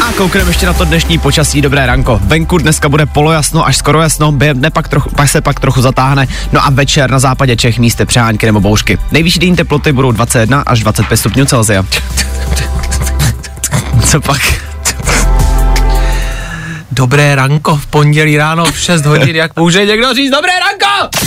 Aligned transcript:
A 0.00 0.12
koukneme 0.12 0.50
ještě 0.50 0.66
na 0.66 0.72
to 0.72 0.84
dnešní 0.84 1.18
počasí, 1.18 1.62
dobré 1.62 1.86
ranko. 1.86 2.20
Venku 2.22 2.58
dneska 2.58 2.88
bude 2.88 3.06
polojasno 3.06 3.66
až 3.66 3.76
skoro 3.76 4.02
jasno, 4.02 4.32
během 4.32 4.62
pak, 4.72 4.88
trochu, 4.88 5.10
pak 5.10 5.28
se 5.28 5.40
pak 5.40 5.60
trochu 5.60 5.82
zatáhne, 5.82 6.26
no 6.52 6.66
a 6.66 6.70
večer 6.70 7.10
na 7.10 7.18
západě 7.18 7.56
Čech 7.56 7.78
místy 7.78 8.06
přehánky 8.06 8.46
nebo 8.46 8.60
bouřky. 8.60 8.98
Nejvyšší 9.12 9.38
denní 9.38 9.56
teploty 9.56 9.92
budou 9.92 10.12
21 10.12 10.62
až 10.66 10.80
25 10.80 11.16
stupňů 11.16 11.44
Celsia. 11.44 11.84
Co 14.04 14.20
pak? 14.20 14.40
Dobré 16.92 17.34
ranko 17.34 17.76
v 17.76 17.86
pondělí 17.86 18.36
ráno 18.36 18.64
v 18.64 18.78
6 18.78 19.06
hodin, 19.06 19.36
jak 19.36 19.56
může 19.56 19.86
někdo 19.86 20.14
říct 20.14 20.30
dobré 20.30 20.52
ranko? 20.60 21.18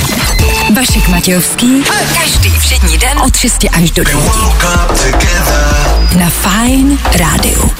Vašek 0.75 1.07
Matějovský. 1.07 1.83
Každý 2.21 2.49
všední 2.59 2.97
den 2.97 3.19
od 3.19 3.35
6 3.35 3.65
až 3.73 3.91
do 3.91 4.03
9. 4.03 4.23
Na 6.19 6.29
Fajn 6.29 6.99
rádiu. 7.19 7.71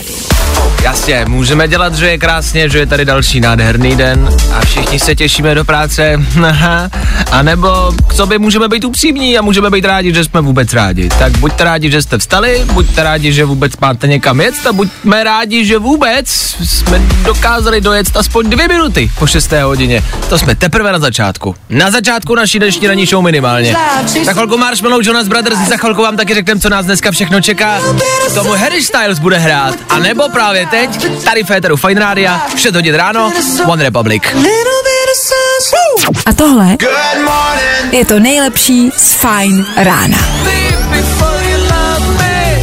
Jasně, 0.83 1.25
můžeme 1.27 1.67
dělat, 1.67 1.95
že 1.95 2.07
je 2.07 2.17
krásně, 2.17 2.69
že 2.69 2.79
je 2.79 2.85
tady 2.85 3.05
další 3.05 3.39
nádherný 3.39 3.95
den 3.95 4.29
a 4.53 4.65
všichni 4.65 4.99
se 4.99 5.15
těšíme 5.15 5.55
do 5.55 5.65
práce. 5.65 6.21
A 7.31 7.41
nebo 7.41 7.93
k 8.07 8.13
sobě 8.13 8.39
můžeme 8.39 8.67
být 8.67 8.85
upřímní 8.85 9.37
a 9.37 9.41
můžeme 9.41 9.69
být 9.69 9.85
rádi, 9.85 10.13
že 10.13 10.23
jsme 10.23 10.41
vůbec 10.41 10.73
rádi. 10.73 11.09
Tak 11.19 11.37
buďte 11.37 11.63
rádi, 11.63 11.91
že 11.91 12.01
jste 12.01 12.17
vstali, 12.17 12.65
buďte 12.73 13.03
rádi, 13.03 13.33
že 13.33 13.45
vůbec 13.45 13.77
máte 13.81 14.07
někam 14.07 14.41
jet 14.41 14.67
a 14.69 14.73
buďme 14.73 15.23
rádi, 15.23 15.65
že 15.65 15.77
vůbec 15.77 16.27
jsme 16.65 17.01
dokázali 17.23 17.81
dojet 17.81 18.07
aspoň 18.15 18.49
dvě 18.49 18.67
minuty 18.67 19.11
po 19.19 19.27
6. 19.27 19.51
hodině. 19.51 20.03
To 20.29 20.39
jsme 20.39 20.55
teprve 20.55 20.91
na 20.91 20.99
začátku. 20.99 21.55
Na 21.69 21.91
začátku 21.91 22.35
naší 22.35 22.59
dnešní 22.59 22.87
ranní 22.87 23.05
show 23.05 23.23
minimálně. 23.23 23.75
Za 24.25 24.33
chvilku 24.33 24.57
Marshmallow 24.57 25.01
Jonas 25.03 25.27
Brothers, 25.27 25.57
za 25.59 25.77
chvilku 25.77 26.01
vám 26.01 26.17
taky 26.17 26.33
řekneme, 26.33 26.59
co 26.59 26.69
nás 26.69 26.85
dneska 26.85 27.11
všechno 27.11 27.41
čeká. 27.41 27.79
Tomu 28.33 28.51
Harry 28.51 28.83
Styles 28.83 29.19
bude 29.19 29.37
hrát. 29.37 29.75
A 29.89 29.99
nebo 29.99 30.29
právě 30.29 30.42
teď, 30.51 31.23
tady 31.23 31.43
v 31.43 31.47
Féteru 31.47 31.77
Fine 31.77 32.01
Rádia, 32.01 32.45
6 32.57 32.75
hodin 32.75 32.95
ráno, 32.95 33.31
One 33.65 33.83
Republic. 33.83 34.23
A 36.25 36.33
tohle 36.33 36.77
je 37.91 38.05
to 38.05 38.19
nejlepší 38.19 38.91
z 38.97 39.13
Fajn 39.13 39.65
rána. 39.77 40.17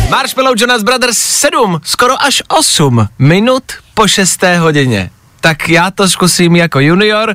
Marshmallow 0.09 0.55
Jonas 0.57 0.83
Brothers 0.83 1.19
7, 1.19 1.81
skoro 1.85 2.23
až 2.23 2.43
8 2.49 3.09
minut 3.19 3.63
po 3.95 4.09
6. 4.09 4.45
hodině. 4.59 5.11
Tak 5.41 5.69
já 5.69 5.91
to 5.91 6.09
zkusím 6.09 6.57
jako 6.57 6.81
junior. 6.81 7.35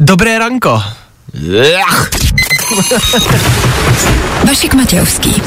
Dobré 0.00 0.38
ranko. 0.38 0.82
Ach. 1.88 2.08
Vašek 4.46 4.74
Matějovský 4.74 5.42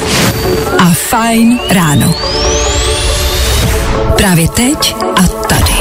a 0.80 0.94
Fajn 0.94 1.60
ráno. 1.70 2.16
Právě 4.18 4.48
teď 4.48 4.96
a 5.16 5.28
tady. 5.28 5.74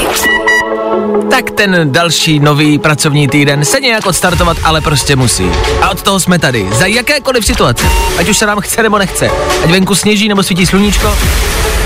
Tak 1.29 1.51
ten 1.51 1.91
další 1.91 2.39
nový 2.39 2.79
pracovní 2.79 3.27
týden 3.27 3.65
se 3.65 3.79
nějak 3.79 4.05
odstartovat, 4.05 4.57
ale 4.63 4.81
prostě 4.81 5.15
musí. 5.15 5.51
A 5.81 5.89
od 5.89 6.01
toho 6.01 6.19
jsme 6.19 6.39
tady. 6.39 6.67
Za 6.71 6.85
jakékoliv 6.85 7.45
situace. 7.45 7.85
Ať 8.17 8.29
už 8.29 8.37
se 8.37 8.45
nám 8.45 8.61
chce 8.61 8.83
nebo 8.83 8.97
nechce. 8.97 9.29
Ať 9.63 9.71
venku 9.71 9.95
sněží 9.95 10.27
nebo 10.27 10.43
svítí 10.43 10.65
sluníčko. 10.65 11.17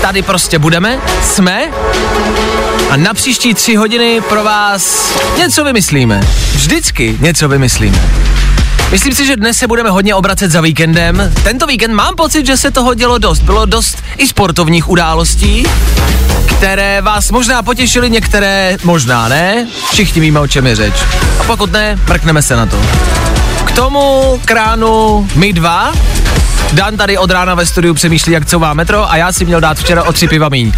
Tady 0.00 0.22
prostě 0.22 0.58
budeme, 0.58 1.00
jsme 1.22 1.70
a 2.90 2.96
na 2.96 3.14
příští 3.14 3.54
tři 3.54 3.74
hodiny 3.74 4.20
pro 4.28 4.44
vás 4.44 5.12
něco 5.38 5.64
vymyslíme. 5.64 6.20
Vždycky 6.54 7.16
něco 7.20 7.48
vymyslíme. 7.48 8.31
Myslím 8.92 9.14
si, 9.14 9.26
že 9.26 9.36
dnes 9.36 9.56
se 9.56 9.66
budeme 9.66 9.90
hodně 9.90 10.14
obracet 10.14 10.50
za 10.50 10.60
víkendem. 10.60 11.32
Tento 11.44 11.66
víkend 11.66 11.94
mám 11.94 12.16
pocit, 12.16 12.46
že 12.46 12.56
se 12.56 12.70
toho 12.70 12.94
dělo 12.94 13.18
dost. 13.18 13.40
Bylo 13.40 13.66
dost 13.66 14.02
i 14.16 14.28
sportovních 14.28 14.88
událostí, 14.88 15.66
které 16.46 17.02
vás 17.02 17.30
možná 17.30 17.62
potěšily, 17.62 18.10
některé 18.10 18.76
možná 18.84 19.28
ne. 19.28 19.66
Všichni 19.92 20.20
víme, 20.20 20.40
o 20.40 20.46
čem 20.46 20.66
je 20.66 20.76
řeč. 20.76 20.94
A 21.40 21.44
pokud 21.44 21.72
ne, 21.72 21.98
mrkneme 22.08 22.42
se 22.42 22.56
na 22.56 22.66
to. 22.66 22.80
K 23.64 23.72
tomu 23.72 24.40
kránu 24.44 25.28
my 25.34 25.52
dva. 25.52 25.92
Dan 26.72 26.96
tady 26.96 27.18
od 27.18 27.30
rána 27.30 27.54
ve 27.54 27.66
studiu 27.66 27.94
přemýšlí, 27.94 28.32
jak 28.32 28.46
couvá 28.46 28.74
metro 28.74 29.10
a 29.10 29.16
já 29.16 29.32
si 29.32 29.44
měl 29.44 29.60
dát 29.60 29.78
včera 29.78 30.02
o 30.02 30.12
tři 30.12 30.28
piva 30.28 30.48
míň. 30.48 30.72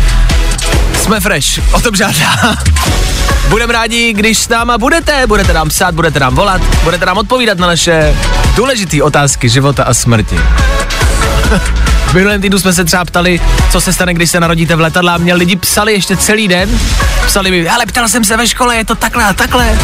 Jsme 1.04 1.20
fresh, 1.20 1.74
o 1.74 1.80
tom 1.80 1.96
žádná. 1.96 2.56
Budeme 3.48 3.72
rádi, 3.72 4.12
když 4.12 4.38
s 4.38 4.48
náma 4.48 4.78
budete, 4.78 5.26
budete 5.26 5.52
nám 5.52 5.68
psát, 5.68 5.94
budete 5.94 6.20
nám 6.20 6.34
volat, 6.34 6.62
budete 6.82 7.06
nám 7.06 7.18
odpovídat 7.18 7.58
na 7.58 7.66
naše 7.66 8.16
důležité 8.56 9.02
otázky 9.02 9.48
života 9.48 9.84
a 9.84 9.94
smrti. 9.94 10.40
V 12.06 12.14
minulém 12.14 12.40
týdnu 12.40 12.58
jsme 12.58 12.72
se 12.72 12.84
třeba 12.84 13.04
ptali, 13.04 13.40
co 13.70 13.80
se 13.80 13.92
stane, 13.92 14.14
když 14.14 14.30
se 14.30 14.40
narodíte 14.40 14.76
v 14.76 14.80
letadle 14.80 15.12
a 15.12 15.18
mě 15.18 15.34
lidi 15.34 15.56
psali 15.56 15.92
ještě 15.92 16.16
celý 16.16 16.48
den. 16.48 16.80
Psali 17.26 17.50
mi, 17.50 17.68
ale 17.68 17.86
ptal 17.86 18.08
jsem 18.08 18.24
se 18.24 18.36
ve 18.36 18.46
škole, 18.46 18.76
je 18.76 18.84
to 18.84 18.94
takhle 18.94 19.24
a 19.24 19.32
takhle. 19.32 19.78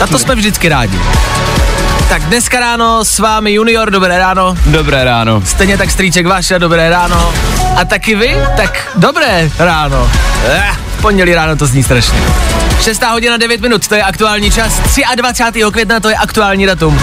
Na 0.00 0.06
to 0.06 0.18
jsme 0.18 0.34
vždycky 0.34 0.68
rádi. 0.68 0.98
Tak 2.08 2.22
dneska 2.22 2.60
ráno 2.60 3.04
s 3.04 3.18
vámi 3.18 3.52
Junior, 3.52 3.90
dobré 3.90 4.18
ráno. 4.18 4.54
Dobré 4.66 5.04
ráno. 5.04 5.42
Stejně 5.46 5.78
tak 5.78 5.90
strýček 5.90 6.26
Vaša, 6.26 6.58
dobré 6.58 6.90
ráno. 6.90 7.32
A 7.76 7.84
taky 7.84 8.14
vy, 8.14 8.36
tak 8.56 8.88
dobré 8.94 9.50
ráno. 9.58 10.10
Eh, 10.46 10.76
pondělí 11.00 11.34
ráno 11.34 11.56
to 11.56 11.66
zní 11.66 11.82
strašně. 11.82 12.18
6 12.80 13.02
hodina 13.02 13.36
9 13.36 13.60
minut, 13.60 13.88
to 13.88 13.94
je 13.94 14.02
aktuální 14.02 14.50
čas. 14.50 14.80
23. 15.16 15.60
května 15.72 16.00
to 16.00 16.08
je 16.08 16.16
aktuální 16.16 16.66
datum. 16.66 17.00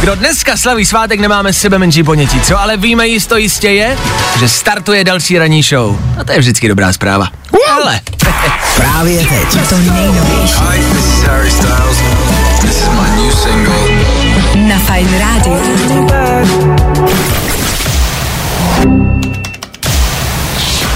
Kdo 0.00 0.14
dneska 0.14 0.56
slaví 0.56 0.86
svátek, 0.86 1.20
nemáme 1.20 1.52
sebe 1.52 1.78
menší 1.78 2.02
ponětí, 2.02 2.40
co 2.40 2.60
ale 2.60 2.76
víme 2.76 3.08
jisto 3.08 3.36
jistě 3.36 3.68
je, 3.68 3.96
že 4.38 4.48
startuje 4.48 5.04
další 5.04 5.38
ranní 5.38 5.62
show. 5.62 5.98
A 6.20 6.24
to 6.24 6.32
je 6.32 6.38
vždycky 6.38 6.68
dobrá 6.68 6.92
zpráva. 6.92 7.28
Ale 7.72 8.00
Právě 8.76 9.18
teď. 9.18 9.68
To 9.68 9.78
nejnovější 9.78 10.54
Hi, 10.70 10.84
this 10.94 11.06
is 11.06 11.22
Harry 11.22 11.50
Styles. 11.50 11.96
This 12.60 12.70
is 12.70 12.88
my 12.88 13.22
new 13.22 13.32
single. 13.32 13.74
na 14.68 14.78
Fajn 14.78 15.18
rádiu. 15.18 16.79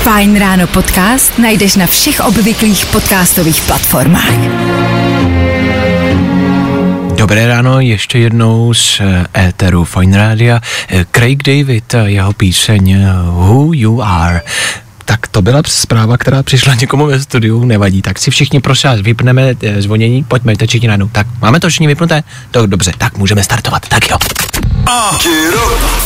Fajn 0.04 0.36
ráno 0.36 0.68
podcast 0.68 1.32
najdeš 1.40 1.80
na 1.80 1.88
všech 1.88 2.20
obvyklých 2.28 2.92
podcastových 2.92 3.56
platformách. 3.64 4.40
Dobré 7.16 7.46
ráno 7.46 7.80
ještě 7.80 8.18
jednou 8.18 8.74
z 8.74 9.00
eh, 9.00 9.48
éteru 9.48 9.84
Fine 9.84 10.16
Rádia. 10.16 10.60
Eh, 10.88 11.04
Craig 11.10 11.42
David 11.42 11.94
a 11.94 11.98
jeho 11.98 12.32
píseň 12.32 12.90
eh, 12.92 13.04
Who 13.32 13.72
You 13.72 14.02
Are. 14.02 14.42
Tak 15.04 15.26
to 15.26 15.42
byla 15.42 15.62
zpráva, 15.66 16.18
která 16.18 16.42
přišla 16.42 16.74
někomu 16.74 17.06
ve 17.06 17.20
studiu, 17.20 17.64
nevadí. 17.64 18.02
Tak 18.02 18.18
si 18.18 18.30
všichni 18.30 18.60
prosím 18.60 18.90
vás 18.90 19.00
vypneme 19.00 19.54
eh, 19.62 19.82
zvonění, 19.82 20.24
pojďme 20.24 20.56
teď 20.56 20.70
všichni 20.70 20.88
najednou. 20.88 21.08
Tak 21.08 21.26
máme 21.40 21.60
to 21.60 21.68
všichni 21.68 21.86
vypnuté? 21.86 22.22
To 22.50 22.66
dobře, 22.66 22.92
tak 22.98 23.18
můžeme 23.18 23.42
startovat. 23.44 23.88
Tak 23.88 24.10
jo. 24.10 24.16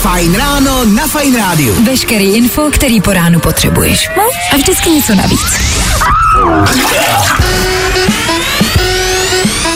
Fajn 0.00 0.34
ráno 0.34 0.84
na 0.84 1.06
Fajn 1.06 1.36
rádiu. 1.36 1.84
Veškerý 1.84 2.24
info, 2.24 2.70
který 2.70 3.00
po 3.00 3.12
ránu 3.12 3.40
potřebuješ. 3.40 4.08
No 4.16 4.22
a 4.52 4.56
vždycky 4.56 4.90
něco 4.90 5.14
navíc. 5.14 5.40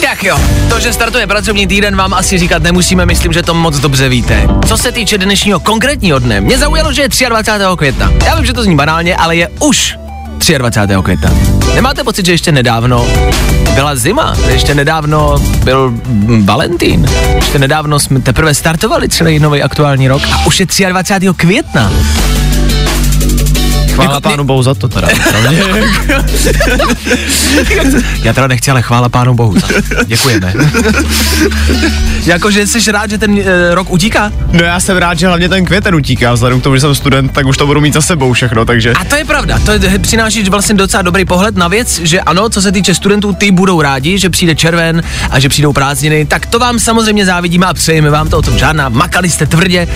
Tak 0.03 0.23
jo, 0.23 0.39
to, 0.69 0.79
že 0.79 0.93
startuje 0.93 1.27
pracovní 1.27 1.67
týden, 1.67 1.95
vám 1.95 2.13
asi 2.13 2.37
říkat 2.37 2.63
nemusíme, 2.63 3.05
myslím, 3.05 3.33
že 3.33 3.43
to 3.43 3.53
moc 3.53 3.79
dobře 3.79 4.09
víte. 4.09 4.47
Co 4.67 4.77
se 4.77 4.91
týče 4.91 5.17
dnešního 5.17 5.59
konkrétního 5.59 6.19
dne, 6.19 6.41
mě 6.41 6.57
zaujalo, 6.57 6.93
že 6.93 7.01
je 7.01 7.29
23. 7.29 7.65
května. 7.77 8.11
Já 8.25 8.35
vím, 8.35 8.45
že 8.45 8.53
to 8.53 8.63
zní 8.63 8.75
banálně, 8.75 9.15
ale 9.15 9.35
je 9.35 9.47
už 9.59 9.97
23. 10.57 10.93
května. 11.03 11.31
Nemáte 11.75 12.03
pocit, 12.03 12.25
že 12.25 12.31
ještě 12.31 12.51
nedávno 12.51 13.07
byla 13.73 13.95
zima, 13.95 14.35
ještě 14.47 14.75
nedávno 14.75 15.35
byl 15.63 15.93
Valentín, 16.43 17.09
ještě 17.35 17.59
nedávno 17.59 17.99
jsme 17.99 18.19
teprve 18.21 18.53
startovali 18.53 19.09
celý 19.09 19.39
nový 19.39 19.63
aktuální 19.63 20.07
rok 20.07 20.21
a 20.31 20.45
už 20.45 20.59
je 20.59 20.89
23. 20.89 21.27
května. 21.35 21.91
Chvála 23.93 24.13
Jako 24.13 24.21
pánu 24.21 24.43
bohu 24.43 24.63
za 24.63 24.73
to 24.73 24.89
teda. 24.89 25.07
Já 28.23 28.33
teda 28.33 28.47
nechci, 28.47 28.71
ale 28.71 28.81
chvála 28.81 29.09
pánu 29.09 29.33
bohu. 29.33 29.59
za 29.59 29.67
to. 29.67 30.03
Děkujeme. 30.05 30.53
Jakože 32.25 32.67
jsi 32.67 32.91
rád, 32.91 33.09
že 33.09 33.17
ten 33.17 33.39
e, 33.39 33.75
rok 33.75 33.91
utíká? 33.91 34.31
no 34.51 34.63
já 34.63 34.79
jsem 34.79 34.97
rád, 34.97 35.19
že 35.19 35.27
hlavně 35.27 35.49
ten 35.49 35.65
květen 35.65 35.95
utíká, 35.95 36.33
vzhledem 36.33 36.59
k 36.61 36.63
tomu, 36.63 36.75
že 36.75 36.79
jsem 36.79 36.95
student, 36.95 37.31
tak 37.31 37.45
už 37.45 37.57
to 37.57 37.65
budu 37.65 37.81
mít 37.81 37.93
za 37.93 38.01
sebou 38.01 38.33
všechno, 38.33 38.65
takže... 38.65 38.93
A 38.93 39.05
to 39.05 39.15
je 39.15 39.25
pravda, 39.25 39.59
to 39.59 39.71
je, 39.71 39.99
přinášíš 39.99 40.49
vlastně 40.49 40.75
docela 40.75 41.01
dobrý 41.03 41.25
pohled 41.25 41.55
na 41.55 41.67
věc, 41.67 41.99
že 42.03 42.21
ano, 42.21 42.49
co 42.49 42.61
se 42.61 42.71
týče 42.71 42.95
studentů, 42.95 43.33
ty 43.33 43.51
budou 43.51 43.81
rádi, 43.81 44.19
že 44.19 44.29
přijde 44.29 44.55
červen 44.55 45.03
a 45.29 45.39
že 45.39 45.49
přijdou 45.49 45.73
prázdniny, 45.73 46.25
tak 46.25 46.45
to 46.45 46.59
vám 46.59 46.79
samozřejmě 46.79 47.25
závidíme 47.25 47.65
a 47.65 47.73
přejeme 47.73 48.09
vám 48.09 48.29
to 48.29 48.37
o 48.37 48.41
tom 48.41 48.57
žádná. 48.57 48.89
Makali 48.89 49.29
jste 49.29 49.45
tvrdě 49.45 49.87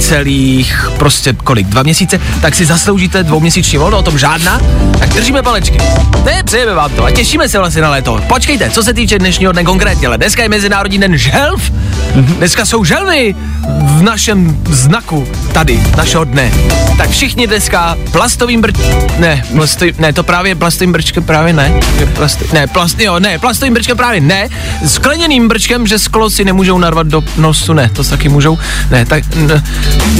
celých 0.00 0.88
prostě 0.98 1.32
kolik, 1.32 1.66
dva 1.66 1.82
měsíce, 1.82 2.20
tak 2.40 2.54
si 2.54 2.66
zasloužíte 2.66 3.24
dvouměsíční 3.46 3.78
volno, 3.78 3.98
o 3.98 4.02
tom 4.02 4.18
žádná, 4.18 4.60
tak 4.98 5.08
držíme 5.08 5.42
palečky. 5.42 5.78
Ne, 6.24 6.42
přejeme 6.44 6.74
vám 6.74 6.90
to 6.90 7.04
a 7.04 7.10
těšíme 7.10 7.48
se 7.48 7.58
vlastně 7.58 7.82
na 7.82 7.90
léto. 7.90 8.20
Počkejte, 8.28 8.70
co 8.70 8.82
se 8.82 8.94
týče 8.94 9.18
dnešního 9.18 9.52
dne 9.52 9.64
konkrétně, 9.64 10.06
ale 10.06 10.18
dneska 10.18 10.42
je 10.42 10.48
Mezinárodní 10.48 10.98
den 10.98 11.18
želv. 11.18 11.72
Dneska 12.14 12.66
jsou 12.66 12.84
želvy 12.84 13.34
v 13.82 14.02
našem 14.02 14.58
znaku 14.70 15.28
tady, 15.52 15.82
našeho 15.96 16.24
dne. 16.24 16.52
Tak 16.96 17.10
všichni 17.10 17.46
dneska 17.46 17.96
plastovým 18.12 18.60
brč... 18.60 18.74
Ne, 19.18 19.44
plastový, 19.52 19.92
ne, 19.98 20.12
to 20.12 20.22
právě 20.22 20.54
plastovým 20.54 20.92
brčkem 20.92 21.24
právě 21.24 21.52
ne. 21.52 21.80
Plast, 22.14 22.52
ne, 22.52 22.66
plast, 22.66 23.00
jo, 23.00 23.20
ne, 23.20 23.38
plastovým 23.38 23.74
brčkem 23.74 23.96
právě 23.96 24.20
ne. 24.20 24.48
Skleněným 24.86 25.48
brčkem, 25.48 25.86
že 25.86 25.98
sklo 25.98 26.30
si 26.30 26.44
nemůžou 26.44 26.78
narvat 26.78 27.06
do 27.06 27.24
nosu, 27.36 27.72
ne, 27.72 27.90
to 27.92 28.04
taky 28.04 28.28
můžou. 28.28 28.58
Ne, 28.90 29.06
tak, 29.06 29.24
ne, 29.34 29.62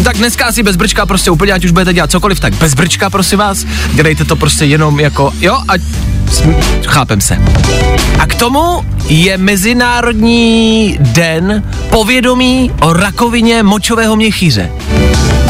tak 0.05 0.17
dneska 0.17 0.46
asi 0.46 0.62
bez 0.62 0.76
brčka 0.76 1.06
prostě 1.06 1.31
úplně, 1.31 1.52
ať 1.52 1.64
už 1.64 1.70
budete 1.70 1.93
dělat 1.93 2.11
cokoliv, 2.11 2.40
tak 2.40 2.55
bez 2.55 2.75
brčka, 2.75 3.11
prosím 3.16 3.38
vás. 3.38 3.64
Dělejte 3.92 4.24
to 4.24 4.36
prostě 4.36 4.64
jenom 4.64 5.00
jako, 5.00 5.32
jo, 5.40 5.54
a 5.68 5.72
chápem 6.86 7.20
se. 7.20 7.38
A 8.18 8.26
k 8.26 8.34
tomu 8.34 8.84
je 9.08 9.38
Mezinárodní 9.38 10.98
den 11.00 11.62
povědomí 11.90 12.70
o 12.80 12.92
rakovině 12.92 13.62
močového 13.62 14.16
měchýře. 14.16 14.70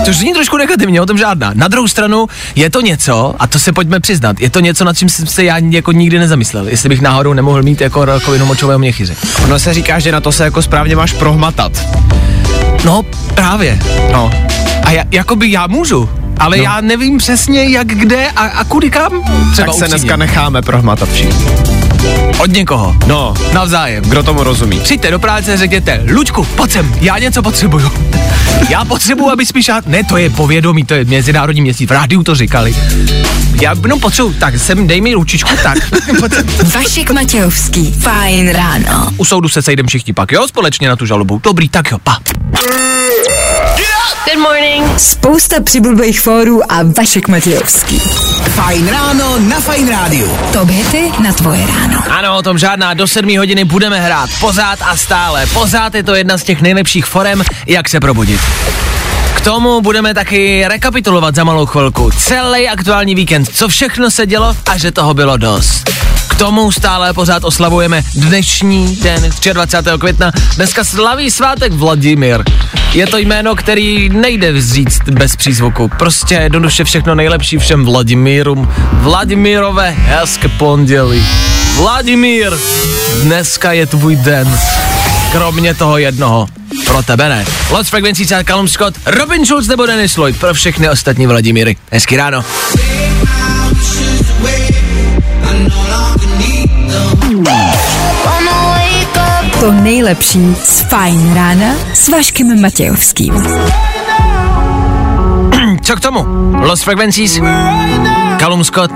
Což 0.04 0.16
zní 0.16 0.32
trošku 0.32 0.56
negativně, 0.56 1.00
o 1.00 1.06
tom 1.06 1.18
žádná. 1.18 1.50
Na 1.54 1.68
druhou 1.68 1.88
stranu 1.88 2.26
je 2.54 2.70
to 2.70 2.80
něco, 2.80 3.34
a 3.38 3.46
to 3.46 3.58
se 3.58 3.72
pojďme 3.72 4.00
přiznat, 4.00 4.40
je 4.40 4.50
to 4.50 4.60
něco, 4.60 4.84
nad 4.84 4.98
čím 4.98 5.08
jsem 5.08 5.26
se 5.26 5.44
já 5.44 5.58
jako 5.58 5.92
nikdy 5.92 6.18
nezamyslel, 6.18 6.68
jestli 6.68 6.88
bych 6.88 7.00
náhodou 7.00 7.32
nemohl 7.32 7.62
mít 7.62 7.80
jako 7.80 8.04
rakovinu 8.04 8.46
močového 8.46 8.78
měchýře. 8.78 9.16
Ono 9.44 9.58
se 9.58 9.74
říká, 9.74 9.98
že 9.98 10.12
na 10.12 10.20
to 10.20 10.32
se 10.32 10.44
jako 10.44 10.62
správně 10.62 10.96
máš 10.96 11.12
prohmatat. 11.12 11.72
No, 12.84 13.02
právě. 13.34 13.78
No. 14.12 14.30
A 14.87 14.91
já, 14.91 15.05
jakoby 15.11 15.50
já 15.50 15.67
můžu, 15.67 16.11
ale 16.38 16.56
no. 16.56 16.62
já 16.62 16.81
nevím 16.81 17.19
přesně 17.19 17.65
jak, 17.65 17.87
kde 17.87 18.27
a, 18.31 18.41
a 18.43 18.65
kudy 18.65 18.91
kam. 18.91 19.12
Třeba 19.53 19.67
Tak 19.67 19.75
se 19.75 19.85
upřímně. 19.85 19.88
dneska 19.88 20.17
necháme 20.17 20.62
prohmatat 20.62 21.09
všichni. 21.09 21.47
Od 22.38 22.50
někoho. 22.50 22.97
No, 23.06 23.35
Navzájem. 23.53 24.05
kdo 24.05 24.23
tomu 24.23 24.43
rozumí? 24.43 24.81
Přijďte 24.81 25.11
do 25.11 25.19
práce 25.19 25.53
a 25.53 25.56
řekněte, 25.56 26.05
Luďku, 26.12 26.44
pojď 26.44 26.71
sem, 26.71 26.94
já 27.00 27.19
něco 27.19 27.43
potřebuju. 27.43 27.91
Já 28.69 28.85
potřebuju, 28.85 29.31
aby 29.31 29.47
spíš, 29.47 29.71
ne, 29.87 30.05
to 30.05 30.17
je 30.17 30.31
povědomí, 30.31 30.85
to 30.85 30.94
je 30.94 31.05
mezinárodní 31.05 31.61
měsíc, 31.61 31.88
v 31.88 31.93
rádiu 31.93 32.23
to 32.23 32.35
říkali. 32.35 32.77
Já 33.61 33.75
no 33.88 33.99
potřebuju, 33.99 34.35
tak 34.35 34.59
sem 34.59 34.87
dej 34.87 35.00
mi 35.00 35.15
ručičku, 35.15 35.50
tak. 35.62 35.79
Vašek 36.75 37.11
Matějovský. 37.11 37.93
Fajn 37.93 38.49
ráno. 38.49 39.11
U 39.17 39.25
soudu 39.25 39.49
se 39.49 39.62
sejdem 39.62 39.87
všichni 39.87 40.12
pak, 40.12 40.33
jo, 40.33 40.49
společně 40.49 40.88
na 40.88 40.97
tu 40.97 41.06
žalobu. 41.06 41.41
Dobrý, 41.44 41.69
tak 41.69 41.91
jo, 41.91 41.99
pa. 42.05 42.19
Good 44.32 44.43
morning. 44.43 44.99
Spousta 44.99 45.62
přibulbých 45.62 46.20
fórů 46.20 46.73
a 46.73 46.82
Vašek 46.99 47.28
Matějovský. 47.28 47.99
Fajn 48.55 48.88
ráno 48.88 49.38
na 49.38 49.61
Fajn 49.61 49.88
rádiu. 49.88 50.38
To 50.52 50.64
hity 50.64 51.12
na 51.23 51.32
tvoje 51.32 51.67
ráno. 51.67 52.02
Ano, 52.11 52.37
o 52.37 52.43
tom 52.43 52.58
žádná, 52.58 52.94
do 52.94 53.06
7 53.06 53.38
hodiny 53.38 53.64
budeme 53.64 54.00
hrát, 54.00 54.31
pořád 54.40 54.78
a 54.82 54.96
stále. 54.96 55.46
Pořád 55.46 55.94
je 55.94 56.02
to 56.02 56.14
jedna 56.14 56.38
z 56.38 56.43
těch 56.43 56.62
nejlepších 56.62 57.06
forem, 57.06 57.43
jak 57.67 57.88
se 57.88 58.00
probudit. 58.00 58.40
Tomu 59.46 59.81
budeme 59.81 60.14
taky 60.14 60.64
rekapitulovat 60.69 61.34
za 61.34 61.44
malou 61.44 61.66
chvilku 61.66 62.10
celý 62.10 62.69
aktuální 62.69 63.14
víkend, 63.14 63.48
co 63.54 63.69
všechno 63.69 64.10
se 64.10 64.26
dělo 64.26 64.56
a 64.66 64.78
že 64.78 64.93
toho 64.93 65.14
bylo 65.14 65.37
dost. 65.37 65.90
K 66.28 66.34
tomu 66.34 66.72
stále 66.72 67.12
pořád 67.12 67.44
oslavujeme 67.44 68.02
dnešní 68.14 68.96
den, 68.96 69.31
23. 69.52 69.90
května. 69.98 70.32
Dneska 70.56 70.84
slaví 70.84 71.31
svátek 71.31 71.72
Vladimír. 71.72 72.44
Je 72.93 73.06
to 73.06 73.19
jméno, 73.19 73.54
který 73.54 74.08
nejde 74.08 74.60
říct 74.60 75.02
bez 75.10 75.37
přízvuku. 75.37 75.90
Prostě 75.99 76.34
jednoduše 76.34 76.84
všechno 76.84 77.14
nejlepší 77.14 77.58
všem 77.58 77.84
Vladimírům. 77.84 78.69
Vladimírové 78.92 79.90
hezké 79.90 80.49
pondělí. 80.49 81.26
Vladimír, 81.76 82.52
dneska 83.22 83.72
je 83.72 83.87
tvůj 83.87 84.16
den. 84.16 84.58
Kromě 85.37 85.75
toho 85.75 85.99
jednoho. 85.99 86.49
Pro 86.87 87.03
tebe 87.03 87.29
ne. 87.29 87.44
Lost 87.71 87.91
Frequency 87.91 88.35
a 88.35 88.44
Callum 88.44 88.69
Scott, 88.69 88.94
Robin 89.06 89.47
Schulz 89.47 89.69
nebo 89.69 89.87
Dennis 89.87 90.17
Lloyd. 90.17 90.41
Pro 90.41 90.55
všechny 90.55 90.91
ostatní 90.91 91.27
Vladimíry. 91.27 91.77
Hezky 91.93 92.17
ráno. 92.17 92.44
To 99.61 99.73
nejlepší 99.73 100.56
z 100.65 100.81
Fajn 100.81 101.35
rána 101.35 101.75
s 101.94 102.09
Vaškem 102.09 102.61
Matějovským. 102.61 103.35
Co 105.83 105.97
k 105.97 106.00
tomu? 106.00 106.25
Lost 106.67 106.85
Frequencies? 106.85 107.41
Callum 108.38 108.65
Scott? 108.65 108.91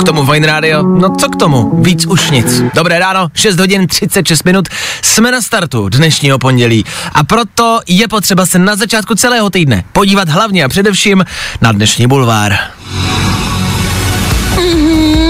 K 0.00 0.04
tomu 0.04 0.24
Vine 0.24 0.46
Radio? 0.46 0.82
No 0.82 1.14
co 1.20 1.28
k 1.28 1.36
tomu? 1.36 1.82
Víc 1.82 2.06
už 2.06 2.30
nic. 2.30 2.62
Dobré 2.74 2.98
ráno, 2.98 3.28
6 3.34 3.58
hodin 3.58 3.86
36 3.86 4.44
minut. 4.44 4.68
Jsme 5.02 5.32
na 5.32 5.42
startu 5.42 5.88
dnešního 5.88 6.38
pondělí. 6.38 6.84
A 7.14 7.24
proto 7.24 7.80
je 7.88 8.08
potřeba 8.08 8.46
se 8.46 8.58
na 8.58 8.76
začátku 8.76 9.14
celého 9.14 9.50
týdne 9.50 9.84
podívat 9.92 10.28
hlavně 10.28 10.64
a 10.64 10.68
především 10.68 11.24
na 11.60 11.72
dnešní 11.72 12.06
bulvár. 12.06 12.56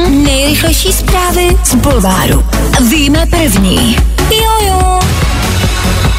Nejrychlejší 0.08 0.92
zprávy 0.92 1.58
z 1.64 1.74
Bulváru. 1.74 2.44
Víme 2.90 3.26
první. 3.26 3.96
Jojo. 4.30 5.03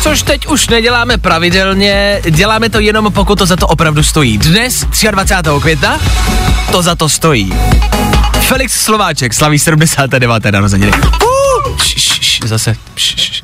Což 0.06 0.24
teď 0.24 0.48
už 0.48 0.68
neděláme 0.68 1.18
pravidelně, 1.18 2.22
děláme 2.30 2.70
to 2.70 2.80
jenom 2.80 3.14
pokud 3.14 3.38
to 3.38 3.46
za 3.46 3.56
to 3.56 3.68
opravdu 3.68 4.04
stojí. 4.04 4.38
Dnes, 4.38 4.86
23. 5.12 5.52
května, 5.62 6.00
to 6.72 6.82
za 6.82 6.96
to 6.96 7.10
stojí. 7.10 7.54
Felix 8.40 8.82
Slováček 8.82 9.34
slaví 9.34 9.60
79. 9.60 10.46
narozeniny. 10.52 10.92
Uh, 10.92 11.78
zase. 12.46 12.76
Š, 12.96 13.16
š. 13.18 13.44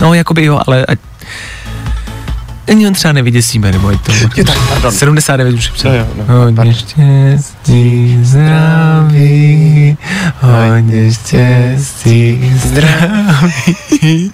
No, 0.00 0.14
jakoby 0.14 0.44
jo, 0.44 0.60
ale 0.66 0.84
ať, 0.88 0.98
ani 2.68 2.86
on 2.86 2.92
třeba 2.92 3.12
nevyděsíme, 3.12 3.72
nebo 3.72 3.88
ať 3.88 4.00
to... 4.00 4.12
Je 4.36 4.44
tak, 4.44 4.58
pardon. 4.68 4.92
79 4.92 5.54
už 5.54 5.72
jo, 5.84 6.06
no, 6.28 6.34
Hodně 6.34 6.74
štěstí, 6.74 8.18
zdraví, 8.22 9.96
hodně 10.40 11.12
štěstí, 11.12 12.52
zdraví, 12.56 14.32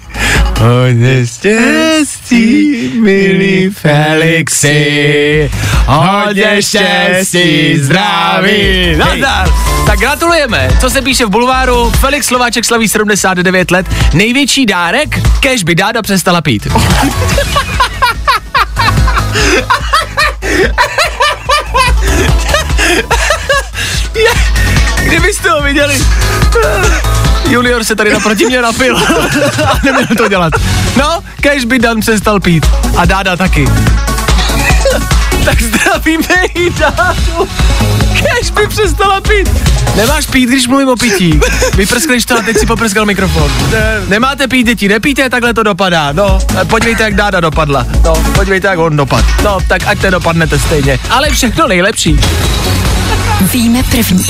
hodně 0.60 1.26
štěstí, 1.26 2.90
milý 3.00 3.70
Felixi, 3.70 5.50
hodně 5.86 6.62
štěstí, 6.62 7.78
zdraví. 7.78 8.96
Nazdar! 8.96 9.48
Tak 9.86 9.98
gratulujeme. 9.98 10.68
Co 10.80 10.90
se 10.90 11.02
píše 11.02 11.26
v 11.26 11.28
bulváru? 11.28 11.90
Felix 11.90 12.26
Slováček 12.26 12.64
slaví 12.64 12.88
79 12.88 13.70
let. 13.70 13.86
Největší 14.14 14.66
dárek? 14.66 15.20
Kež 15.40 15.62
by 15.62 15.74
dáda 15.74 16.02
přestala 16.02 16.40
pít. 16.40 16.68
Kdybyste 25.02 25.50
ho 25.50 25.62
viděli. 25.62 25.94
Junior 27.48 27.84
se 27.84 27.96
tady 27.96 28.12
naproti 28.12 28.46
mě 28.46 28.62
napil 28.62 28.96
a 29.66 29.78
neměl 29.84 30.06
to 30.16 30.28
dělat. 30.28 30.52
No, 30.96 31.20
kež 31.40 31.64
by 31.64 31.78
Dan 31.78 32.00
přestal 32.00 32.40
pít. 32.40 32.66
A 32.96 33.04
Dáda 33.04 33.36
taky. 33.36 33.68
Tak 35.48 35.62
zdravíme 35.62 36.44
i 36.54 36.70
Dádu. 36.70 37.48
Kež 38.12 38.50
by 38.50 38.66
přestala 38.66 39.20
pít. 39.20 39.48
Nemáš 39.96 40.26
pít, 40.26 40.46
když 40.46 40.68
mluvím 40.68 40.88
o 40.88 40.96
pití. 40.96 41.40
Vyprskneš 41.74 42.24
to 42.24 42.38
a 42.38 42.42
teď 42.42 42.58
si 42.58 42.66
poprskal 42.66 43.06
mikrofon. 43.06 43.52
Ne. 43.72 44.00
Nemáte 44.08 44.48
pít 44.48 44.66
děti, 44.66 44.88
nepíte, 44.88 45.30
takhle 45.30 45.54
to 45.54 45.62
dopadá. 45.62 46.12
No, 46.12 46.38
podívejte, 46.66 47.02
jak 47.02 47.14
Dáda 47.14 47.40
dopadla. 47.40 47.86
No, 48.04 48.14
podívejte, 48.34 48.68
jak 48.68 48.78
on 48.78 48.96
dopad. 48.96 49.24
No, 49.44 49.58
tak 49.68 49.82
ať 49.86 49.98
te 49.98 50.10
dopadnete 50.10 50.58
stejně. 50.58 50.98
Ale 51.10 51.30
všechno 51.30 51.68
nejlepší. 51.68 52.20
Víme 53.40 53.82
první. 53.82 54.26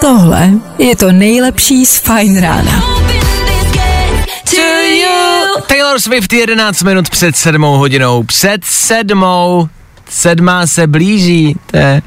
Tohle 0.00 0.50
je 0.78 0.96
to 0.96 1.12
nejlepší 1.12 1.86
z 1.86 1.98
Fajn 1.98 2.40
rána. 2.40 2.82
To 4.50 4.60
you. 4.82 5.62
Taylor 5.66 6.00
Swift 6.00 6.32
11 6.32 6.82
minut 6.82 7.10
před 7.10 7.36
sedmou 7.36 7.76
hodinou. 7.76 8.22
Před 8.22 8.64
sedmou. 8.64 9.68
Sedmá 10.10 10.66
se 10.66 10.86
blíží. 10.86 11.56
To 11.66 11.76
je, 11.76 12.02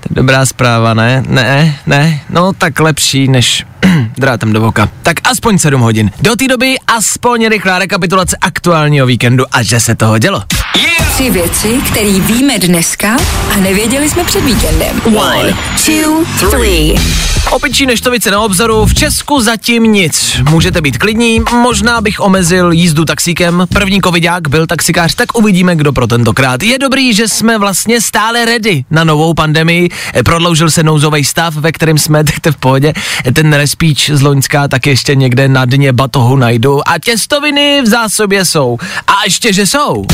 to 0.00 0.08
je 0.10 0.14
dobrá 0.14 0.46
zpráva, 0.46 0.94
ne? 0.94 1.22
Ne, 1.28 1.78
ne. 1.86 2.20
No 2.30 2.52
tak 2.52 2.80
lepší 2.80 3.28
než 3.28 3.64
drátem 4.16 4.52
do 4.52 4.60
voka. 4.60 4.88
Tak 5.02 5.16
aspoň 5.24 5.58
7 5.58 5.80
hodin. 5.80 6.10
Do 6.20 6.36
té 6.36 6.48
doby 6.48 6.76
aspoň 6.86 7.46
rychlá 7.48 7.78
rekapitulace 7.78 8.36
aktuálního 8.40 9.06
víkendu 9.06 9.44
a 9.52 9.62
že 9.62 9.80
se 9.80 9.94
toho 9.94 10.18
dělo. 10.18 10.42
Tři 11.14 11.30
věci, 11.30 11.80
které 11.90 12.10
víme 12.20 12.58
dneska 12.58 13.16
a 13.54 13.56
nevěděli 13.56 14.10
jsme 14.10 14.24
před 14.24 14.44
víkendem. 14.44 15.00
One, 15.16 15.56
two, 15.86 16.24
three. 16.50 16.94
Opičí 17.50 17.86
neštovice 17.86 18.30
na 18.30 18.40
obzoru, 18.40 18.86
v 18.86 18.94
Česku 18.94 19.40
zatím 19.40 19.82
nic. 19.82 20.36
Můžete 20.50 20.80
být 20.80 20.98
klidní, 20.98 21.40
možná 21.52 22.00
bych 22.00 22.20
omezil 22.20 22.72
jízdu 22.72 23.04
taxíkem. 23.04 23.66
První 23.74 24.00
covidák 24.02 24.48
byl 24.48 24.66
taxikář, 24.66 25.14
tak 25.14 25.38
uvidíme, 25.38 25.76
kdo 25.76 25.92
pro 25.92 26.06
tentokrát. 26.06 26.62
Je 26.62 26.78
dobrý, 26.78 27.14
že 27.14 27.28
jsme 27.28 27.58
vlastně 27.58 28.00
stále 28.00 28.44
ready 28.44 28.84
na 28.90 29.04
novou 29.04 29.34
pandemii. 29.34 29.88
Eh, 30.14 30.22
Prodloužil 30.22 30.70
se 30.70 30.82
nouzový 30.82 31.24
stav, 31.24 31.54
ve 31.56 31.72
kterém 31.72 31.98
jsme, 31.98 32.24
tak 32.24 32.40
to 32.40 32.52
v 32.52 32.56
pohodě. 32.56 32.92
Eh, 33.24 33.32
Ten 33.32 33.52
respíč 33.52 34.10
z 34.10 34.22
Loňska 34.22 34.68
tak 34.68 34.86
ještě 34.86 35.14
někde 35.14 35.48
na 35.48 35.64
dně 35.64 35.92
batohu 35.92 36.36
najdu. 36.36 36.88
A 36.88 36.98
těstoviny 36.98 37.82
v 37.82 37.86
zásobě 37.86 38.44
jsou. 38.44 38.78
A 39.06 39.24
ještě, 39.24 39.52
že 39.52 39.66
jsou. 39.66 40.04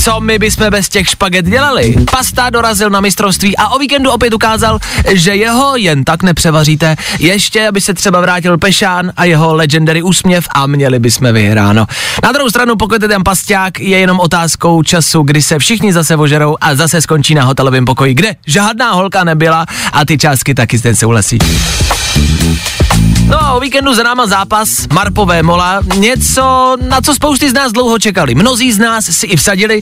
Co 0.00 0.20
my 0.20 0.38
bychom 0.38 0.70
bez 0.70 0.88
těch 0.88 1.08
špaget 1.08 1.46
dělali? 1.46 1.94
Pasta 2.10 2.50
dorazil 2.50 2.90
na 2.90 3.00
mistrovství 3.00 3.56
a 3.56 3.68
o 3.68 3.78
víkendu 3.78 4.10
opět 4.10 4.34
ukázal, 4.34 4.78
že 5.12 5.36
jeho 5.36 5.76
jen 5.76 6.04
tak 6.04 6.22
nepřevaříte. 6.22 6.96
Ještě, 7.18 7.68
aby 7.68 7.80
se 7.80 7.94
třeba 7.94 8.20
vrátil 8.20 8.58
Pešán 8.58 9.12
a 9.16 9.24
jeho 9.24 9.54
legendary 9.54 10.02
úsměv 10.02 10.48
a 10.54 10.66
měli 10.66 10.98
bychom 10.98 11.32
vyhráno. 11.32 11.86
Na 12.22 12.32
druhou 12.32 12.50
stranu, 12.50 12.76
pokud 12.76 13.00
ten 13.00 13.24
pasták, 13.24 13.80
je 13.80 13.98
jenom 13.98 14.20
otázkou 14.20 14.82
času, 14.82 15.22
kdy 15.22 15.42
se 15.42 15.58
všichni 15.58 15.92
zase 15.92 16.16
ožerou 16.16 16.56
a 16.60 16.74
zase 16.74 17.00
skončí 17.00 17.34
na 17.34 17.44
hotelovém 17.44 17.84
pokoji, 17.84 18.14
kde 18.14 18.36
žádná 18.46 18.92
holka 18.92 19.24
nebyla 19.24 19.66
a 19.92 20.04
ty 20.04 20.18
částky 20.18 20.54
taky 20.54 20.78
ten 20.78 20.96
souhlasí. 20.96 21.38
No 23.32 23.44
a 23.44 23.52
o 23.52 23.60
víkendu 23.60 23.94
za 23.94 24.02
náma 24.02 24.26
zápas 24.26 24.86
Marpové 24.92 25.42
Mola, 25.42 25.80
něco, 25.96 26.76
na 26.88 27.00
co 27.00 27.14
spousty 27.14 27.50
z 27.50 27.52
nás 27.52 27.72
dlouho 27.72 27.98
čekali. 27.98 28.34
Mnozí 28.34 28.72
z 28.72 28.78
nás 28.78 29.04
si 29.04 29.26
i 29.26 29.36
vsadili 29.36 29.80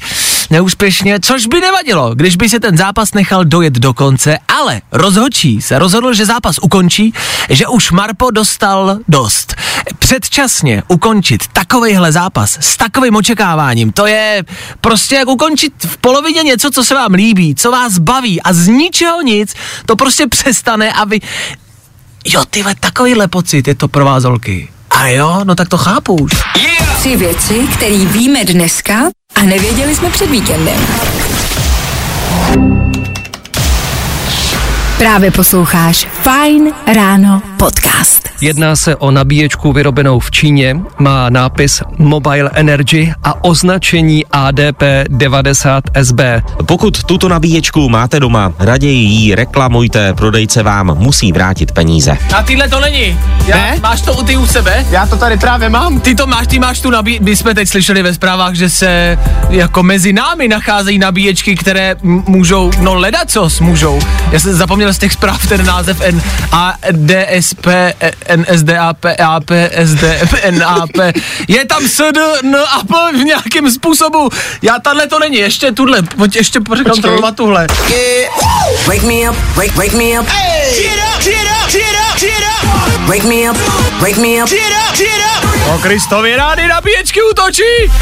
neúspěšně, 0.50 1.20
což 1.20 1.46
by 1.46 1.60
nevadilo, 1.60 2.14
když 2.14 2.36
by 2.36 2.48
se 2.48 2.60
ten 2.60 2.76
zápas 2.76 3.14
nechal 3.14 3.44
dojet 3.44 3.72
do 3.72 3.94
konce, 3.94 4.38
ale 4.60 4.82
rozhodčí 4.92 5.62
se 5.62 5.78
rozhodl, 5.78 6.14
že 6.14 6.26
zápas 6.26 6.58
ukončí, 6.62 7.14
že 7.48 7.66
už 7.66 7.90
Marpo 7.90 8.30
dostal 8.30 8.98
dost. 9.08 9.54
Předčasně 9.98 10.82
ukončit 10.88 11.42
takovejhle 11.52 12.12
zápas 12.12 12.58
s 12.60 12.76
takovým 12.76 13.16
očekáváním, 13.16 13.92
to 13.92 14.06
je 14.06 14.44
prostě 14.80 15.14
jak 15.14 15.28
ukončit 15.28 15.72
v 15.86 15.96
polovině 15.96 16.42
něco, 16.42 16.70
co 16.70 16.84
se 16.84 16.94
vám 16.94 17.12
líbí, 17.12 17.54
co 17.54 17.70
vás 17.70 17.98
baví 17.98 18.42
a 18.42 18.52
z 18.52 18.68
ničeho 18.68 19.22
nic 19.22 19.54
to 19.86 19.96
prostě 19.96 20.26
přestane 20.26 20.92
a 20.92 21.04
vy 21.04 21.20
Jo, 22.24 22.42
tyhle, 22.50 22.74
takovýhle 22.80 23.28
pocit 23.28 23.68
je 23.68 23.74
to 23.74 23.88
pro 23.88 24.04
vás 24.04 24.24
holky. 24.24 24.68
A 24.90 25.06
jo, 25.06 25.40
no 25.44 25.54
tak 25.54 25.68
to 25.68 25.78
chápu 25.78 26.14
už. 26.14 26.32
Tři 26.98 27.16
věci, 27.16 27.68
které 27.76 27.96
víme 27.96 28.44
dneska 28.44 28.94
a 29.34 29.42
nevěděli 29.42 29.94
jsme 29.94 30.10
před 30.10 30.30
víkendem. 30.30 30.86
Právě 35.00 35.30
posloucháš 35.30 36.06
Fine 36.22 36.70
Ráno 36.94 37.42
podcast. 37.58 38.28
Jedná 38.40 38.76
se 38.76 38.96
o 38.96 39.10
nabíječku 39.10 39.72
vyrobenou 39.72 40.18
v 40.18 40.30
Číně, 40.30 40.76
má 40.98 41.30
nápis 41.30 41.82
Mobile 41.98 42.50
Energy 42.54 43.12
a 43.24 43.44
označení 43.44 44.26
ADP 44.26 44.82
90 45.08 45.84
SB. 46.02 46.20
Pokud 46.66 47.02
tuto 47.04 47.28
nabíječku 47.28 47.88
máte 47.88 48.20
doma, 48.20 48.52
raději 48.58 48.98
ji 49.06 49.34
reklamujte, 49.34 50.14
prodejce 50.14 50.62
vám 50.62 50.94
musí 50.98 51.32
vrátit 51.32 51.72
peníze. 51.72 52.18
A 52.36 52.42
tyhle 52.42 52.68
to 52.68 52.80
není. 52.80 53.18
Já, 53.46 53.56
Ne? 53.56 53.76
Máš 53.82 54.00
to 54.00 54.12
u 54.14 54.22
ty 54.22 54.36
u 54.36 54.46
sebe? 54.46 54.86
Já 54.90 55.06
to 55.06 55.16
tady 55.16 55.36
právě 55.36 55.68
mám. 55.68 56.00
Ty 56.00 56.14
to 56.14 56.26
máš, 56.26 56.46
ty 56.46 56.58
máš 56.58 56.80
tu 56.80 56.90
nabí... 56.90 57.18
My 57.22 57.36
jsme 57.36 57.54
teď 57.54 57.68
slyšeli 57.68 58.02
ve 58.02 58.14
zprávách, 58.14 58.54
že 58.54 58.70
se 58.70 59.18
jako 59.50 59.82
mezi 59.82 60.12
námi 60.12 60.48
nacházejí 60.48 60.98
nabíječky, 60.98 61.54
které 61.56 61.96
m- 62.04 62.22
můžou, 62.26 62.70
no 62.80 62.94
ledacos 62.94 63.60
můžou. 63.60 64.00
Já 64.32 64.38
jsem 64.40 64.52
zapomněl 64.54 64.89
z 64.94 64.98
těch 64.98 65.12
zpráv 65.12 65.46
ten 65.46 65.66
název 65.66 66.00
N 66.00 66.22
A 66.52 66.74
D 66.92 67.26
S 67.28 67.54
P 67.54 67.94
N 68.26 68.44
S 68.48 68.62
D 68.62 68.78
A 68.78 68.94
P 68.94 69.16
A 69.16 69.40
P 69.40 69.70
S 69.72 69.94
D 69.94 70.20
N 70.42 70.64
A 70.66 70.86
P. 70.86 71.12
Je 71.48 71.64
tam 71.64 71.88
S 71.88 72.12
D 72.12 72.20
N 72.42 72.56
A 72.56 72.84
P 72.84 73.18
v 73.18 73.24
nějakém 73.24 73.70
způsobu. 73.70 74.30
Já 74.62 74.78
tahle 74.78 75.06
to 75.06 75.18
není, 75.18 75.36
ještě 75.36 75.72
tuhle, 75.72 76.02
pojď 76.02 76.36
ještě 76.36 76.60
překontrolovat 76.60 77.36
tuhle. 77.36 77.66
Wake 78.86 79.02
me 79.02 79.30
up, 79.30 79.36
wake, 79.56 79.76
wake 79.76 79.92
me 79.92 80.20
up. 80.20 80.28
Wake 83.06 83.24
me 83.24 83.50
up, 83.50 83.56
wake 84.00 84.16
me 84.16 84.42
up. 84.42 84.50
O 85.74 85.78
Kristovi 85.78 86.36
rády 86.36 86.68
nabíječky 86.68 87.20
útočí! 87.30 87.92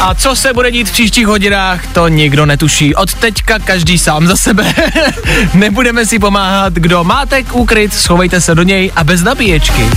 A 0.00 0.14
co 0.14 0.36
se 0.36 0.52
bude 0.52 0.70
dít 0.70 0.88
v 0.88 0.92
příštích 0.92 1.26
hodinách, 1.26 1.86
to 1.86 2.08
nikdo 2.08 2.46
netuší. 2.46 2.94
Od 2.94 3.14
teďka 3.14 3.58
každý 3.58 3.98
sám 3.98 4.26
za 4.26 4.36
sebe. 4.36 4.74
Nebudeme 5.54 6.06
si 6.06 6.18
pomáhat. 6.18 6.72
Kdo 6.72 7.04
máte 7.04 7.42
úkryt, 7.52 7.94
schovejte 7.94 8.40
se 8.40 8.54
do 8.54 8.62
něj 8.62 8.92
a 8.96 9.04
bez 9.04 9.22
nabíječky. 9.22 9.90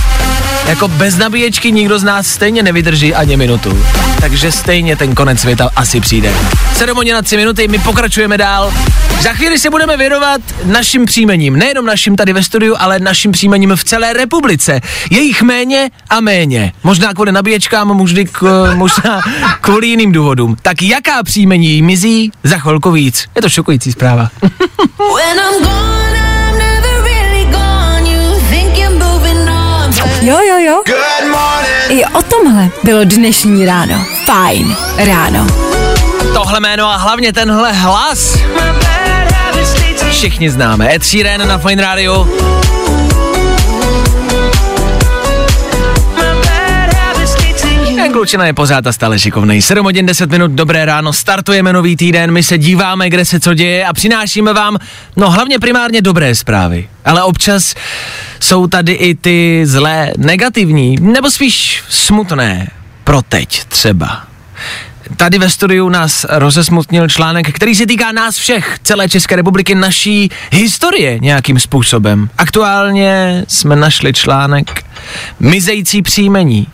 Jako 0.66 0.88
bez 0.88 1.16
nabíječky 1.16 1.72
nikdo 1.72 1.98
z 1.98 2.02
nás 2.02 2.26
stejně 2.26 2.62
nevydrží 2.62 3.14
ani 3.14 3.36
minutu. 3.36 3.84
Takže 4.20 4.52
stejně 4.52 4.96
ten 4.96 5.14
konec 5.14 5.40
světa 5.40 5.70
asi 5.76 6.00
přijde. 6.00 6.32
7 6.76 6.96
hodin 6.96 7.14
na 7.14 7.22
3 7.22 7.36
minuty, 7.36 7.68
my 7.68 7.78
pokračujeme 7.78 8.38
dál. 8.38 8.72
Za 9.20 9.32
chvíli 9.32 9.58
se 9.58 9.70
budeme 9.70 9.96
věnovat 9.96 10.40
našim 10.64 11.04
příjmením. 11.04 11.56
Nejenom 11.56 11.86
našim 11.86 12.16
tady 12.16 12.32
ve 12.32 12.42
studiu, 12.42 12.76
ale 12.78 12.98
našim 12.98 13.32
příjmením 13.32 13.76
v 13.76 13.84
celé 13.84 14.12
republice. 14.12 14.80
Je 15.10 15.20
jich 15.20 15.42
méně 15.42 15.90
a 16.10 16.20
méně. 16.20 16.72
Možná 16.82 17.14
kvůli 17.14 17.32
nabíječkám, 17.32 17.88
možná, 17.88 18.22
k, 18.32 18.72
možná 18.74 19.20
kvůli 19.60 19.86
jiným 19.86 20.12
důvodům. 20.12 20.56
Tak 20.62 20.82
jaká 20.82 21.22
příjmení 21.22 21.82
mizí? 21.82 22.32
Za 22.42 22.58
chvilku 22.58 22.90
víc. 22.90 23.24
Je 23.36 23.42
to 23.42 23.48
šokující 23.48 23.92
zpráva. 23.92 24.28
Jo, 30.22 30.38
jo, 30.48 30.58
jo. 30.58 30.82
I 31.88 32.04
o 32.04 32.22
tomhle 32.22 32.68
bylo 32.84 33.04
dnešní 33.04 33.66
ráno. 33.66 34.06
Fajn 34.24 34.76
ráno. 34.96 35.46
Tohle 36.34 36.60
jméno 36.60 36.90
a 36.90 36.96
hlavně 36.96 37.32
tenhle 37.32 37.72
hlas 37.72 38.38
všichni 40.10 40.50
známe. 40.50 40.94
Ed 40.94 41.04
Sheeran 41.04 41.48
na 41.48 41.58
Fine 41.58 41.82
Radio. 41.82 42.28
Jen 48.04 48.12
Klučina 48.12 48.46
je 48.46 48.52
pořád 48.52 48.86
a 48.86 48.92
stále 48.92 49.18
šikovnej. 49.18 49.62
7 49.62 49.84
hodin 49.84 50.06
10 50.06 50.30
minut, 50.30 50.50
dobré 50.50 50.84
ráno, 50.84 51.12
startujeme 51.12 51.72
nový 51.72 51.96
týden, 51.96 52.30
my 52.30 52.42
se 52.42 52.58
díváme, 52.58 53.10
kde 53.10 53.24
se 53.24 53.40
co 53.40 53.54
děje 53.54 53.86
a 53.86 53.92
přinášíme 53.92 54.52
vám, 54.52 54.78
no 55.16 55.30
hlavně 55.30 55.58
primárně 55.58 56.02
dobré 56.02 56.34
zprávy. 56.34 56.88
Ale 57.04 57.22
občas 57.22 57.74
jsou 58.40 58.66
tady 58.66 58.92
i 58.92 59.14
ty 59.14 59.62
zlé, 59.64 60.12
negativní, 60.16 60.96
nebo 61.00 61.30
spíš 61.30 61.84
smutné. 61.88 62.70
Pro 63.04 63.22
teď 63.22 63.64
třeba. 63.64 64.24
Tady 65.16 65.38
ve 65.38 65.50
studiu 65.50 65.88
nás 65.88 66.26
rozesmutnil 66.28 67.08
článek, 67.08 67.52
který 67.52 67.74
se 67.74 67.86
týká 67.86 68.12
nás 68.12 68.36
všech, 68.36 68.78
celé 68.82 69.08
České 69.08 69.36
republiky, 69.36 69.74
naší 69.74 70.30
historie 70.52 71.18
nějakým 71.18 71.60
způsobem. 71.60 72.28
Aktuálně 72.38 73.44
jsme 73.48 73.76
našli 73.76 74.12
článek 74.12 74.84
Mizející 75.40 76.02
příjmení. 76.02 76.66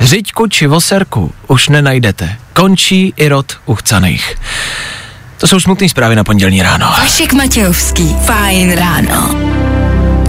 Řiďku 0.00 0.46
či 0.46 0.66
voserku 0.66 1.32
už 1.46 1.68
nenajdete. 1.68 2.36
Končí 2.52 3.12
i 3.16 3.28
rod 3.28 3.52
uchcaných. 3.66 4.34
To 5.38 5.46
jsou 5.46 5.60
smutné 5.60 5.88
zprávy 5.88 6.16
na 6.16 6.24
pondělní 6.24 6.62
ráno. 6.62 6.86
Vašek 6.86 7.32
Matějovský. 7.32 8.16
Fajn 8.24 8.72
ráno. 8.72 9.34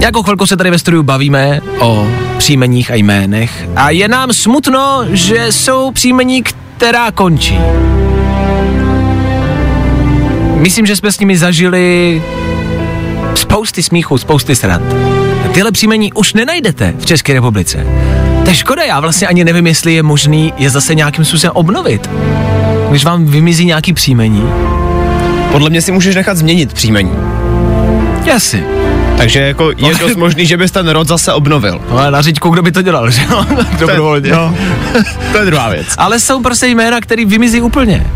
Jako 0.00 0.22
chvilku 0.22 0.46
se 0.46 0.56
tady 0.56 0.70
ve 0.70 0.78
studiu 0.78 1.02
bavíme 1.02 1.60
o 1.78 2.06
příjmeních 2.38 2.90
a 2.90 2.94
jménech 2.94 3.68
a 3.76 3.90
je 3.90 4.08
nám 4.08 4.32
smutno, 4.32 5.04
že 5.10 5.46
jsou 5.52 5.90
příjmení, 5.90 6.42
která 6.76 7.10
končí. 7.10 7.58
Myslím, 10.54 10.86
že 10.86 10.96
jsme 10.96 11.12
s 11.12 11.18
nimi 11.18 11.38
zažili 11.38 12.22
spousty 13.34 13.82
smíchu, 13.82 14.18
spousty 14.18 14.56
srad. 14.56 14.82
Tyhle 15.52 15.72
příjmení 15.72 16.12
už 16.12 16.32
nenajdete 16.34 16.94
v 16.98 17.06
České 17.06 17.32
republice. 17.32 17.86
Je 18.50 18.56
škoda, 18.56 18.84
já 18.84 19.00
vlastně 19.00 19.26
ani 19.26 19.44
nevím, 19.44 19.66
jestli 19.66 19.94
je 19.94 20.02
možný 20.02 20.52
je 20.56 20.70
zase 20.70 20.94
nějakým 20.94 21.24
způsobem 21.24 21.52
obnovit. 21.54 22.10
Když 22.90 23.04
vám 23.04 23.24
vymizí 23.24 23.64
nějaký 23.64 23.92
příjmení, 23.92 24.42
Podle 25.52 25.70
mě 25.70 25.82
si 25.82 25.92
můžeš 25.92 26.14
nechat 26.14 26.36
změnit 26.36 26.72
příjmení. 26.72 27.12
Jasně. 28.24 28.79
Takže 29.20 29.40
jako 29.40 29.70
je 29.76 29.94
dost 29.94 30.16
možný, 30.16 30.46
že 30.46 30.56
bys 30.56 30.70
ten 30.70 30.88
rod 30.88 31.08
zase 31.08 31.32
obnovil. 31.32 31.80
No 31.90 31.98
a 31.98 32.10
na 32.10 32.22
říďku, 32.22 32.50
kdo 32.50 32.62
by 32.62 32.72
to 32.72 32.82
dělal, 32.82 33.10
že 33.10 33.22
jo? 33.30 33.44
Dobrovolně. 33.78 34.30
No, 34.30 34.54
to 35.32 35.38
je 35.38 35.46
druhá 35.46 35.68
věc. 35.68 35.86
Ale 35.98 36.20
jsou 36.20 36.42
prostě 36.42 36.66
jména, 36.66 37.00
které 37.00 37.24
vymizí 37.24 37.60
úplně. 37.60 38.06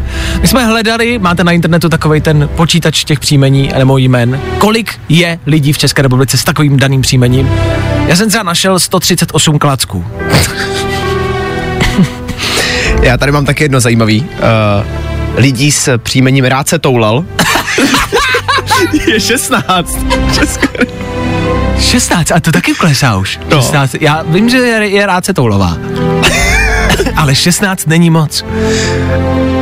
My 0.41 0.49
jsme 0.49 0.65
hledali, 0.65 1.19
máte 1.19 1.45
na 1.45 1.53
internetu 1.53 1.89
takový 1.89 2.21
ten 2.21 2.49
počítač 2.57 3.05
těch 3.05 3.21
příjmení 3.21 3.71
nebo 3.79 3.99
jmen, 3.99 4.41
kolik 4.59 4.95
je 5.09 5.39
lidí 5.47 5.73
v 5.73 5.79
České 5.79 6.03
republice 6.03 6.39
s 6.39 6.45
takovým 6.45 6.77
daným 6.77 7.01
příjmením. 7.01 7.51
Já 8.07 8.17
jsem 8.17 8.29
třeba 8.29 8.45
našel 8.45 8.79
138 8.79 9.59
klacků. 9.59 10.07
Já 13.03 13.17
tady 13.17 13.33
mám 13.33 13.45
taky 13.45 13.65
jedno 13.65 13.81
zajímavý. 13.81 14.21
Uh, 14.21 14.27
lidí 15.37 15.73
s 15.73 15.99
příjmením 15.99 16.45
rád 16.45 16.69
se 16.69 16.79
toulal. 16.79 17.25
je 19.07 19.21
16. 19.21 19.99
České 20.35 20.69
16, 21.81 22.33
a 22.33 22.41
to 22.41 22.53
taky 22.53 22.75
klesá 22.75 23.17
už. 23.17 23.41
No. 23.51 23.57
16, 23.63 23.97
já 24.01 24.23
vím, 24.29 24.49
že 24.49 24.57
je, 24.57 24.89
je 24.89 25.07
rád 25.07 25.25
se 25.25 25.35
toulová. 25.35 25.77
Ale 27.17 27.35
16 27.35 27.87
není 27.87 28.11
moc. 28.11 28.45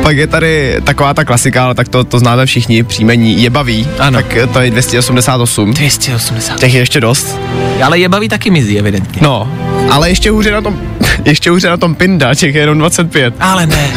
Pak 0.03 0.17
je 0.17 0.27
tady 0.27 0.77
taková 0.83 1.13
ta 1.13 1.25
klasika, 1.25 1.63
ale 1.65 1.75
tak 1.75 1.87
to, 1.89 2.03
to 2.03 2.19
známe 2.19 2.45
všichni, 2.45 2.83
příjmení 2.83 3.43
jebavý, 3.43 3.87
Ano. 3.99 4.17
tak 4.21 4.37
to 4.53 4.59
je 4.61 4.71
288. 4.71 5.73
280. 5.73 6.59
Těch 6.59 6.73
je 6.73 6.79
ještě 6.79 7.01
dost. 7.01 7.37
Ale 7.83 7.99
je 7.99 8.09
baví 8.09 8.29
taky 8.29 8.49
mizí, 8.51 8.79
evidentně. 8.79 9.21
No, 9.21 9.51
ale 9.89 10.09
ještě 10.09 10.29
hůře 10.31 10.51
na 10.51 10.61
tom, 10.61 10.79
ještě 11.25 11.49
hůře 11.49 11.69
na 11.69 11.77
tom 11.77 11.95
Pinda, 11.95 12.35
těch 12.35 12.55
je 12.55 12.61
jenom 12.61 12.77
25. 12.77 13.33
Ale 13.39 13.65
ne. 13.67 13.91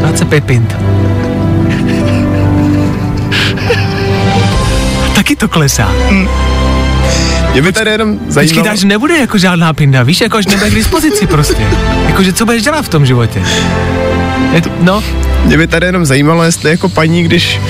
25 0.00 0.44
pint. 0.44 0.76
Taky 5.28 5.36
to 5.36 5.48
klesá. 5.48 5.92
Mě 7.52 7.62
by 7.62 7.72
tady 7.72 7.90
jenom 7.90 8.18
Počkej, 8.18 8.32
zajímalo, 8.32 8.68
takže 8.68 8.86
nebude 8.86 9.18
jako 9.18 9.38
žádná 9.38 9.72
pinda, 9.72 10.02
víš, 10.02 10.20
jako 10.20 10.36
až 10.36 10.46
nebude 10.46 10.70
k 10.70 10.74
dispozici 10.74 11.26
prostě. 11.26 11.66
Jakože 12.06 12.32
co 12.32 12.44
budeš 12.44 12.62
dělat 12.62 12.84
v 12.84 12.88
tom 12.88 13.06
životě? 13.06 13.42
Je 14.52 14.62
to, 14.62 14.70
no, 14.80 15.02
mě 15.44 15.56
by 15.56 15.66
tady 15.66 15.86
jenom 15.86 16.06
zajímalo, 16.06 16.42
jestli 16.42 16.70
jako 16.70 16.88
paní, 16.88 17.22
když 17.22 17.60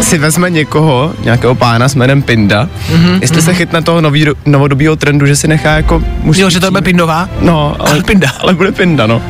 si 0.00 0.18
vezme 0.18 0.50
někoho, 0.50 1.12
nějakého 1.24 1.54
pána 1.54 1.88
s 1.88 1.94
jménem 1.94 2.22
Pinda, 2.22 2.68
mm-hmm, 2.92 3.18
jestli 3.20 3.36
mm-hmm. 3.36 3.44
se 3.44 3.54
chytne 3.54 3.82
toho 3.82 4.00
nový, 4.00 4.26
novodobího 4.46 4.96
trendu, 4.96 5.26
že 5.26 5.36
si 5.36 5.48
nechá 5.48 5.70
jako 5.70 6.02
mužský 6.22 6.42
jo, 6.42 6.50
že 6.50 6.60
to 6.60 6.70
bude 6.70 6.82
pindová? 6.82 7.28
No, 7.40 7.76
ale, 7.78 7.90
Ale 7.90 8.02
Pinda. 8.02 8.32
ale 8.40 8.54
bude 8.54 8.72
Pinda, 8.72 9.06
no. 9.06 9.22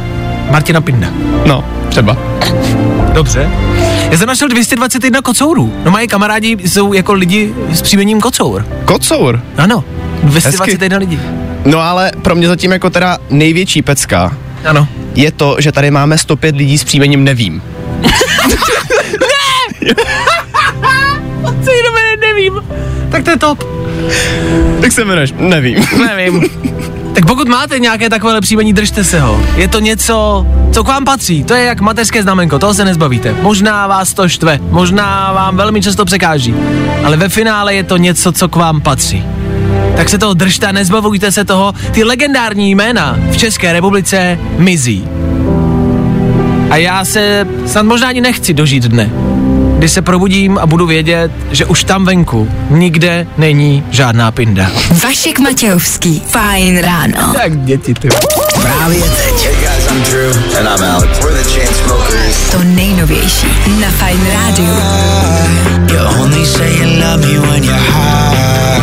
Martina 0.51 0.81
Pinda. 0.81 1.09
No, 1.47 1.65
třeba. 1.89 2.17
Dobře. 3.13 3.51
Já 4.11 4.19
jsem 4.19 4.27
našel 4.29 4.49
221 4.49 5.23
kocourů. 5.23 5.73
No 5.85 5.91
mají 5.91 6.09
kamarádi 6.09 6.57
jsou 6.61 6.93
jako 6.93 7.12
lidi 7.12 7.55
s 7.73 7.83
příjmením 7.83 8.21
kocour. 8.21 8.67
Kocour. 8.85 9.43
Ano. 9.57 9.85
221 10.23 10.99
lidí. 10.99 11.21
No 11.65 11.81
ale 11.81 12.12
pro 12.23 12.35
mě 12.35 12.49
zatím 12.49 12.73
jako 12.73 12.91
teda 12.91 13.19
největší 13.31 13.83
pecka 13.83 14.37
Ano. 14.65 14.88
je 15.15 15.33
to, 15.33 15.57
že 15.59 15.73
tady 15.73 15.91
máme 15.91 16.19
105 16.19 16.57
lidí 16.57 16.79
s 16.79 16.85
příjmením 16.85 17.25
nevím. 17.25 17.62
Co 21.65 21.71
jenom 21.71 21.95
nevím. 22.21 22.53
Tak 23.11 23.25
to 23.25 23.31
je 23.31 23.38
top. 23.38 23.65
Jak 24.83 24.93
se 24.93 25.03
jmenuješ? 25.03 25.35
Nevím. 25.38 25.85
Nevím. 25.99 26.45
Tak 27.19 27.27
pokud 27.27 27.49
máte 27.49 27.79
nějaké 27.79 28.11
takové 28.11 28.41
příjmení, 28.41 28.73
držte 28.73 29.05
se 29.05 29.21
ho. 29.21 29.43
Je 29.57 29.69
to 29.69 29.81
něco, 29.81 30.47
co 30.73 30.85
k 30.85 30.89
vám 30.89 31.05
patří. 31.05 31.45
To 31.45 31.55
je 31.55 31.65
jak 31.65 31.81
mateřské 31.81 32.23
znamenko, 32.23 32.59
toho 32.59 32.75
se 32.75 32.85
nezbavíte. 32.85 33.35
Možná 33.43 33.87
vás 33.87 34.15
to 34.15 34.29
štve, 34.29 34.59
možná 34.63 35.33
vám 35.33 35.57
velmi 35.57 35.83
často 35.83 36.05
překáží, 36.05 36.55
ale 37.05 37.17
ve 37.17 37.29
finále 37.29 37.75
je 37.75 37.85
to 37.85 37.97
něco, 37.97 38.33
co 38.33 38.49
k 38.49 38.57
vám 38.57 38.81
patří. 38.81 39.25
Tak 39.97 40.09
se 40.09 40.19
toho 40.19 40.35
držte 40.35 40.67
a 40.67 40.73
nezbavujte 40.73 41.33
se 41.33 41.45
toho. 41.45 41.75
Ty 41.91 42.05
legendární 42.05 42.75
jména 42.75 43.19
v 43.31 43.37
České 43.37 43.73
republice 43.73 44.39
mizí. 44.59 45.05
A 46.71 46.77
já 46.77 47.05
se 47.05 47.47
snad 47.67 47.87
možná 47.87 48.09
ani 48.09 48.21
nechci 48.21 48.55
dožít 48.55 48.83
dne, 48.83 49.11
kdy 49.79 49.89
se 49.89 50.03
probudím 50.03 50.59
a 50.59 50.67
budu 50.67 50.87
vědět, 50.87 51.33
že 51.51 51.67
už 51.67 51.85
tam 51.85 52.05
venku 52.05 52.49
nikde 52.71 53.27
není 53.37 53.85
žádná 53.91 54.31
pinda. 54.31 54.71
Vašek 55.03 55.39
Matějovský. 55.39 56.23
Fajn 56.27 56.79
ráno. 56.79 57.35
Tak 57.35 57.57
děti, 57.57 57.95
ty. 57.95 58.09
Právě 58.63 59.03
teď. 59.03 59.45
Hey 59.45 59.55
guys, 59.55 59.87
I'm 59.91 60.03
Drew. 60.03 60.37
And 60.59 60.79
I'm 60.79 60.91
Alex. 60.95 61.19
We're 61.19 61.43
the 61.43 61.51
Chainsmokers. 61.51 62.51
To 62.53 62.59
nejnovější 62.65 63.47
na 63.81 63.91
Fajn 63.91 64.21
rádiu. 64.35 64.75
You 65.93 66.23
only 66.23 66.47
say 66.47 66.77
you 66.77 67.01
love 67.01 67.27
me 67.27 67.39
when 67.49 67.65
you're 67.65 67.91
high. 67.91 68.83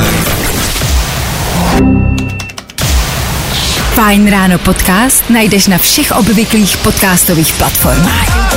Fajn 3.96 4.32
ráno 4.32 4.58
podcast 4.58 5.30
najdeš 5.30 5.68
na 5.68 5.78
všech 5.78 6.12
obvyklých 6.12 6.78
podcastových 6.78 7.54
platformách. 7.54 8.55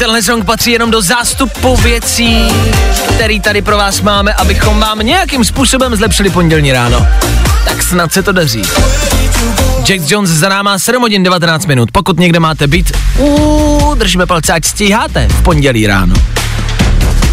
Tenhle 0.00 0.22
song 0.22 0.44
patří 0.44 0.70
jenom 0.70 0.90
do 0.90 1.02
zástupu 1.02 1.76
věcí, 1.76 2.48
který 3.14 3.40
tady 3.40 3.62
pro 3.62 3.76
vás 3.76 4.00
máme, 4.00 4.32
abychom 4.34 4.80
vám 4.80 4.98
nějakým 4.98 5.44
způsobem 5.44 5.96
zlepšili 5.96 6.30
pondělní 6.30 6.72
ráno. 6.72 7.06
Tak 7.64 7.82
snad 7.82 8.12
se 8.12 8.22
to 8.22 8.32
daří. 8.32 8.62
Jack 9.84 10.10
Jones 10.10 10.30
za 10.30 10.48
náma 10.48 10.78
7 10.78 11.02
hodin 11.02 11.22
19 11.22 11.66
minut. 11.66 11.88
Pokud 11.92 12.18
někde 12.18 12.40
máte 12.40 12.66
být, 12.66 12.92
držíme 13.94 14.26
palce, 14.26 14.52
ať 14.52 14.64
stíháte 14.64 15.28
v 15.28 15.42
pondělí 15.42 15.86
ráno. 15.86 16.14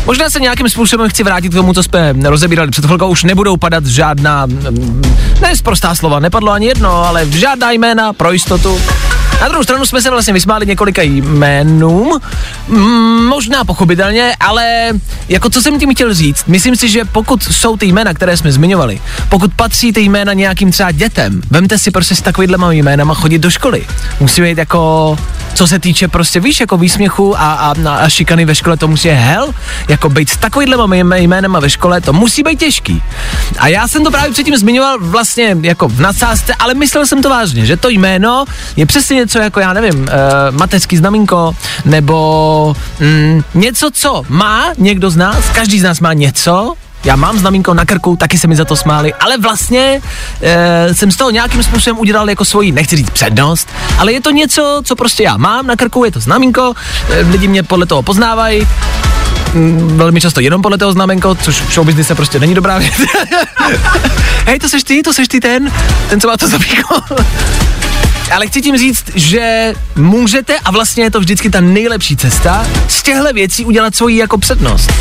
Možná 0.06 0.30
se 0.30 0.40
nějakým 0.40 0.70
způsobem 0.70 1.10
chci 1.10 1.24
vrátit 1.24 1.50
k 1.50 1.56
tomu, 1.56 1.74
co 1.74 1.84
jsme 1.84 2.14
rozebírali 2.24 2.72
před 2.72 2.86
chvilkou. 2.86 3.08
Už 3.08 3.24
nebudou 3.24 3.58
padat 3.58 3.86
žádná, 3.86 4.46
mm, 4.46 5.02
ne 5.42 5.56
sprostá 5.56 5.96
slova, 5.96 6.20
nepadlo 6.20 6.52
ani 6.52 6.68
jedno, 6.68 7.04
ale 7.04 7.26
žádná 7.32 7.72
jména 7.72 8.14
pro 8.14 8.32
jistotu. 8.32 8.82
Na 9.42 9.48
druhou 9.48 9.64
stranu 9.64 9.86
jsme 9.86 10.02
se 10.02 10.10
vlastně 10.10 10.34
vysmáli 10.34 10.66
několika 10.66 11.02
jménům, 11.02 12.20
mm, 12.68 13.26
možná 13.26 13.64
pochopitelně, 13.64 14.36
ale 14.40 14.92
jako 15.30 15.50
co 15.50 15.62
jsem 15.62 15.80
tím 15.80 15.94
chtěl 15.94 16.14
říct, 16.14 16.44
myslím 16.48 16.76
si, 16.76 16.90
že 16.90 17.06
pokud 17.06 17.44
jsou 17.44 17.78
ty 17.78 17.86
jména, 17.86 18.14
které 18.14 18.38
jsme 18.38 18.52
zmiňovali, 18.52 19.02
pokud 19.30 19.54
patří 19.54 19.94
ty 19.94 20.02
jména 20.02 20.34
nějakým 20.34 20.72
třeba 20.72 20.92
dětem, 20.92 21.42
vemte 21.52 21.78
si 21.78 21.92
prostě 21.92 22.16
s 22.16 22.22
takovýhlema 22.22 22.72
jménama 22.72 23.14
chodit 23.14 23.40
do 23.40 23.50
školy. 23.50 23.86
Musí 24.20 24.42
být 24.42 24.58
jako, 24.58 25.18
co 25.54 25.68
se 25.68 25.80
týče 25.80 26.08
prostě, 26.08 26.40
víš, 26.40 26.60
jako 26.60 26.78
výsměchu 26.78 27.40
a, 27.40 27.54
a, 27.54 27.74
a 27.90 28.10
šikany 28.10 28.46
ve 28.46 28.56
škole, 28.56 28.78
to 28.78 28.88
musí 28.88 29.10
hell, 29.10 29.54
jako 29.88 30.10
být 30.10 30.30
s 30.30 30.38
takovýhlema 30.38 30.88
jmé- 30.88 31.18
jménama 31.18 31.60
ve 31.60 31.70
škole, 31.70 32.02
to 32.02 32.14
musí 32.14 32.44
být 32.44 32.60
těžký. 32.60 33.04
A 33.58 33.68
já 33.68 33.88
jsem 33.88 34.04
to 34.04 34.12
právě 34.12 34.32
předtím 34.32 34.58
zmiňoval 34.58 34.98
vlastně 35.00 35.58
jako 35.62 35.88
v 35.88 36.00
nadsázce, 36.02 36.54
ale 36.60 36.74
myslel 36.74 37.06
jsem 37.06 37.22
to 37.22 37.30
vážně, 37.30 37.66
že 37.66 37.78
to 37.78 37.90
jméno 37.90 38.46
je 38.76 38.86
přesně 38.86 39.27
něco 39.28 39.40
jako, 39.40 39.60
já 39.60 39.74
nevím, 39.74 40.00
uh, 40.00 40.08
mateřský 40.58 40.98
znamínko, 40.98 41.56
nebo 41.86 42.76
mm, 43.00 43.44
něco, 43.54 43.90
co 43.94 44.24
má 44.30 44.66
někdo 44.78 45.10
z 45.10 45.16
nás, 45.16 45.50
každý 45.56 45.80
z 45.80 45.84
nás 45.84 46.00
má 46.00 46.14
něco, 46.14 46.74
já 47.04 47.16
mám 47.16 47.40
znamínko 47.40 47.74
na 47.74 47.86
krku, 47.86 48.16
taky 48.16 48.38
se 48.38 48.48
mi 48.48 48.56
za 48.56 48.66
to 48.66 48.76
smáli, 48.76 49.14
ale 49.14 49.38
vlastně 49.38 50.02
e, 50.42 50.94
jsem 50.94 51.12
z 51.12 51.18
toho 51.18 51.30
nějakým 51.30 51.64
způsobem 51.64 52.00
udělal 52.00 52.30
jako 52.30 52.46
svoji, 52.46 52.72
nechci 52.72 52.96
říct 52.96 53.10
přednost, 53.10 53.70
ale 53.98 54.14
je 54.14 54.22
to 54.22 54.32
něco, 54.32 54.82
co 54.84 54.96
prostě 54.96 55.24
já 55.24 55.38
mám 55.38 55.68
na 55.68 55.76
krku, 55.76 56.06
je 56.06 56.12
to 56.12 56.20
znamínko, 56.20 56.74
e, 57.10 57.22
lidi 57.22 57.48
mě 57.48 57.64
podle 57.64 57.86
toho 57.86 58.04
poznávají, 58.04 58.68
velmi 59.96 60.22
často 60.22 60.40
jenom 60.42 60.62
podle 60.62 60.78
toho 60.78 60.92
znamenko, 60.92 61.36
což 61.36 61.62
v 61.62 61.74
showbiznise 61.74 62.16
prostě 62.16 62.40
není 62.40 62.54
dobrá 62.54 62.78
věc. 62.78 62.94
Hej, 64.46 64.60
to 64.60 64.70
seš 64.70 64.84
ty, 64.84 65.04
to 65.04 65.14
seš 65.14 65.28
ty 65.28 65.40
ten, 65.40 65.72
ten, 66.10 66.22
co 66.22 66.28
má 66.28 66.38
to 66.38 66.48
znamínko. 66.48 66.96
Ale 68.32 68.48
chci 68.48 68.62
tím 68.62 68.78
říct, 68.78 69.04
že 69.16 69.74
můžete, 69.96 70.60
a 70.60 70.72
vlastně 70.72 71.04
je 71.04 71.12
to 71.12 71.20
vždycky 71.20 71.50
ta 71.50 71.62
nejlepší 71.62 72.18
cesta, 72.18 72.66
z 72.88 73.04
těchto 73.04 73.34
věcí 73.34 73.66
udělat 73.66 73.96
svoji 73.96 74.18
jako 74.18 74.38
přednost. 74.38 74.94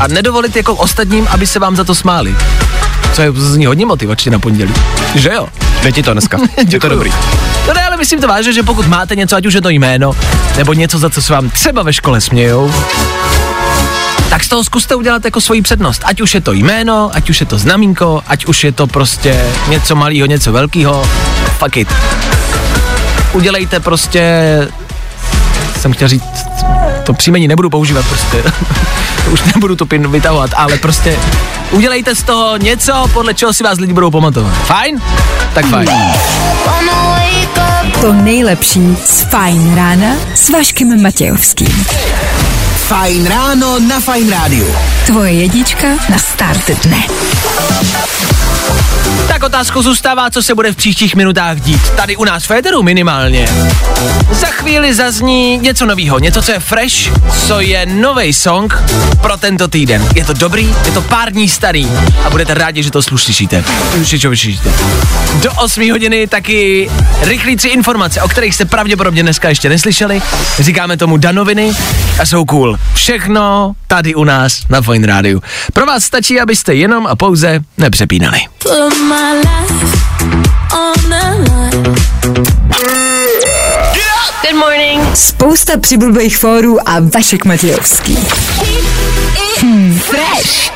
A 0.00 0.08
nedovolit 0.08 0.56
jako 0.56 0.74
ostatním, 0.74 1.28
aby 1.30 1.46
se 1.46 1.58
vám 1.58 1.76
za 1.76 1.84
to 1.84 1.94
smáli. 1.94 2.36
Co 3.12 3.22
je 3.22 3.32
zní 3.32 3.66
hodně 3.66 3.86
motivačně 3.86 4.30
na 4.30 4.38
pondělí. 4.38 4.74
Že 5.14 5.30
jo? 5.34 5.48
Jde 5.82 5.92
ti 5.92 6.02
to 6.02 6.12
dneska. 6.12 6.38
je 6.68 6.80
to 6.80 6.88
dobrý. 6.88 7.12
No 7.68 7.74
ne, 7.74 7.86
ale 7.86 7.96
myslím 7.96 8.20
to 8.20 8.28
vážně, 8.28 8.52
že 8.52 8.62
pokud 8.62 8.86
máte 8.86 9.16
něco, 9.16 9.36
ať 9.36 9.46
už 9.46 9.54
je 9.54 9.62
to 9.62 9.68
jméno, 9.68 10.12
nebo 10.56 10.72
něco, 10.72 10.98
za 10.98 11.10
co 11.10 11.22
se 11.22 11.32
vám 11.32 11.50
třeba 11.50 11.82
ve 11.82 11.92
škole 11.92 12.20
smějou, 12.20 12.74
tak 14.30 14.44
z 14.44 14.48
toho 14.48 14.64
zkuste 14.64 14.94
udělat 14.94 15.24
jako 15.24 15.40
svoji 15.40 15.62
přednost. 15.62 16.02
Ať 16.04 16.20
už 16.20 16.34
je 16.34 16.40
to 16.40 16.52
jméno, 16.52 17.10
ať 17.12 17.30
už 17.30 17.40
je 17.40 17.46
to 17.46 17.58
znamínko, 17.58 18.22
ať 18.26 18.46
už 18.46 18.64
je 18.64 18.72
to 18.72 18.86
prostě 18.86 19.46
něco 19.68 19.96
malého, 19.96 20.26
něco 20.26 20.52
velkého. 20.52 21.08
Fuck 21.58 21.76
it. 21.76 21.88
Udělejte 23.32 23.80
prostě, 23.80 24.22
jsem 25.80 25.92
chtěl 25.92 26.08
říct, 26.08 26.46
to 27.04 27.12
příjmení 27.12 27.48
nebudu 27.48 27.70
používat 27.70 28.06
prostě. 28.06 28.42
Už 29.32 29.42
nebudu 29.54 29.76
tu 29.76 29.86
pin 29.86 30.10
vytahovat, 30.10 30.50
ale 30.56 30.76
prostě 30.76 31.18
udělejte 31.70 32.14
z 32.14 32.22
toho 32.22 32.56
něco, 32.56 33.04
podle 33.12 33.34
čeho 33.34 33.54
si 33.54 33.64
vás 33.64 33.78
lidi 33.78 33.92
budou 33.92 34.10
pamatovat. 34.10 34.54
Fajn? 34.54 35.02
Tak 35.54 35.66
fajn. 35.66 35.88
To 38.00 38.12
nejlepší 38.12 38.96
z 39.04 39.20
Fajn 39.20 39.74
rána 39.74 40.08
s 40.34 40.50
Vaškem 40.50 41.02
Matějovským. 41.02 41.86
Fajn 42.86 43.26
ráno 43.26 43.82
na 43.82 44.00
Fajn 44.00 44.30
rádiu. 44.30 44.66
Tvoje 45.06 45.32
jedička 45.32 45.88
na 46.10 46.18
start 46.18 46.70
dne. 46.70 47.02
Tak 49.28 49.42
otázkou 49.42 49.82
zůstává, 49.82 50.30
co 50.30 50.42
se 50.42 50.54
bude 50.54 50.72
v 50.72 50.76
příštích 50.76 51.16
minutách 51.16 51.60
dít. 51.60 51.90
Tady 51.90 52.16
u 52.16 52.24
nás 52.24 52.44
v 52.44 52.46
Féteru 52.46 52.82
minimálně. 52.82 53.48
Za 54.30 54.46
chvíli 54.46 54.94
zazní 54.94 55.58
něco 55.58 55.86
novýho, 55.86 56.18
něco, 56.18 56.42
co 56.42 56.52
je 56.52 56.60
fresh, 56.60 56.94
co 57.46 57.60
je 57.60 57.86
nový 57.86 58.32
song 58.32 58.82
pro 59.20 59.36
tento 59.36 59.68
týden. 59.68 60.08
Je 60.14 60.24
to 60.24 60.32
dobrý, 60.32 60.74
je 60.84 60.92
to 60.92 61.02
pár 61.02 61.32
dní 61.32 61.48
starý 61.48 61.88
a 62.24 62.30
budete 62.30 62.54
rádi, 62.54 62.82
že 62.82 62.90
to 62.90 63.02
slyšíte. 63.02 63.64
Slyšíte, 63.90 64.28
slyšíte. 64.28 64.72
Do 65.42 65.52
8 65.52 65.90
hodiny 65.90 66.26
taky 66.26 66.90
rychlí 67.20 67.56
tři 67.56 67.68
informace, 67.68 68.22
o 68.22 68.28
kterých 68.28 68.54
jste 68.54 68.64
pravděpodobně 68.64 69.22
dneska 69.22 69.48
ještě 69.48 69.68
neslyšeli. 69.68 70.22
Říkáme 70.58 70.96
tomu 70.96 71.16
danoviny 71.16 71.72
a 72.20 72.26
jsou 72.26 72.44
cool. 72.44 72.75
Všechno 72.94 73.72
tady 73.86 74.14
u 74.14 74.24
nás 74.24 74.60
na 74.68 74.82
Fine 74.82 75.06
Rádiu. 75.06 75.42
Pro 75.72 75.86
vás 75.86 76.04
stačí, 76.04 76.40
abyste 76.40 76.74
jenom 76.74 77.06
a 77.06 77.16
pouze 77.16 77.60
nepřepínali. 77.78 78.38
Good 84.42 84.54
morning. 84.54 85.16
Spousta 85.16 85.78
přibulbých 85.80 86.38
fórů 86.38 86.88
a 86.88 86.96
Vašek 87.14 87.44
Matějovský. 87.44 88.18
Hmm, 89.60 89.98
fresh. 89.98 90.75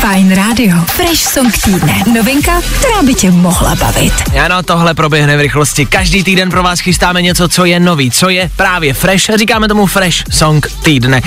Fajn 0.00 0.34
rádio. 0.34 0.76
Fresh 0.86 1.22
song 1.22 1.52
týdne. 1.64 2.02
Novinka, 2.14 2.60
která 2.78 3.02
by 3.02 3.14
tě 3.14 3.30
mohla 3.30 3.74
bavit. 3.74 4.12
Ano, 4.44 4.62
tohle 4.62 4.94
proběhne 4.94 5.36
v 5.36 5.40
rychlosti. 5.40 5.86
Každý 5.86 6.24
týden 6.24 6.50
pro 6.50 6.62
vás 6.62 6.80
chystáme 6.80 7.22
něco, 7.22 7.48
co 7.48 7.64
je 7.64 7.80
nový, 7.80 8.10
co 8.10 8.28
je 8.28 8.50
právě 8.56 8.94
fresh. 8.94 9.24
Říkáme 9.34 9.68
tomu 9.68 9.86
fresh 9.86 10.24
song 10.30 10.66
týdne. 10.82 11.22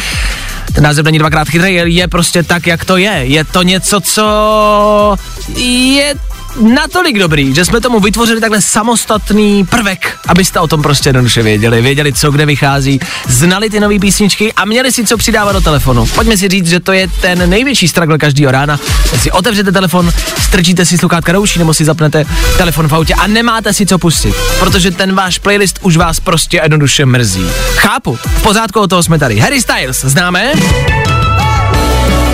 Ten 0.73 0.83
název 0.83 1.05
není 1.05 1.19
dvakrát 1.19 1.49
chytrý, 1.49 1.95
je 1.95 2.07
prostě 2.07 2.43
tak, 2.43 2.67
jak 2.67 2.85
to 2.85 2.97
je. 2.97 3.21
Je 3.23 3.43
to 3.43 3.61
něco, 3.63 3.99
co 3.99 5.17
je 5.55 6.15
natolik 6.61 7.19
dobrý, 7.19 7.55
že 7.55 7.65
jsme 7.65 7.81
tomu 7.81 7.99
vytvořili 7.99 8.41
takhle 8.41 8.61
samostatný 8.61 9.65
prvek, 9.65 10.17
abyste 10.27 10.59
o 10.59 10.67
tom 10.67 10.81
prostě 10.81 11.09
jednoduše 11.09 11.43
věděli. 11.43 11.81
Věděli, 11.81 12.13
co 12.13 12.31
kde 12.31 12.45
vychází, 12.45 12.99
znali 13.27 13.69
ty 13.69 13.79
nové 13.79 13.99
písničky 13.99 14.53
a 14.53 14.65
měli 14.65 14.91
si 14.91 15.05
co 15.05 15.17
přidávat 15.17 15.51
do 15.51 15.61
telefonu. 15.61 16.05
Pojďme 16.05 16.37
si 16.37 16.47
říct, 16.47 16.67
že 16.67 16.79
to 16.79 16.91
je 16.91 17.07
ten 17.21 17.49
největší 17.49 17.87
struggle 17.87 18.17
každého 18.17 18.51
rána. 18.51 18.79
Když 19.09 19.21
si 19.21 19.31
otevřete 19.31 19.71
telefon, 19.71 20.11
strčíte 20.41 20.85
si 20.85 20.97
sluchátka 20.97 21.31
do 21.31 21.41
uší 21.41 21.59
nebo 21.59 21.73
si 21.73 21.85
zapnete 21.85 22.25
telefon 22.57 22.87
v 22.87 22.93
autě 22.95 23.13
a 23.13 23.27
nemáte 23.27 23.73
si 23.73 23.85
co 23.85 23.97
pustit, 23.97 24.35
protože 24.59 24.91
ten 24.91 25.15
váš 25.15 25.39
playlist 25.39 25.79
už 25.81 25.97
vás 25.97 26.19
prostě 26.19 26.59
jednoduše 26.63 27.05
mrzí. 27.05 27.47
Chápu, 27.75 28.15
v 28.15 28.41
pořádku 28.41 28.79
o 28.79 28.87
toho 28.87 29.03
jsme 29.03 29.19
tady. 29.19 29.39
Harry 29.39 29.61
Styles, 29.61 30.01
známe? 30.01 30.53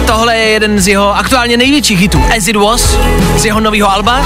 Tohle 0.05 0.37
je 0.37 0.49
jeden 0.49 0.79
z 0.79 0.87
jeho 0.87 1.15
aktuálně 1.15 1.57
největších 1.57 1.99
hitů, 1.99 2.23
As 2.37 2.47
It 2.47 2.55
Was, 2.55 2.97
z 3.37 3.45
jeho 3.45 3.59
nového 3.59 3.91
alba, 3.91 4.21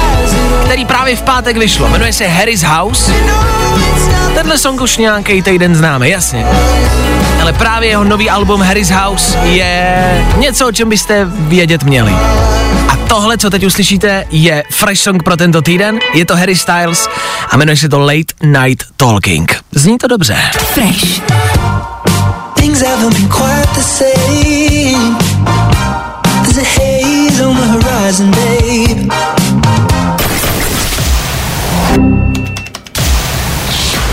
který 0.65 0.85
právě 0.85 1.15
v 1.15 1.21
pátek 1.21 1.57
vyšlo. 1.57 1.89
Jmenuje 1.89 2.13
se 2.13 2.27
Harry's 2.27 2.63
House. 2.63 3.13
Tenhle 4.33 4.57
song 4.57 4.81
už 4.81 4.97
nějaký 4.97 5.41
týden 5.41 5.75
známe, 5.75 6.09
jasně. 6.09 6.45
Ale 7.41 7.53
právě 7.53 7.89
jeho 7.89 8.03
nový 8.03 8.29
album 8.29 8.61
Harry's 8.61 8.89
House 8.89 9.37
je 9.43 10.25
něco, 10.37 10.67
o 10.67 10.71
čem 10.71 10.89
byste 10.89 11.25
vědět 11.29 11.83
měli. 11.83 12.11
A 12.89 12.95
tohle, 13.07 13.37
co 13.37 13.49
teď 13.49 13.65
uslyšíte, 13.65 14.25
je 14.31 14.63
fresh 14.71 15.01
song 15.01 15.23
pro 15.23 15.37
tento 15.37 15.61
týden. 15.61 15.99
Je 16.13 16.25
to 16.25 16.35
Harry 16.35 16.55
Styles 16.55 17.09
a 17.49 17.57
jmenuje 17.57 17.77
se 17.77 17.89
to 17.89 17.99
Late 17.99 18.33
Night 18.43 18.83
Talking. 18.97 19.55
Zní 19.71 19.97
to 19.97 20.07
dobře. 20.07 20.37
Fresh. 20.57 21.21
Things 22.55 22.81
haven't 22.81 23.13
been 23.13 23.29
quite 23.29 23.67
the 23.75 23.81
same. 23.81 25.26
There's 26.57 26.67
a 26.67 26.81
haze 26.81 27.41
on 27.41 27.55
the 27.55 27.67
horizon, 27.67 28.31
babe. 28.31 29.13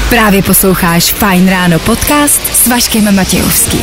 Právě 0.08 0.42
posloucháš 0.42 1.12
Fajn 1.12 1.48
ráno 1.48 1.78
podcast 1.78 2.40
s 2.64 2.66
Vaškem 2.66 3.16
Matějovským. 3.16 3.80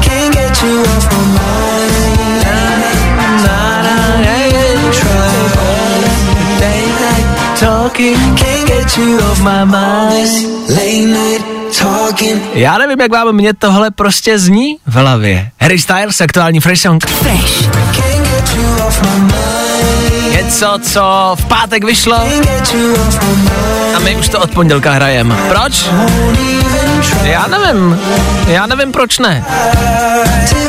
Can't 0.00 0.34
get 0.34 0.62
you 0.62 0.82
off 0.82 1.08
my 1.12 1.24
mind. 1.24 1.90
Can't 8.36 8.68
get 8.68 8.96
you 8.96 9.18
off 9.18 9.40
my 9.40 9.64
mind. 9.64 10.68
Late 10.68 11.06
night 11.06 11.50
talking. 11.50 11.59
Já 12.52 12.78
nevím, 12.78 13.00
jak 13.00 13.12
vám 13.12 13.32
mě 13.32 13.54
tohle 13.54 13.90
prostě 13.90 14.38
zní 14.38 14.76
v 14.86 14.94
hlavě. 14.94 15.50
Harry 15.60 15.78
Styles, 15.78 16.20
aktuální 16.20 16.60
fresh 16.60 16.82
song. 16.82 17.06
Fresh. 17.06 17.70
Něco, 20.30 20.78
co 20.82 21.36
v 21.40 21.44
pátek 21.44 21.84
vyšlo 21.84 22.16
a 23.96 23.98
my 23.98 24.16
už 24.16 24.28
to 24.28 24.40
od 24.40 24.50
pondělka 24.50 24.92
hrajeme. 24.92 25.36
Proč? 25.48 25.86
Já 27.22 27.46
nevím. 27.46 28.00
Já 28.46 28.66
nevím, 28.66 28.92
proč 28.92 29.18
ne. 29.18 29.44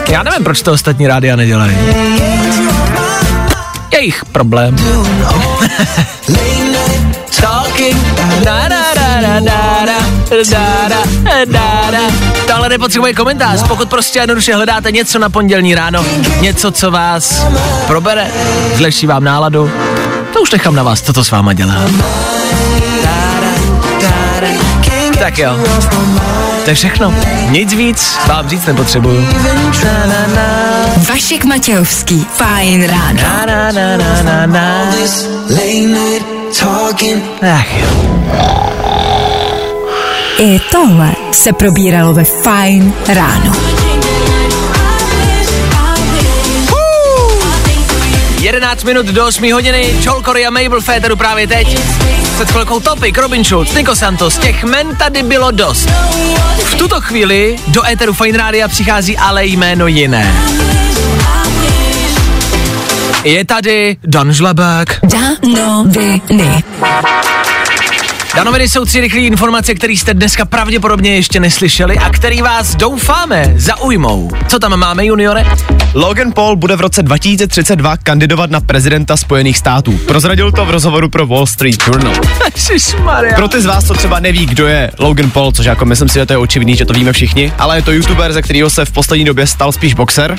Já 0.09 0.23
nevím, 0.23 0.43
proč 0.43 0.61
to 0.61 0.71
ostatní 0.71 1.07
rádia 1.07 1.35
nedělají. 1.35 1.77
Jejich 3.93 4.25
problém. 4.25 4.75
Talking. 7.41 7.97
Da, 8.43 8.67
da, 8.67 8.93
da, 8.95 9.21
da, 9.21 9.39
da, 9.39 9.85
da, 9.85 9.95
da, 10.49 10.87
da, 10.89 11.45
da, 11.45 11.91
da. 11.91 11.99
Tohle 12.47 12.69
nepotřebuje 12.69 13.13
komentář, 13.13 13.67
pokud 13.67 13.89
prostě 13.89 14.19
jednoduše 14.19 14.55
hledáte 14.55 14.91
něco 14.91 15.19
na 15.19 15.29
pondělní 15.29 15.75
ráno, 15.75 16.05
něco, 16.41 16.71
co 16.71 16.91
vás 16.91 17.45
probere, 17.87 18.27
zlepší 18.75 19.07
vám 19.07 19.23
náladu, 19.23 19.71
to 20.33 20.41
už 20.41 20.51
nechám 20.51 20.75
na 20.75 20.83
vás, 20.83 21.01
co 21.01 21.13
to 21.13 21.23
s 21.23 21.31
váma 21.31 21.53
dělá. 21.53 21.75
Tak 25.19 25.37
jo, 25.37 25.59
to 26.63 26.69
je 26.69 26.75
všechno. 26.75 27.13
Nic 27.49 27.73
víc 27.73 28.17
vám 28.27 28.49
říct 28.49 28.65
nepotřebuju. 28.65 29.27
Vašek 31.09 31.45
Matějovský. 31.45 32.25
Fajn 32.33 32.87
ráno. 32.89 33.21
Na, 33.21 33.45
na, 33.45 33.71
na, 33.71 33.97
na, 33.97 34.45
na, 34.45 34.45
na. 34.45 36.40
Ach 37.55 37.77
jo. 37.79 37.87
I 40.37 40.59
tohle 40.71 41.11
se 41.31 41.53
probíralo 41.53 42.13
ve 42.13 42.23
Fajn 42.23 42.93
ráno. 43.07 43.55
11 48.41 48.83
minut 48.83 49.05
do 49.05 49.25
8 49.25 49.53
hodiny, 49.53 49.93
Joel 50.01 50.21
Corey 50.21 50.45
a 50.45 50.49
Mabel 50.49 50.81
Féteru 50.81 51.15
právě 51.15 51.47
teď. 51.47 51.79
Před 52.35 52.51
chvilkou 52.51 52.79
Topik, 52.79 53.17
Robin 53.17 53.43
Schulz, 53.43 53.73
Nico 53.73 53.95
Santos, 53.95 54.37
těch 54.37 54.63
men 54.63 54.95
tady 54.95 55.23
bylo 55.23 55.51
dost. 55.51 55.89
V 56.65 56.75
tuto 56.75 57.01
chvíli 57.01 57.55
do 57.67 57.87
éteru 57.87 58.13
Fine 58.13 58.37
Rádia 58.37 58.67
přichází 58.67 59.17
ale 59.17 59.45
jméno 59.45 59.87
jiné. 59.87 60.33
Je 63.23 63.45
tady 63.45 63.97
Dan 64.03 64.33
Žlabák. 64.33 64.99
Danoviny. 65.03 66.63
Danoviny 68.35 68.69
jsou 68.69 68.85
tři 68.85 69.01
rychlé 69.01 69.19
informace, 69.19 69.73
které 69.75 69.93
jste 69.93 70.13
dneska 70.13 70.45
pravděpodobně 70.45 71.15
ještě 71.15 71.39
neslyšeli 71.39 71.97
a 71.97 72.09
který 72.09 72.41
vás 72.41 72.75
doufáme 72.75 73.53
zaujmou. 73.55 74.29
Co 74.47 74.59
tam 74.59 74.79
máme, 74.79 75.05
juniore? 75.05 75.45
Logan 75.93 76.31
Paul 76.31 76.55
bude 76.55 76.75
v 76.75 76.81
roce 76.81 77.03
2032 77.03 77.97
kandidovat 77.97 78.51
na 78.51 78.59
prezidenta 78.59 79.17
Spojených 79.17 79.57
států. 79.57 79.99
Prozradil 80.07 80.51
to 80.51 80.65
v 80.65 80.69
rozhovoru 80.69 81.09
pro 81.09 81.27
Wall 81.27 81.45
Street 81.45 81.87
Journal. 81.87 82.13
Pro 83.35 83.47
ty 83.47 83.61
z 83.61 83.65
vás, 83.65 83.85
co 83.85 83.93
třeba 83.93 84.19
neví, 84.19 84.45
kdo 84.45 84.67
je 84.67 84.91
Logan 84.99 85.31
Paul, 85.31 85.51
což 85.51 85.65
jako 85.65 85.85
myslím 85.85 86.09
si, 86.09 86.13
že 86.13 86.25
to 86.25 86.33
je 86.33 86.37
očividný, 86.37 86.75
že 86.75 86.85
to 86.85 86.93
víme 86.93 87.13
všichni, 87.13 87.53
ale 87.57 87.77
je 87.77 87.81
to 87.81 87.91
youtuber, 87.91 88.33
ze 88.33 88.41
kterého 88.41 88.69
se 88.69 88.85
v 88.85 88.91
poslední 88.91 89.25
době 89.25 89.47
stal 89.47 89.71
spíš 89.71 89.93
boxer. 89.93 90.37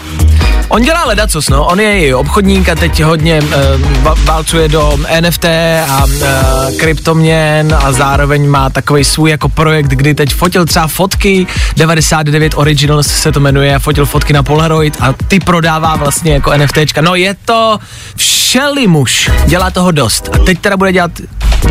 On 0.73 0.83
dělá 0.83 1.05
ledacos, 1.05 1.49
no. 1.49 1.65
On 1.65 1.81
je 1.81 1.99
i 1.99 2.15
obchodník 2.15 2.69
a 2.69 2.75
teď 2.75 3.03
hodně 3.03 3.43
uh, 3.43 4.19
válcuje 4.25 4.69
do 4.69 4.99
NFT 5.21 5.45
a 5.89 6.05
uh, 6.05 6.77
kryptoměn 6.77 7.79
a 7.83 7.93
zároveň 7.93 8.49
má 8.49 8.71
takový 8.71 9.05
svůj 9.05 9.31
jako 9.31 9.49
projekt, 9.49 9.87
kdy 9.87 10.15
teď 10.15 10.35
fotil 10.35 10.67
třeba 10.67 10.87
fotky, 10.87 11.47
99 11.77 12.55
Originals 12.57 13.07
se 13.07 13.33
to 13.33 13.41
jmenuje, 13.41 13.79
fotil 13.79 14.07
fotky 14.07 14.33
na 14.33 14.43
Polaroid 14.43 14.97
a 15.01 15.15
ty 15.29 15.41
prodává 15.41 15.97
vlastně 15.97 16.33
jako 16.33 16.53
NFTčka. 16.57 17.01
No 17.01 17.15
je 17.15 17.37
to 17.45 17.79
všelimuš, 18.17 19.31
dělá 19.47 19.71
toho 19.71 19.91
dost 19.91 20.29
a 20.33 20.39
teď 20.39 20.59
teda 20.59 20.77
bude 20.77 20.93
dělat 20.93 21.11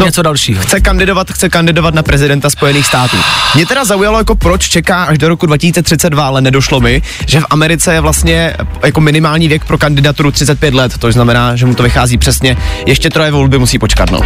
no, 0.02 0.08
něco 0.08 0.22
dalšího. 0.22 0.62
Chce 0.62 0.80
kandidovat, 0.80 1.32
chce 1.32 1.50
kandidovat 1.50 1.94
na 1.94 2.04
prezidenta 2.04 2.50
Spojených 2.50 2.86
států. 2.86 3.18
Mě 3.56 3.66
teda 3.66 3.86
zaujalo, 3.86 4.18
jako 4.18 4.36
proč 4.36 4.70
čeká 4.70 5.04
až 5.04 5.18
do 5.18 5.30
roku 5.30 5.46
2032, 5.46 6.28
ale 6.28 6.42
nedošlo 6.42 6.80
mi, 6.80 7.02
že 7.28 7.40
v 7.40 7.46
Americe 7.50 7.94
je 7.94 8.02
vlastně 8.02 8.54
jako 8.86 9.02
minimální 9.02 9.48
věk 9.48 9.66
pro 9.66 9.78
kandidaturu 9.78 10.32
35 10.32 10.74
let, 10.74 10.98
to 10.98 11.12
znamená, 11.12 11.56
že 11.56 11.66
mu 11.66 11.76
to 11.76 11.84
vychází 11.84 12.18
přesně, 12.18 12.58
ještě 12.86 13.10
troje 13.10 13.32
volby 13.32 13.60
musí 13.60 13.80
počkat, 13.80 14.12
no. 14.12 14.22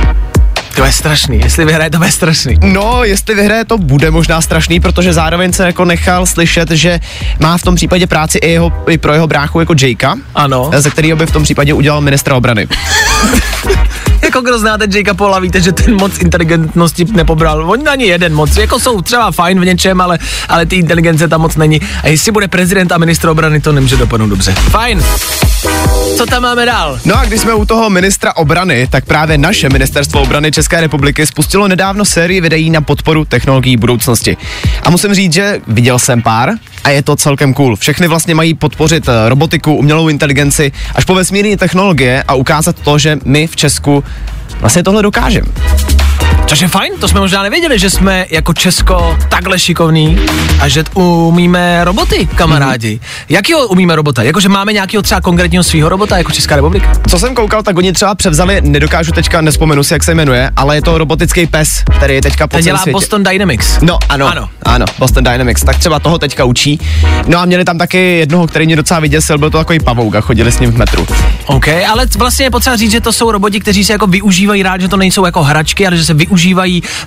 To 0.75 0.85
je 0.85 0.91
strašný, 0.91 1.39
jestli 1.43 1.65
vyhraje, 1.65 1.89
to 1.89 2.03
je 2.03 2.11
strašný. 2.11 2.59
No, 2.63 3.03
jestli 3.03 3.35
vyhraje, 3.35 3.65
to 3.65 3.77
bude 3.77 4.11
možná 4.11 4.41
strašný, 4.41 4.79
protože 4.79 5.13
zároveň 5.13 5.53
se 5.53 5.65
jako 5.65 5.85
nechal 5.85 6.25
slyšet, 6.25 6.71
že 6.71 6.99
má 7.39 7.57
v 7.57 7.61
tom 7.61 7.75
případě 7.75 8.07
práci 8.07 8.37
i, 8.37 8.51
jeho, 8.51 8.83
i 8.89 8.97
pro 8.97 9.13
jeho 9.13 9.27
bráchu 9.27 9.59
jako 9.59 9.75
Jakea. 9.81 10.15
Ano. 10.35 10.71
Ze 10.75 10.89
kterého 10.89 11.17
by 11.17 11.25
v 11.25 11.31
tom 11.31 11.43
případě 11.43 11.73
udělal 11.73 12.01
ministra 12.01 12.35
obrany. 12.35 12.67
Jako 14.35 14.45
kdo 14.45 14.59
znáte 14.59 14.87
Jakea 14.97 15.13
Paula, 15.13 15.39
víte, 15.39 15.61
že 15.61 15.71
ten 15.71 15.95
moc 15.95 16.19
inteligentnosti 16.19 17.05
nepobral. 17.11 17.71
On 17.71 17.89
ani 17.89 18.05
jeden 18.05 18.33
moc, 18.33 18.57
jako 18.57 18.79
jsou 18.79 19.01
třeba 19.01 19.31
fajn 19.31 19.59
v 19.59 19.65
něčem, 19.65 20.01
ale, 20.01 20.19
ale 20.49 20.65
ty 20.65 20.75
inteligence 20.75 21.27
tam 21.27 21.41
moc 21.41 21.55
není. 21.55 21.81
A 22.03 22.07
jestli 22.07 22.31
bude 22.31 22.47
prezident 22.47 22.91
a 22.91 22.97
ministr 22.97 23.29
obrany, 23.29 23.61
to 23.61 23.71
nemůže 23.71 23.97
dopadnout 23.97 24.27
dobře. 24.27 24.51
Fajn. 24.51 25.03
Co 26.17 26.25
tam 26.25 26.43
máme 26.43 26.65
dál? 26.65 26.99
No 27.05 27.19
a 27.19 27.25
když 27.25 27.41
jsme 27.41 27.53
u 27.53 27.65
toho 27.65 27.89
ministra 27.89 28.35
obrany, 28.35 28.87
tak 28.91 29.05
právě 29.05 29.37
naše 29.37 29.69
ministerstvo 29.69 30.21
obrany 30.21 30.51
České 30.51 30.81
republiky 30.81 31.27
spustilo 31.27 31.67
nedávno 31.67 32.05
sérii 32.05 32.41
videí 32.41 32.69
na 32.69 32.81
podporu 32.81 33.25
technologií 33.25 33.77
budoucnosti. 33.77 34.37
A 34.83 34.89
musím 34.89 35.13
říct, 35.13 35.33
že 35.33 35.59
viděl 35.67 35.99
jsem 35.99 36.21
pár 36.21 36.49
a 36.85 36.89
je 36.89 37.01
to 37.01 37.15
celkem 37.15 37.53
cool. 37.53 37.75
Všechny 37.75 38.07
vlastně 38.07 38.35
mají 38.35 38.53
podpořit 38.53 39.09
eh, 39.09 39.29
robotiku, 39.29 39.75
umělou 39.75 40.07
inteligenci, 40.07 40.71
až 40.95 41.05
po 41.05 41.15
vesmírné 41.15 41.57
technologie 41.57 42.23
a 42.27 42.33
ukázat 42.33 42.75
to, 42.79 42.97
že 42.97 43.19
my 43.25 43.47
v 43.47 43.55
Česku 43.55 44.03
vlastně 44.61 44.83
tohle 44.83 45.03
dokážeme. 45.03 45.47
Což 46.47 46.59
je 46.61 46.67
fajn, 46.67 46.93
to 46.99 47.07
jsme 47.07 47.19
možná 47.19 47.43
nevěděli, 47.43 47.79
že 47.79 47.89
jsme 47.89 48.25
jako 48.29 48.53
Česko 48.53 49.17
takhle 49.29 49.59
šikovní 49.59 50.19
a 50.59 50.67
že 50.67 50.83
umíme 50.93 51.83
roboty, 51.83 52.27
kamarádi. 52.35 52.89
Mhm. 52.89 52.99
Mm-hmm. 53.03 53.25
Jakýho 53.29 53.67
umíme 53.67 53.95
robota? 53.95 54.23
Jakože 54.23 54.49
máme 54.49 54.73
nějakého 54.73 55.01
třeba 55.03 55.21
konkrétního 55.21 55.63
svého 55.63 55.89
robota 55.89 56.17
jako 56.17 56.31
Česká 56.31 56.55
republika? 56.55 56.91
Co 57.09 57.19
jsem 57.19 57.35
koukal, 57.35 57.63
tak 57.63 57.77
oni 57.77 57.93
třeba 57.93 58.15
převzali, 58.15 58.61
nedokážu 58.61 59.11
teďka, 59.11 59.41
nespomenu 59.41 59.83
si, 59.83 59.93
jak 59.93 60.03
se 60.03 60.15
jmenuje, 60.15 60.51
ale 60.55 60.75
je 60.77 60.81
to 60.81 60.97
robotický 60.97 61.47
pes, 61.47 61.83
který 61.97 62.15
je 62.15 62.21
teďka 62.21 62.47
po 62.47 62.57
Ten 62.57 62.63
dělá 62.65 62.77
světě. 62.79 62.91
Boston 62.93 63.23
Dynamics. 63.23 63.77
No, 63.81 63.99
ano, 64.09 64.27
Ano. 64.27 64.49
ano, 64.63 64.85
Boston 64.99 65.23
Dynamics, 65.23 65.63
tak 65.63 65.77
třeba 65.79 65.99
toho 65.99 66.17
teďka 66.17 66.43
učí. 66.45 66.79
No 67.27 67.39
a 67.39 67.45
měli 67.45 67.65
tam 67.65 67.77
taky 67.77 68.17
jednoho, 68.17 68.47
který 68.47 68.65
mě 68.65 68.75
docela 68.75 68.99
vyděsil, 68.99 69.37
byl 69.37 69.49
to 69.49 69.57
takový 69.57 69.79
pavouk 69.79 70.15
a 70.15 70.21
chodili 70.21 70.51
s 70.51 70.59
ním 70.59 70.71
v 70.71 70.77
metru. 70.77 71.07
OK, 71.45 71.67
ale 71.67 72.05
vlastně 72.17 72.45
je 72.45 72.51
potřeba 72.51 72.75
říct, 72.75 72.91
že 72.91 73.01
to 73.01 73.13
jsou 73.13 73.31
roboti, 73.31 73.59
kteří 73.59 73.83
se 73.83 73.93
jako 73.93 74.07
využívají 74.07 74.63
rád, 74.63 74.81
že 74.81 74.87
to 74.87 74.97
nejsou 74.97 75.25
jako 75.25 75.43
hračky, 75.43 75.87
ale 75.87 75.97
že 75.97 76.05
se 76.05 76.13
využívají 76.13 76.34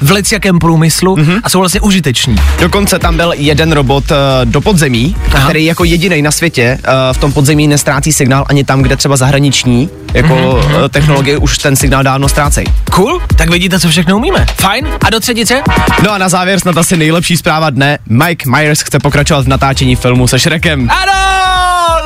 v 0.00 0.10
lecjakém 0.10 0.58
průmyslu 0.58 1.16
Mhm. 1.16 1.26
mm-hmm. 1.26 1.40
a 1.44 1.48
jsou 1.48 1.58
vlastně 1.58 1.80
užiteční. 1.80 2.36
Dokonce 2.60 2.98
tam 2.98 3.16
byl 3.16 3.32
jeden 3.36 3.72
robot 3.72 4.04
uh, 4.10 4.16
do 4.44 4.60
podzemí, 4.60 5.16
Aha. 5.34 5.44
Který 5.44 5.64
jako 5.64 5.84
jediný 5.84 6.22
na 6.22 6.30
světě 6.30 6.78
uh, 6.82 6.92
v 7.12 7.18
tom 7.18 7.32
podzemí 7.32 7.68
nestrácí 7.68 8.12
signál 8.12 8.44
ani 8.48 8.64
tam, 8.64 8.82
kde 8.82 8.96
třeba 8.96 9.16
zahraniční 9.16 9.88
jako 10.14 10.34
mm-hmm. 10.34 10.82
uh, 10.82 10.88
technologie 10.88 11.38
už 11.38 11.58
ten 11.58 11.76
signál 11.76 12.02
dávno 12.02 12.28
ztrácejí. 12.28 12.66
Cool, 12.90 13.20
tak 13.36 13.50
vidíte, 13.50 13.80
co 13.80 13.88
všechno 13.88 14.16
umíme. 14.16 14.46
Fajn, 14.60 14.88
a 15.04 15.10
do 15.10 15.20
třetice? 15.20 15.62
No 16.04 16.12
a 16.12 16.18
na 16.18 16.28
závěr 16.28 16.60
snad 16.60 16.76
asi 16.76 16.96
nejlepší 16.96 17.36
zpráva 17.36 17.70
dne. 17.70 17.98
Mike 18.08 18.50
Myers 18.50 18.80
chce 18.80 18.98
pokračovat 18.98 19.44
v 19.44 19.48
natáčení 19.48 19.96
filmu 19.96 20.28
se 20.28 20.38
Shrekem. 20.38 20.88
Ano, 20.90 21.47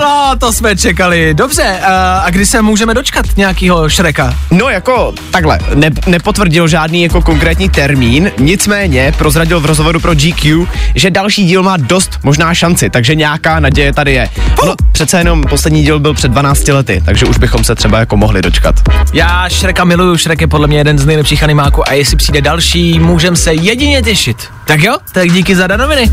no, 0.03 0.37
to 0.39 0.53
jsme 0.53 0.77
čekali. 0.77 1.35
Dobře, 1.35 1.81
a, 1.81 2.19
a 2.19 2.31
kdy 2.31 2.47
se 2.47 2.63
můžeme 2.63 2.95
dočkat 2.95 3.27
nějakého 3.37 3.89
Šreka? 3.89 4.35
No 4.51 4.69
jako 4.69 5.15
takhle, 5.31 5.59
ne, 5.75 5.91
nepotvrdil 6.07 6.69
žádný 6.69 7.03
jako 7.03 7.23
konkrétní 7.23 7.69
termín, 7.69 8.31
nicméně 8.39 9.15
prozradil 9.19 9.61
v 9.61 9.67
rozhovoru 9.67 10.01
pro 10.01 10.15
GQ, 10.15 10.67
že 10.95 11.11
další 11.11 11.47
díl 11.47 11.63
má 11.63 11.77
dost 11.77 12.19
možná 12.23 12.55
šanci, 12.55 12.91
takže 12.91 13.15
nějaká 13.15 13.61
naděje 13.61 13.93
tady 13.93 14.13
je. 14.13 14.29
No 14.67 14.75
přece 14.93 15.19
jenom 15.19 15.43
poslední 15.43 15.83
díl 15.83 16.01
byl 16.01 16.15
před 16.15 16.31
12 16.31 16.69
lety, 16.69 17.03
takže 17.05 17.27
už 17.27 17.39
bychom 17.39 17.65
se 17.65 17.75
třeba 17.75 17.99
jako 17.99 18.17
mohli 18.17 18.43
dočkat. 18.43 18.75
Já 19.13 19.49
Šreka 19.49 19.85
miluju, 19.85 20.17
Šrek 20.17 20.41
je 20.41 20.47
podle 20.47 20.67
mě 20.67 20.79
jeden 20.79 20.99
z 20.99 21.07
nejlepších 21.07 21.43
animáků 21.43 21.89
a 21.89 21.93
jestli 21.93 22.17
přijde 22.17 22.41
další, 22.41 22.99
můžem 22.99 23.37
se 23.37 23.55
jedině 23.55 24.03
těšit. 24.03 24.37
Tak 24.65 24.83
jo, 24.83 24.97
tak 25.13 25.33
díky 25.33 25.57
za 25.57 25.67
danoviny. 25.67 26.11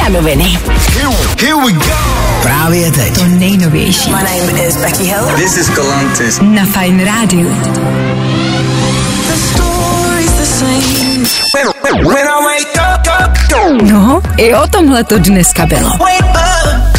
Danoviny. 0.00 0.56
Here 1.38 1.56
we 1.66 1.72
go. 1.72 1.96
Právě 2.42 2.90
teď. 2.90 3.14
To 3.14 3.24
nejnovější. 3.24 4.10
My 4.10 4.22
name 4.22 4.66
is 4.66 4.76
Becky 4.76 5.04
Hill. 5.04 5.26
This 5.36 5.56
is 5.56 5.68
Galantis. 5.70 6.40
Na 6.42 6.64
Fine 6.64 7.04
Radio. 7.04 7.50
No, 13.82 14.22
i 14.36 14.54
o 14.54 14.66
tomhle 14.66 15.04
to 15.04 15.18
dneska 15.18 15.66
bylo. 15.66 15.90
up. 15.90 16.89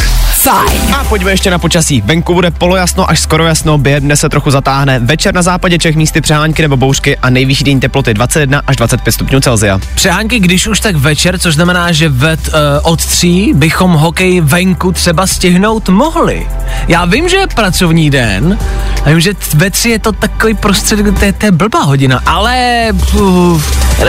Fajn. 0.42 0.94
A 0.94 1.04
pojďme 1.04 1.30
ještě 1.30 1.50
na 1.50 1.58
počasí. 1.58 2.00
Venku 2.00 2.34
bude 2.34 2.50
polojasno 2.50 3.10
až 3.10 3.20
skoro 3.20 3.46
jasno, 3.46 3.78
během 3.78 4.02
dne 4.02 4.16
se 4.16 4.28
trochu 4.28 4.50
zatáhne. 4.50 4.98
Večer 4.98 5.34
na 5.34 5.42
západě 5.42 5.78
Čech 5.78 5.96
místy 5.96 6.20
přehánky 6.20 6.62
nebo 6.62 6.76
bouřky 6.76 7.16
a 7.16 7.30
nejvyšší 7.30 7.64
denní 7.64 7.80
teploty 7.80 8.14
21 8.14 8.62
až 8.66 8.76
25 8.76 9.12
stupňů 9.12 9.40
Celsia. 9.40 9.80
Přehánky, 9.94 10.40
když 10.40 10.66
už 10.66 10.80
tak 10.80 10.96
večer, 10.96 11.38
což 11.38 11.54
znamená, 11.54 11.92
že 11.92 12.08
ved, 12.08 12.48
uh, 12.48 12.54
od 12.82 13.06
tří 13.06 13.52
bychom 13.54 13.92
hokej 13.92 14.40
venku 14.40 14.92
třeba 14.92 15.26
stihnout 15.26 15.88
mohli. 15.88 16.46
Já 16.88 17.04
vím, 17.04 17.28
že 17.28 17.36
je 17.36 17.46
pracovní 17.46 18.10
den, 18.10 18.58
a 19.04 19.08
vím, 19.08 19.20
že 19.20 19.32
ve 19.54 19.70
tři 19.70 19.90
je 19.90 19.98
to 19.98 20.12
takový 20.12 20.54
prostředek, 20.54 21.18
to 21.18 21.24
je, 21.24 21.32
to 21.32 21.46
je 21.46 21.52
blbá 21.52 21.82
hodina, 21.82 22.22
ale, 22.26 22.86
uh, 23.14 23.60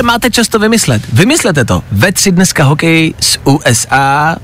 máte 0.02 0.32
často 0.32 0.60
vymyslet. 0.60 1.02
Vymyslete 1.14 1.66
to. 1.66 1.84
Ve 1.92 2.12
tři 2.12 2.32
dneska 2.32 2.64
hokej 2.64 3.14
z 3.20 3.38
USA. 3.44 4.36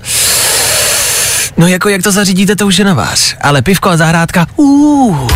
No 1.60 1.68
jako 1.68 1.90
jak 1.90 2.04
to 2.04 2.12
zařídíte, 2.12 2.56
to 2.56 2.68
už 2.68 2.78
je 2.78 2.86
na 2.86 2.94
vás. 2.94 3.34
Ale 3.42 3.62
pivko 3.62 3.90
a 3.90 3.98
zahrádka, 3.98 4.48
uh. 4.56 5.28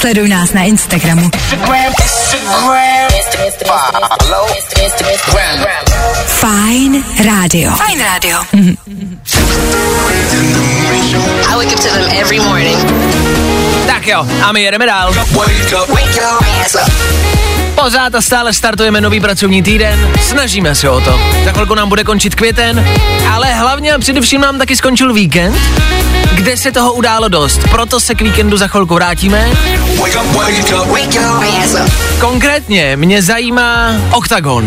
Sleduj 0.00 0.28
nás 0.28 0.52
na 0.52 0.62
Instagramu. 0.62 1.30
Fine 6.26 7.02
Radio. 7.24 7.70
Fine 7.86 8.04
Radio. 8.04 8.38
I 11.48 11.56
wake 11.56 11.72
up 11.72 11.80
to 11.80 11.88
them 11.88 12.10
every 12.20 12.40
morning. 12.40 12.78
Tak 13.86 14.06
jo, 14.06 14.26
a 14.42 14.52
my 14.52 14.62
jedeme 14.62 14.86
dál. 14.86 15.12
Wake 15.12 15.82
up. 15.82 15.88
Wake 15.88 16.20
up. 16.22 17.69
Pořád 17.84 18.14
a 18.14 18.20
stále 18.20 18.52
startujeme 18.52 19.00
nový 19.00 19.20
pracovní 19.20 19.62
týden, 19.62 20.12
snažíme 20.20 20.74
se 20.74 20.88
o 20.88 21.00
to. 21.00 21.20
Za 21.44 21.52
chvilku 21.52 21.74
nám 21.74 21.88
bude 21.88 22.04
končit 22.04 22.34
květen, 22.34 22.86
ale 23.30 23.54
hlavně 23.54 23.92
a 23.92 23.98
především 23.98 24.40
nám 24.40 24.58
taky 24.58 24.76
skončil 24.76 25.12
víkend, 25.12 25.56
kde 26.34 26.56
se 26.56 26.72
toho 26.72 26.92
událo 26.92 27.28
dost. 27.28 27.60
Proto 27.70 28.00
se 28.00 28.14
k 28.14 28.20
víkendu 28.20 28.56
za 28.56 28.66
chvilku 28.66 28.94
vrátíme. 28.94 29.50
Konkrétně 32.20 32.96
mě 32.96 33.22
zajímá 33.22 33.94
OKTAGON. 34.12 34.66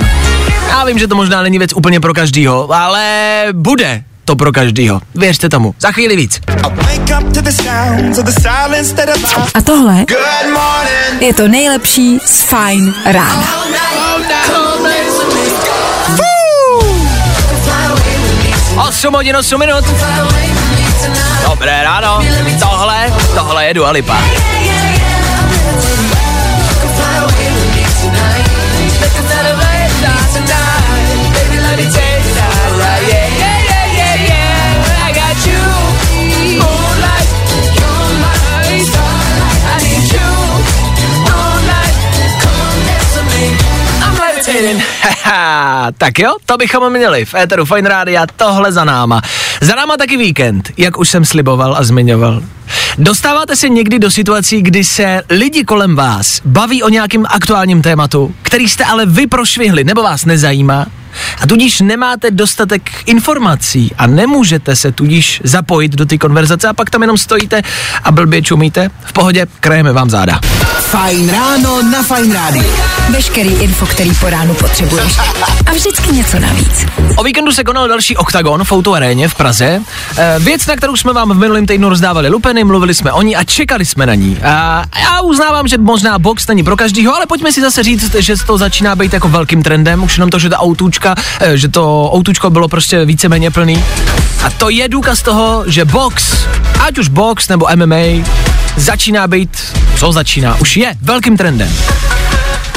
Já 0.67 0.85
vím, 0.85 0.99
že 0.99 1.07
to 1.07 1.15
možná 1.15 1.41
není 1.41 1.57
věc 1.57 1.73
úplně 1.73 1.99
pro 1.99 2.13
každýho, 2.13 2.73
ale 2.73 3.45
bude 3.51 4.03
to 4.25 4.35
pro 4.35 4.51
každýho. 4.51 5.01
Věřte 5.15 5.49
tomu. 5.49 5.75
Za 5.79 5.91
chvíli 5.91 6.15
víc. 6.15 6.41
A 9.53 9.61
tohle 9.61 10.05
je 11.19 11.33
to 11.33 11.47
nejlepší 11.47 12.19
z 12.25 12.41
Fine 12.41 12.93
rána. 13.05 13.47
Osm 18.87 19.13
hodin, 19.13 19.37
8 19.37 19.59
minut. 19.59 19.85
Dobré 21.49 21.83
ráno. 21.83 22.25
Tohle, 22.59 23.13
tohle 23.35 23.65
je 23.65 23.73
Dua 23.73 23.91
Lipa. 23.91 24.17
Tak 45.91 46.19
jo, 46.19 46.35
to 46.45 46.57
bychom 46.57 46.93
měli 46.93 47.25
v 47.25 47.35
éteru 47.35 47.65
Fine 47.65 47.89
Rádia, 47.89 48.25
tohle 48.35 48.71
za 48.71 48.83
náma. 48.83 49.21
Za 49.61 49.75
náma 49.75 49.97
taky 49.97 50.17
víkend, 50.17 50.71
jak 50.77 50.97
už 50.97 51.09
jsem 51.09 51.25
sliboval 51.25 51.75
a 51.75 51.83
zmiňoval. 51.83 52.41
Dostáváte 52.97 53.55
se 53.55 53.69
někdy 53.69 53.99
do 53.99 54.11
situací, 54.11 54.61
kdy 54.61 54.83
se 54.83 55.21
lidi 55.29 55.63
kolem 55.63 55.95
vás 55.95 56.41
baví 56.45 56.83
o 56.83 56.89
nějakém 56.89 57.25
aktuálním 57.29 57.81
tématu, 57.81 58.35
který 58.41 58.69
jste 58.69 58.85
ale 58.85 59.05
vy 59.05 59.27
prošvihli 59.27 59.83
nebo 59.83 60.03
vás 60.03 60.25
nezajímá, 60.25 60.85
a 61.41 61.47
tudíž 61.47 61.81
nemáte 61.81 62.31
dostatek 62.31 62.91
informací 63.05 63.91
a 63.97 64.07
nemůžete 64.07 64.75
se 64.75 64.91
tudíž 64.91 65.41
zapojit 65.43 65.91
do 65.91 66.05
té 66.05 66.17
konverzace 66.17 66.67
a 66.67 66.73
pak 66.73 66.89
tam 66.89 67.01
jenom 67.01 67.17
stojíte 67.17 67.61
a 68.03 68.11
blbě 68.11 68.41
čumíte. 68.41 68.89
V 69.05 69.13
pohodě, 69.13 69.45
krajeme 69.59 69.93
vám 69.93 70.09
záda. 70.09 70.39
Fajn 70.79 71.29
ráno 71.29 71.81
na 71.81 72.03
Fajn 72.03 72.33
rádiu. 72.33 72.73
Veškerý 73.09 73.49
info, 73.49 73.85
který 73.85 74.15
po 74.15 74.29
ránu 74.29 74.53
potřebuješ. 74.53 75.17
A 75.65 75.71
vždycky 75.71 76.11
něco 76.11 76.39
navíc. 76.39 76.85
O 77.15 77.23
víkendu 77.23 77.51
se 77.51 77.63
konal 77.63 77.87
další 77.87 78.17
oktagon 78.17 78.63
v 78.63 78.71
Auto 78.71 78.93
aréně 78.93 79.27
v 79.27 79.35
Praze. 79.35 79.65
E, 79.65 80.39
věc, 80.39 80.65
na 80.65 80.75
kterou 80.75 80.95
jsme 80.95 81.13
vám 81.13 81.29
v 81.29 81.37
minulém 81.37 81.65
týdnu 81.65 81.89
rozdávali 81.89 82.29
lupeny, 82.29 82.63
mluvili 82.63 82.93
jsme 82.93 83.11
o 83.11 83.21
ní 83.21 83.35
a 83.35 83.43
čekali 83.43 83.85
jsme 83.85 84.05
na 84.05 84.15
ní. 84.15 84.37
A 84.43 84.83
já 85.01 85.21
uznávám, 85.21 85.67
že 85.67 85.77
možná 85.77 86.19
box 86.19 86.47
není 86.47 86.63
pro 86.63 86.77
každýho, 86.77 87.15
ale 87.15 87.25
pojďme 87.25 87.51
si 87.51 87.61
zase 87.61 87.83
říct, 87.83 88.15
že 88.15 88.35
to 88.45 88.57
začíná 88.57 88.95
být 88.95 89.13
jako 89.13 89.29
velkým 89.29 89.63
trendem. 89.63 90.03
Už 90.03 90.17
jenom 90.17 90.29
to, 90.29 90.39
že 90.39 90.49
ta 90.49 90.59
autůčka, 90.59 91.02
e, 91.05 91.57
že 91.57 91.67
to 91.67 92.11
autůčko 92.13 92.49
bylo 92.49 92.67
prostě 92.67 93.05
víceméně 93.05 93.51
plný. 93.51 93.83
A 94.43 94.49
to 94.49 94.69
je 94.69 94.89
důkaz 94.89 95.21
toho, 95.21 95.63
že 95.67 95.85
box, 95.85 96.47
ať 96.79 96.97
už 96.97 97.07
box 97.07 97.47
nebo 97.47 97.67
MMA, 97.75 98.25
začíná 98.75 99.27
být, 99.27 99.57
co 99.95 100.11
začíná, 100.11 100.55
už 100.61 100.77
je 100.77 100.95
velkým 101.01 101.37
trendem. 101.37 101.69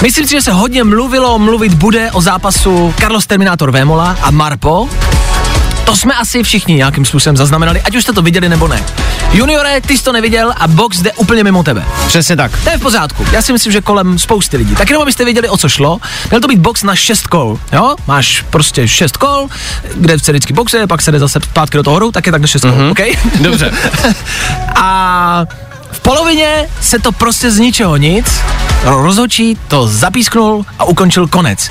Myslím 0.02 0.26
si, 0.26 0.30
že 0.30 0.42
se 0.42 0.52
hodně 0.52 0.84
mluvilo, 0.84 1.38
mluvit 1.38 1.74
bude 1.74 2.12
o 2.12 2.20
zápasu 2.20 2.94
Carlos 3.00 3.26
Terminator 3.26 3.70
Vémola 3.70 4.16
a 4.22 4.30
Marpo. 4.30 4.88
To 5.86 5.96
jsme 5.96 6.14
asi 6.14 6.42
všichni 6.42 6.74
nějakým 6.74 7.04
způsobem 7.04 7.36
zaznamenali, 7.36 7.82
ať 7.82 7.96
už 7.96 8.02
jste 8.02 8.12
to 8.12 8.22
viděli 8.22 8.48
nebo 8.48 8.68
ne. 8.68 8.84
Juniore, 9.32 9.80
ty 9.80 9.98
jsi 9.98 10.04
to 10.04 10.12
neviděl 10.12 10.54
a 10.56 10.68
box 10.68 11.00
jde 11.00 11.12
úplně 11.12 11.44
mimo 11.44 11.62
tebe. 11.62 11.84
Přesně 12.06 12.36
tak. 12.36 12.52
To 12.64 12.70
je 12.70 12.78
v 12.78 12.80
pořádku. 12.80 13.26
Já 13.32 13.42
si 13.42 13.52
myslím, 13.52 13.72
že 13.72 13.80
kolem 13.80 14.18
spousty 14.18 14.56
lidí. 14.56 14.74
Tak 14.74 14.90
jenom 14.90 15.02
abyste 15.02 15.24
věděli, 15.24 15.48
o 15.48 15.56
co 15.56 15.68
šlo. 15.68 15.98
Měl 16.30 16.40
to 16.40 16.48
být 16.48 16.58
box 16.58 16.82
na 16.82 16.96
6 16.96 17.26
kol. 17.26 17.58
Jo? 17.72 17.96
Máš 18.06 18.44
prostě 18.50 18.88
6 18.88 19.16
kol, 19.16 19.48
kde 19.94 20.18
se 20.18 20.32
vždycky 20.32 20.52
boxe, 20.52 20.86
pak 20.86 21.02
se 21.02 21.12
jde 21.12 21.18
zase 21.18 21.40
zpátky 21.42 21.76
do 21.76 21.82
toho 21.82 21.96
hru, 21.96 22.12
tak 22.12 22.26
je 22.26 22.32
tak 22.32 22.40
na 22.40 22.46
6 22.46 22.62
kol. 22.62 22.72
Mhm. 22.72 22.90
OK? 22.90 23.00
Dobře. 23.40 23.72
a 24.76 25.44
polovině 26.06 26.68
se 26.80 26.98
to 26.98 27.12
prostě 27.12 27.50
z 27.50 27.58
ničeho 27.58 27.96
nic 27.96 28.26
rozhočí 28.84 29.58
to 29.68 29.88
zapísknul 29.88 30.66
a 30.78 30.84
ukončil 30.84 31.26
konec. 31.26 31.70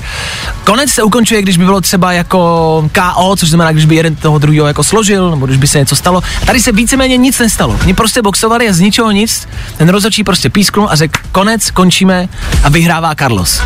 Konec 0.64 0.90
se 0.90 1.02
ukončuje, 1.02 1.42
když 1.42 1.56
by 1.56 1.64
bylo 1.64 1.80
třeba 1.80 2.12
jako 2.12 2.90
KO, 2.92 3.36
což 3.36 3.48
znamená, 3.48 3.72
když 3.72 3.84
by 3.84 3.94
jeden 3.94 4.16
toho 4.16 4.38
druhého 4.38 4.66
jako 4.66 4.84
složil, 4.84 5.30
nebo 5.30 5.46
když 5.46 5.58
by 5.58 5.66
se 5.66 5.78
něco 5.78 5.96
stalo. 5.96 6.22
A 6.42 6.46
tady 6.46 6.60
se 6.60 6.72
víceméně 6.72 7.16
nic 7.16 7.38
nestalo. 7.38 7.78
Oni 7.82 7.94
prostě 7.94 8.22
boxovali 8.22 8.68
a 8.68 8.72
z 8.72 8.80
ničeho 8.80 9.10
nic. 9.10 9.48
Ten 9.76 9.88
rozhodčí 9.88 10.24
prostě 10.24 10.50
písknul 10.50 10.88
a 10.90 10.96
řekl 10.96 11.20
konec, 11.32 11.70
končíme 11.70 12.28
a 12.62 12.68
vyhrává 12.68 13.14
Carlos. 13.14 13.60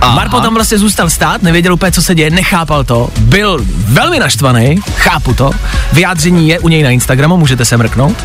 Aha. 0.00 0.14
Marpo 0.14 0.40
tam 0.40 0.54
vlastně 0.54 0.78
zůstal 0.78 1.10
stát, 1.10 1.42
nevěděl 1.42 1.74
úplně, 1.74 1.92
co 1.92 2.02
se 2.02 2.14
děje, 2.14 2.30
nechápal 2.30 2.84
to, 2.84 3.10
byl 3.18 3.60
velmi 3.68 4.18
naštvaný, 4.18 4.80
chápu 4.96 5.34
to, 5.34 5.50
vyjádření 5.92 6.48
je 6.48 6.58
u 6.58 6.68
něj 6.68 6.82
na 6.82 6.90
Instagramu, 6.90 7.36
můžete 7.36 7.64
se 7.64 7.76
mrknout. 7.76 8.16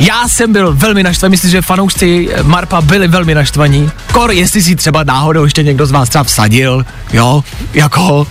Já 0.00 0.28
jsem 0.28 0.52
byl 0.52 0.74
velmi 0.74 1.02
naštvaný, 1.02 1.30
myslím, 1.30 1.50
že 1.50 1.62
fanoušci 1.62 2.28
Marpa 2.42 2.80
byli 2.80 3.08
velmi 3.08 3.34
naštvaní. 3.34 3.90
Kor, 4.12 4.32
jestli 4.32 4.62
si 4.62 4.76
třeba 4.76 5.04
náhodou 5.04 5.44
ještě 5.44 5.62
někdo 5.62 5.86
z 5.86 5.90
vás 5.90 6.08
třeba 6.08 6.24
vsadil, 6.24 6.84
jo, 7.12 7.44
jako, 7.74 8.26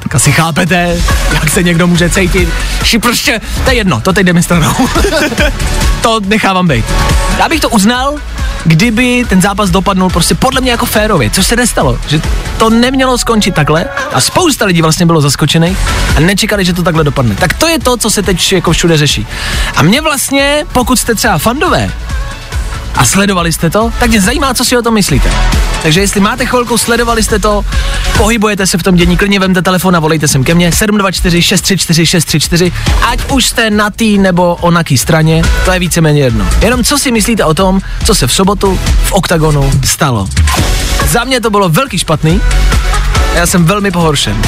tak 0.00 0.14
asi 0.14 0.32
chápete, 0.32 0.96
jak 1.32 1.50
se 1.50 1.62
někdo 1.62 1.86
může 1.86 2.10
cítit. 2.10 2.48
Ši 2.82 2.98
prostě, 2.98 3.40
to 3.64 3.70
je 3.70 3.76
jedno, 3.76 4.00
to 4.00 4.12
teď 4.12 4.26
jdeme 4.26 4.42
stranou. 4.42 4.74
to 6.02 6.20
nechávám 6.20 6.68
být. 6.68 6.84
Já 7.38 7.48
bych 7.48 7.60
to 7.60 7.68
uznal, 7.68 8.14
kdyby 8.64 9.24
ten 9.28 9.40
zápas 9.40 9.70
dopadnul 9.70 10.10
prostě 10.10 10.34
podle 10.34 10.60
mě 10.60 10.70
jako 10.70 10.86
férově, 10.86 11.30
což 11.30 11.46
se 11.46 11.56
nestalo, 11.56 11.98
že 12.08 12.20
to 12.58 12.70
nemělo 12.70 13.18
skončit 13.18 13.54
takhle 13.54 13.84
a 14.12 14.20
spousta 14.20 14.64
lidí 14.64 14.82
vlastně 14.82 15.06
bylo 15.06 15.20
zaskočených 15.20 15.78
a 16.16 16.20
nečekali, 16.20 16.64
že 16.64 16.72
to 16.72 16.82
takhle 16.82 17.04
dopadne. 17.04 17.34
Tak 17.34 17.54
to 17.54 17.68
je 17.68 17.78
to, 17.78 17.96
co 17.96 18.10
se 18.10 18.22
teď 18.22 18.52
jako 18.52 18.72
všude 18.72 18.96
řeší. 18.96 19.26
A 19.76 19.82
mě 19.82 20.00
vlastně, 20.00 20.64
pokud 20.72 20.98
jste 20.98 21.14
třeba 21.14 21.38
fandové, 21.38 21.90
a 22.94 23.04
sledovali 23.04 23.52
jste 23.52 23.70
to, 23.70 23.92
tak 24.00 24.10
mě 24.10 24.20
zajímá, 24.20 24.54
co 24.54 24.64
si 24.64 24.76
o 24.76 24.82
tom 24.82 24.94
myslíte. 24.94 25.30
Takže 25.82 26.00
jestli 26.00 26.20
máte 26.20 26.46
chvilku, 26.46 26.78
sledovali 26.78 27.22
jste 27.22 27.38
to, 27.38 27.64
pohybujete 28.16 28.66
se 28.66 28.78
v 28.78 28.82
tom 28.82 28.94
dění, 28.94 29.16
klidně 29.16 29.40
vemte 29.40 29.62
telefon 29.62 29.96
a 29.96 30.00
volejte 30.00 30.28
sem 30.28 30.44
ke 30.44 30.54
mně 30.54 30.72
724 30.72 31.42
634 31.42 32.06
634, 32.06 32.72
ať 33.02 33.20
už 33.32 33.46
jste 33.46 33.70
na 33.70 33.90
tý 33.90 34.18
nebo 34.18 34.56
onaký 34.60 34.98
straně, 34.98 35.42
to 35.64 35.72
je 35.72 35.78
víceméně 35.78 36.20
jedno. 36.20 36.46
Jenom 36.60 36.84
co 36.84 36.98
si 36.98 37.10
myslíte 37.10 37.44
o 37.44 37.54
tom, 37.54 37.80
co 38.04 38.14
se 38.14 38.26
v 38.26 38.32
sobotu 38.32 38.78
v 39.04 39.12
OKTAGONu 39.12 39.72
stalo. 39.84 40.28
Za 41.06 41.24
mě 41.24 41.40
to 41.40 41.50
bylo 41.50 41.68
velký 41.68 41.98
špatný, 41.98 42.40
já 43.34 43.46
jsem 43.46 43.64
velmi 43.64 43.90
pohoršen. 43.90 44.42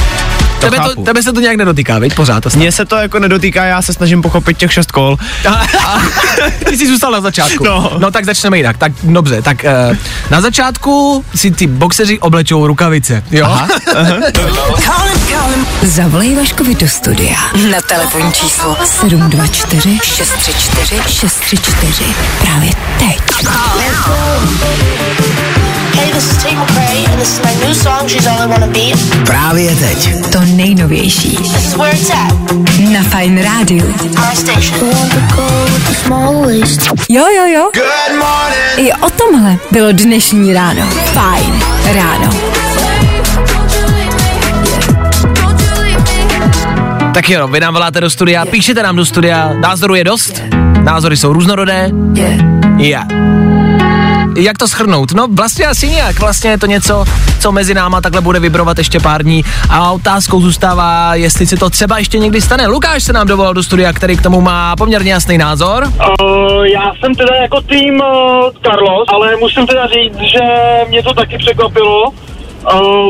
Tebe, 0.69 0.77
to, 0.95 1.01
tebe 1.03 1.23
se 1.23 1.33
to 1.33 1.39
nějak 1.39 1.57
nedotýká, 1.57 1.99
veď? 1.99 2.15
Pořád. 2.15 2.55
Mně 2.55 2.71
se 2.71 2.85
to 2.85 2.95
jako 2.95 3.19
nedotýká, 3.19 3.65
já 3.65 3.81
se 3.81 3.93
snažím 3.93 4.21
pochopit 4.21 4.57
těch 4.57 4.73
šest 4.73 4.91
kol. 4.91 5.17
Ty 6.69 6.77
jsi 6.77 6.87
zůstal 6.87 7.11
na 7.11 7.21
začátku. 7.21 7.63
No. 7.63 7.91
no 7.97 8.11
tak 8.11 8.25
začneme 8.25 8.57
jinak. 8.57 8.77
Tak 8.77 8.91
dobře, 9.03 9.41
tak 9.41 9.65
uh, 9.89 9.97
na 10.29 10.41
začátku 10.41 11.25
si 11.35 11.51
ty 11.51 11.67
boxeři 11.67 12.19
oblečou 12.19 12.67
rukavice, 12.67 13.23
jo? 13.31 13.45
Aha. 13.45 13.67
Zavolej 15.83 16.35
Vaškovi 16.35 16.75
do 16.75 16.87
studia 16.87 17.37
na 17.71 17.81
telefonní 17.81 18.31
číslo 18.33 18.77
724 18.85 19.99
634 20.03 21.01
634 21.07 22.05
právě 22.41 22.69
teď. 22.99 23.21
Hey, 25.93 26.11
this 26.11 26.31
is 26.31 26.43
Tate 26.43 26.57
McRae, 26.57 27.05
and 27.11 27.21
this 27.21 27.37
is 27.37 27.43
my 27.43 27.65
new 27.65 27.73
song, 27.73 28.07
She's 28.07 28.27
All 28.27 28.39
I 28.39 28.47
Wanna 28.47 28.67
Be. 28.67 28.91
Právě 29.25 29.75
teď. 29.75 30.31
To 30.31 30.39
nejnovější 30.41 31.35
This 31.35 31.67
is 31.67 31.75
where 31.75 31.95
it's 31.95 32.09
at, 32.09 32.51
na 32.91 33.03
Fine 33.03 33.43
Radio. 33.43 33.85
Jo, 37.09 37.25
jo, 37.37 37.45
jo. 37.45 37.69
I 38.77 38.93
o 38.93 39.09
tomhle 39.09 39.57
bylo 39.71 39.91
dnešní 39.91 40.53
ráno. 40.53 40.81
Fajn 41.05 41.63
ráno. 41.93 42.29
Tak 47.13 47.29
jo, 47.29 47.47
vy 47.47 47.59
nám 47.59 47.73
voláte 47.73 48.01
do 48.01 48.09
studia, 48.09 48.45
píšete 48.45 48.83
nám 48.83 48.95
do 48.95 49.05
studia, 49.05 49.53
názoru 49.53 49.95
je 49.95 50.03
dost, 50.03 50.41
názory 50.83 51.17
jsou 51.17 51.33
různorodé. 51.33 51.89
Já. 52.77 53.03
Jak 54.37 54.57
to 54.57 54.67
schrnout? 54.67 55.11
No 55.11 55.27
vlastně 55.27 55.65
asi 55.65 55.89
nějak. 55.89 56.19
Vlastně 56.19 56.49
je 56.49 56.57
to 56.57 56.65
něco, 56.65 57.05
co 57.39 57.51
mezi 57.51 57.73
náma 57.73 58.01
takhle 58.01 58.21
bude 58.21 58.39
vibrovat 58.39 58.77
ještě 58.77 58.99
pár 58.99 59.23
dní. 59.23 59.43
A 59.69 59.91
otázkou 59.91 60.41
zůstává, 60.41 61.15
jestli 61.15 61.47
se 61.47 61.57
to 61.57 61.69
třeba 61.69 61.97
ještě 61.97 62.19
někdy 62.19 62.41
stane. 62.41 62.67
Lukáš 62.67 63.03
se 63.03 63.13
nám 63.13 63.27
dovolal 63.27 63.53
do 63.53 63.63
studia, 63.63 63.93
který 63.93 64.17
k 64.17 64.21
tomu 64.21 64.41
má 64.41 64.75
poměrně 64.75 65.13
jasný 65.13 65.37
názor. 65.37 65.83
Uh, 65.83 66.63
já 66.65 66.93
jsem 66.99 67.15
teda 67.15 67.35
jako 67.35 67.61
tým 67.61 67.95
uh, 67.95 68.49
Carlos, 68.65 69.07
ale 69.07 69.35
musím 69.35 69.67
teda 69.67 69.87
říct, 69.87 70.17
že 70.17 70.39
mě 70.89 71.03
to 71.03 71.13
taky 71.13 71.37
překvapilo. 71.37 72.13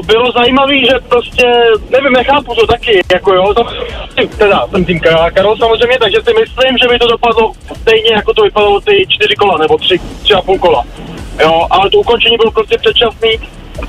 Bylo 0.06 0.32
zajímavé, 0.32 0.80
že 0.80 0.96
prostě, 1.10 1.44
nevím, 1.90 2.14
nechápu 2.14 2.56
to 2.56 2.68
taky, 2.68 3.02
jako 3.14 3.34
jo, 3.34 3.54
to, 3.54 3.66
teda 4.38 4.68
jsem 4.72 4.86
tým 4.86 5.00
Ka- 5.00 5.34
Carlos 5.34 5.60
samozřejmě, 5.60 5.98
takže 6.00 6.18
si 6.28 6.34
myslím, 6.40 6.78
že 6.82 6.88
by 6.88 7.00
to 7.00 7.08
dopadlo 7.08 7.52
stejně, 7.82 8.14
jako 8.14 8.34
to 8.34 8.44
vypadalo 8.44 8.82
ty 8.82 9.06
čtyři 9.10 9.36
kola, 9.36 9.58
nebo 9.58 9.78
tři, 9.78 10.00
tři 10.24 10.34
a 10.34 10.42
půl 10.42 10.60
kola. 10.60 10.84
Jo, 11.42 11.68
ale 11.70 11.90
to 11.90 11.98
ukončení 11.98 12.38
bylo 12.38 12.52
prostě 12.52 12.78
předčasný 12.78 13.30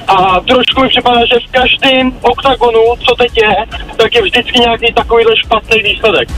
a 0.08 0.40
trošku 0.40 0.80
mi 0.82 0.88
připadá, 0.88 1.20
že 1.26 1.34
v 1.48 1.50
každém 1.52 2.12
oktagonu, 2.22 2.80
co 3.08 3.14
teď 3.14 3.36
je, 3.36 3.56
tak 3.96 4.14
je 4.14 4.22
vždycky 4.22 4.58
nějaký 4.58 4.92
takovýhle 4.92 5.36
špatný 5.36 5.82
výsledek. 5.82 6.28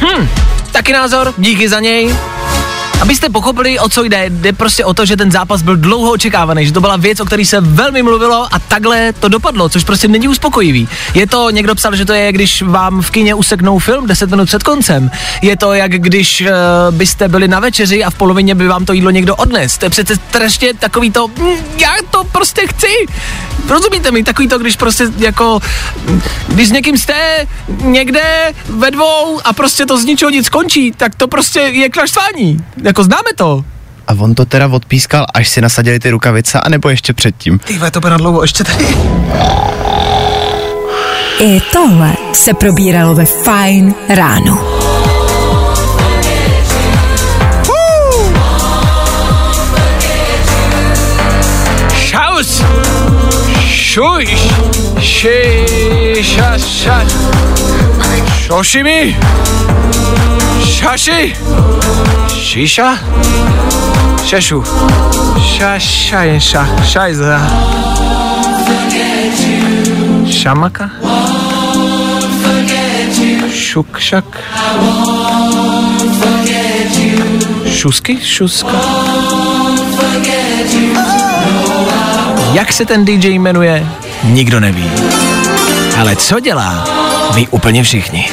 Hm, 0.00 0.28
taky 0.72 0.92
názor, 0.92 1.32
díky 1.38 1.68
za 1.68 1.80
něj. 1.80 2.14
Abyste 3.00 3.28
pochopili, 3.28 3.78
o 3.78 3.88
co 3.88 4.04
jde, 4.04 4.24
jde 4.30 4.52
prostě 4.52 4.84
o 4.84 4.94
to, 4.94 5.04
že 5.04 5.16
ten 5.16 5.30
zápas 5.32 5.62
byl 5.62 5.76
dlouho 5.76 6.12
očekávaný, 6.12 6.66
že 6.66 6.72
to 6.72 6.80
byla 6.80 6.96
věc, 6.96 7.20
o 7.20 7.24
které 7.24 7.44
se 7.44 7.60
velmi 7.60 8.02
mluvilo 8.02 8.48
a 8.54 8.58
takhle 8.58 9.12
to 9.12 9.28
dopadlo, 9.28 9.68
což 9.68 9.84
prostě 9.84 10.08
není 10.08 10.28
uspokojivý. 10.28 10.88
Je 11.14 11.26
to, 11.26 11.50
někdo 11.50 11.74
psal, 11.74 11.96
že 11.96 12.04
to 12.04 12.12
je, 12.12 12.32
když 12.32 12.62
vám 12.62 13.02
v 13.02 13.10
kině 13.10 13.34
useknou 13.34 13.78
film 13.78 14.06
10 14.06 14.30
minut 14.30 14.46
před 14.46 14.62
koncem. 14.62 15.10
Je 15.42 15.56
to, 15.56 15.72
jak 15.72 15.92
když 15.92 16.40
uh, 16.40 16.48
byste 16.96 17.28
byli 17.28 17.48
na 17.48 17.60
večeři 17.60 18.04
a 18.04 18.10
v 18.10 18.14
polovině 18.14 18.54
by 18.54 18.68
vám 18.68 18.84
to 18.84 18.92
jídlo 18.92 19.10
někdo 19.10 19.36
odnes. 19.36 19.78
To 19.78 19.86
je 19.86 19.90
přece 19.90 20.16
strašně 20.16 20.74
takový 20.74 21.10
to, 21.10 21.28
mm, 21.28 21.48
já 21.78 21.94
to 22.10 22.24
prostě 22.24 22.66
chci. 22.66 23.06
Rozumíte 23.68 24.10
mi, 24.10 24.24
takový 24.24 24.48
to, 24.48 24.58
když 24.58 24.76
prostě 24.76 25.04
jako, 25.18 25.60
když 26.48 26.68
s 26.68 26.72
někým 26.72 26.98
jste 26.98 27.46
někde 27.80 28.52
ve 28.68 28.90
dvou 28.90 29.40
a 29.44 29.52
prostě 29.52 29.86
to 29.86 29.98
z 29.98 30.04
ničeho 30.04 30.30
nic 30.30 30.46
skončí, 30.46 30.92
tak 30.96 31.14
to 31.14 31.28
prostě 31.28 31.60
je 31.60 31.88
k 31.88 31.96
naštvání. 31.96 32.58
Jako 32.86 33.04
známe 33.04 33.30
to. 33.36 33.64
A 34.06 34.12
on 34.18 34.34
to 34.34 34.44
teda 34.44 34.68
odpískal, 34.68 35.26
až 35.34 35.48
si 35.48 35.60
nasadili 35.60 35.98
ty 35.98 36.10
rukavice, 36.10 36.60
anebo 36.60 36.88
ještě 36.88 37.12
předtím. 37.12 37.58
Ty 37.58 37.90
to 37.90 38.00
bude 38.00 38.10
na 38.10 38.16
dlouho, 38.16 38.42
ještě 38.42 38.64
tady. 38.64 38.96
I 41.40 41.60
tohle 41.72 42.12
se 42.32 42.54
probíralo 42.54 43.14
ve 43.14 43.24
Fine 43.24 43.94
ráno. 44.08 44.58
Šaus! 51.94 52.62
Šuš! 53.66 54.48
Ši, 55.00 55.66
ša, 56.22 56.58
ša. 56.58 56.98
Šošimi! 58.46 59.16
Šaši! 60.64 61.34
Šiša? 62.44 62.96
Šešu. 64.26 64.62
Šaša 65.58 66.20
je 66.22 66.40
ša, 66.40 66.64
šajza. 66.92 67.38
Šamaka? 70.30 70.88
Šukšak? 73.54 74.24
Šusky? 77.76 78.16
Šuska? 78.24 78.78
Jak 82.54 82.72
se 82.72 82.84
ten 82.84 83.04
DJ 83.04 83.28
jmenuje, 83.28 83.86
nikdo 84.24 84.60
neví. 84.60 84.90
Ale 86.00 86.16
co 86.16 86.40
dělá, 86.40 86.84
ví 87.34 87.48
úplně 87.48 87.82
všichni. 87.82 88.30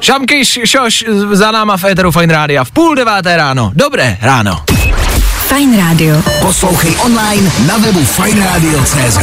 Šamky, 0.00 0.40
š- 0.44 0.66
šoš, 0.66 1.04
za 1.32 1.50
náma 1.50 1.76
v 1.76 1.84
Eteru 1.84 2.10
Fine 2.12 2.34
Rádia 2.34 2.64
v 2.64 2.70
půl 2.70 2.94
deváté 2.94 3.36
ráno. 3.36 3.70
Dobré 3.74 4.18
ráno. 4.22 4.62
Fajn 5.48 5.76
rádio. 5.78 6.22
Poslouchej 6.40 6.96
online 7.04 7.50
na 7.66 7.78
webu 7.78 8.04
fajnradio.cz 8.04 9.18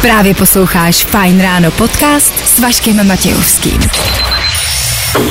Právě 0.00 0.34
posloucháš 0.34 1.04
Fajn 1.04 1.40
ráno 1.42 1.70
podcast 1.70 2.32
s 2.46 2.58
Vaškem 2.58 3.06
Matějovským. 3.06 3.80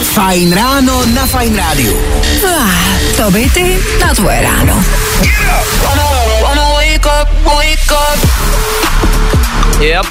Fajn 0.03 0.53
ráno 0.53 1.05
na 1.05 1.25
Fajn 1.25 1.55
rádiu. 1.55 1.97
Ah, 2.59 2.71
to 3.17 3.31
by 3.31 3.49
ty 3.49 3.77
na 4.01 4.13
tvoje 4.13 4.41
ráno. 4.41 4.83
Yep. 9.79 10.05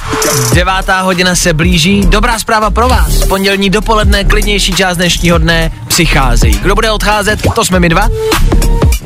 Devátá 0.55 1.01
hodina 1.01 1.35
se 1.35 1.53
blíží. 1.53 2.01
Dobrá 2.07 2.39
zpráva 2.39 2.71
pro 2.71 2.89
vás. 2.89 3.25
Pondělní 3.29 3.71
dopoledne, 3.71 4.25
klidnější 4.25 4.73
část 4.73 4.97
dnešního 4.97 5.39
dne 5.39 5.73
přicházejí. 5.89 6.59
Kdo 6.59 6.75
bude 6.75 6.91
odcházet, 6.91 7.41
to 7.55 7.65
jsme 7.65 7.81
my 7.81 7.89
dva. 7.89 8.09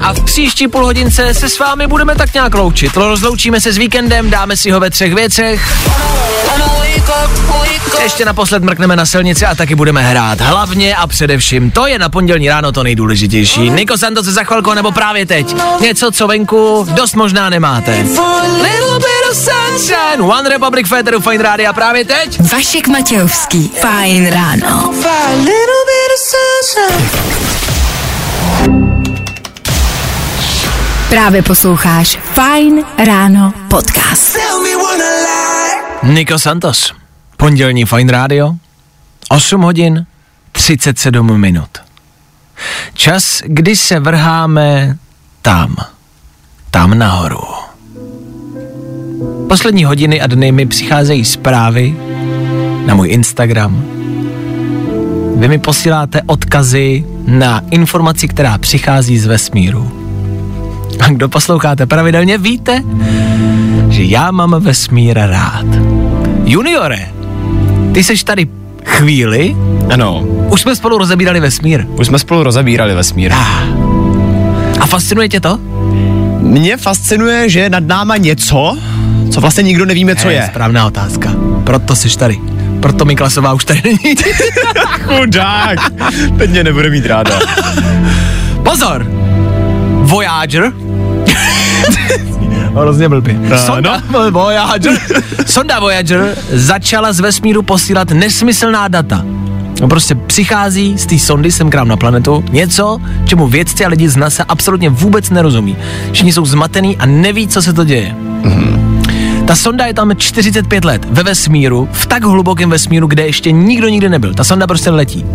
A 0.00 0.12
v 0.12 0.24
příští 0.24 0.68
půl 0.68 0.84
hodince 0.84 1.34
se 1.34 1.48
s 1.48 1.58
vámi 1.58 1.86
budeme 1.86 2.14
tak 2.14 2.34
nějak 2.34 2.54
loučit. 2.54 2.96
Rozloučíme 2.96 3.60
se 3.60 3.72
s 3.72 3.76
víkendem, 3.76 4.30
dáme 4.30 4.56
si 4.56 4.70
ho 4.70 4.80
ve 4.80 4.90
třech 4.90 5.14
věcech. 5.14 5.82
Ještě 8.02 8.24
naposled 8.24 8.62
mrkneme 8.62 8.96
na 8.96 9.06
silnici 9.06 9.46
a 9.46 9.54
taky 9.54 9.74
budeme 9.74 10.02
hrát. 10.02 10.40
Hlavně 10.40 10.96
a 10.96 11.06
především, 11.06 11.70
to 11.70 11.86
je 11.86 11.98
na 11.98 12.08
pondělní 12.08 12.48
ráno 12.48 12.72
to 12.72 12.82
nejdůležitější. 12.82 13.70
Niko 13.70 13.98
Santos 13.98 14.26
za 14.26 14.44
chvilku 14.44 14.74
nebo 14.74 14.92
právě 14.92 15.26
teď. 15.26 15.56
Něco, 15.80 16.10
co 16.10 16.26
venku 16.26 16.86
dost 16.90 17.14
možná 17.14 17.50
nemáte. 17.50 18.06
Sunshine. 19.34 20.22
One 20.22 20.48
Republic 20.48 20.88
Féteru 20.88 21.20
Fine 21.20 21.42
Rádia 21.42 21.72
právě 21.72 22.04
teď. 22.04 22.40
Vašek 22.52 22.88
Matějovský. 22.88 23.72
Fajn 23.80 24.30
ráno. 24.30 24.92
Právě 31.10 31.42
posloucháš 31.42 32.18
Fajn 32.22 32.84
ráno 33.06 33.52
podcast. 33.68 34.38
Niko 36.02 36.38
Santos. 36.38 36.92
Pondělní 37.36 37.84
Fine 37.84 38.12
Radio. 38.12 38.52
8 39.28 39.62
hodin 39.62 40.06
37 40.52 41.40
minut. 41.40 41.68
Čas, 42.94 43.42
kdy 43.46 43.76
se 43.76 44.00
vrháme 44.00 44.96
tam. 45.42 45.76
Tam 46.70 46.98
nahoru. 46.98 47.44
Poslední 49.48 49.84
hodiny 49.84 50.20
a 50.20 50.26
dny 50.26 50.52
mi 50.52 50.66
přicházejí 50.66 51.24
zprávy 51.24 51.96
na 52.86 52.94
můj 52.94 53.08
Instagram. 53.08 53.84
Vy 55.36 55.48
mi 55.48 55.58
posíláte 55.58 56.22
odkazy 56.26 57.04
na 57.26 57.62
informaci, 57.70 58.28
která 58.28 58.58
přichází 58.58 59.18
z 59.18 59.26
vesmíru. 59.26 59.99
A 61.00 61.08
kdo 61.08 61.28
posloucháte 61.28 61.86
pravidelně, 61.86 62.38
víte, 62.38 62.82
že 63.88 64.02
já 64.02 64.30
mám 64.30 64.56
vesmír 64.60 65.18
rád. 65.18 65.64
Juniore, 66.44 67.08
ty 67.92 68.04
seš 68.04 68.24
tady 68.24 68.46
chvíli, 68.84 69.56
Ano, 69.92 70.20
už 70.48 70.60
jsme 70.60 70.76
spolu 70.76 70.98
rozebírali 70.98 71.40
vesmír. 71.40 71.86
už 71.98 72.06
jsme 72.06 72.18
spolu 72.18 72.42
rozebírali 72.42 72.94
vesmír. 72.94 73.32
A 74.80 74.86
fascinuje 74.86 75.28
tě 75.28 75.40
to? 75.40 75.58
Mě 76.38 76.76
fascinuje, 76.76 77.48
že 77.48 77.60
je 77.60 77.70
nad 77.70 77.84
náma 77.86 78.16
něco, 78.16 78.78
co 79.30 79.40
vlastně 79.40 79.62
nikdo 79.62 79.84
nevíme, 79.84 80.16
co 80.16 80.28
Eh, 80.28 80.32
je. 80.32 80.46
Správná 80.50 80.86
otázka. 80.86 81.30
Proto 81.64 81.96
jsi 81.96 82.18
tady. 82.18 82.38
Proto 82.80 83.04
mi 83.04 83.16
klasová 83.16 83.52
už 83.52 83.64
tady 83.64 83.80
není. 83.84 84.16
Chudák, 85.06 85.78
teď 86.38 86.50
mě 86.50 86.64
nebude 86.64 86.90
mít 86.90 87.06
ráda. 87.06 87.38
Pozor! 88.62 89.06
Voyager. 90.10 90.72
Hrozně 92.74 93.08
blbě. 93.08 93.36
Sonda 93.66 94.02
Voyager. 94.30 94.98
Sonda 95.46 95.80
Voyager 95.80 96.36
začala 96.52 97.12
z 97.12 97.20
vesmíru 97.20 97.62
posílat 97.62 98.10
nesmyslná 98.10 98.88
data. 98.88 99.24
No 99.80 99.88
prostě 99.88 100.14
přichází 100.14 100.98
z 100.98 101.06
té 101.06 101.18
sondy 101.18 101.52
sem 101.52 101.70
k 101.70 101.74
nám 101.74 101.88
na 101.88 101.96
planetu 101.96 102.44
něco, 102.50 102.98
čemu 103.24 103.46
vědci 103.46 103.84
a 103.84 103.88
lidi 103.88 104.08
z 104.08 104.16
NASA 104.16 104.44
absolutně 104.48 104.90
vůbec 104.90 105.30
nerozumí. 105.30 105.76
Všichni 106.12 106.32
jsou 106.32 106.46
zmatený 106.46 106.96
a 106.96 107.06
neví, 107.06 107.48
co 107.48 107.62
se 107.62 107.72
to 107.72 107.84
děje. 107.84 108.14
Ta 109.46 109.56
sonda 109.56 109.86
je 109.86 109.94
tam 109.94 110.16
45 110.16 110.84
let 110.84 111.06
ve 111.10 111.22
vesmíru, 111.22 111.88
v 111.92 112.06
tak 112.06 112.24
hlubokém 112.24 112.70
vesmíru, 112.70 113.06
kde 113.06 113.26
ještě 113.26 113.52
nikdo 113.52 113.88
nikdy 113.88 114.08
nebyl. 114.08 114.34
Ta 114.34 114.44
sonda 114.44 114.66
prostě 114.66 114.90
letí. 114.90 115.26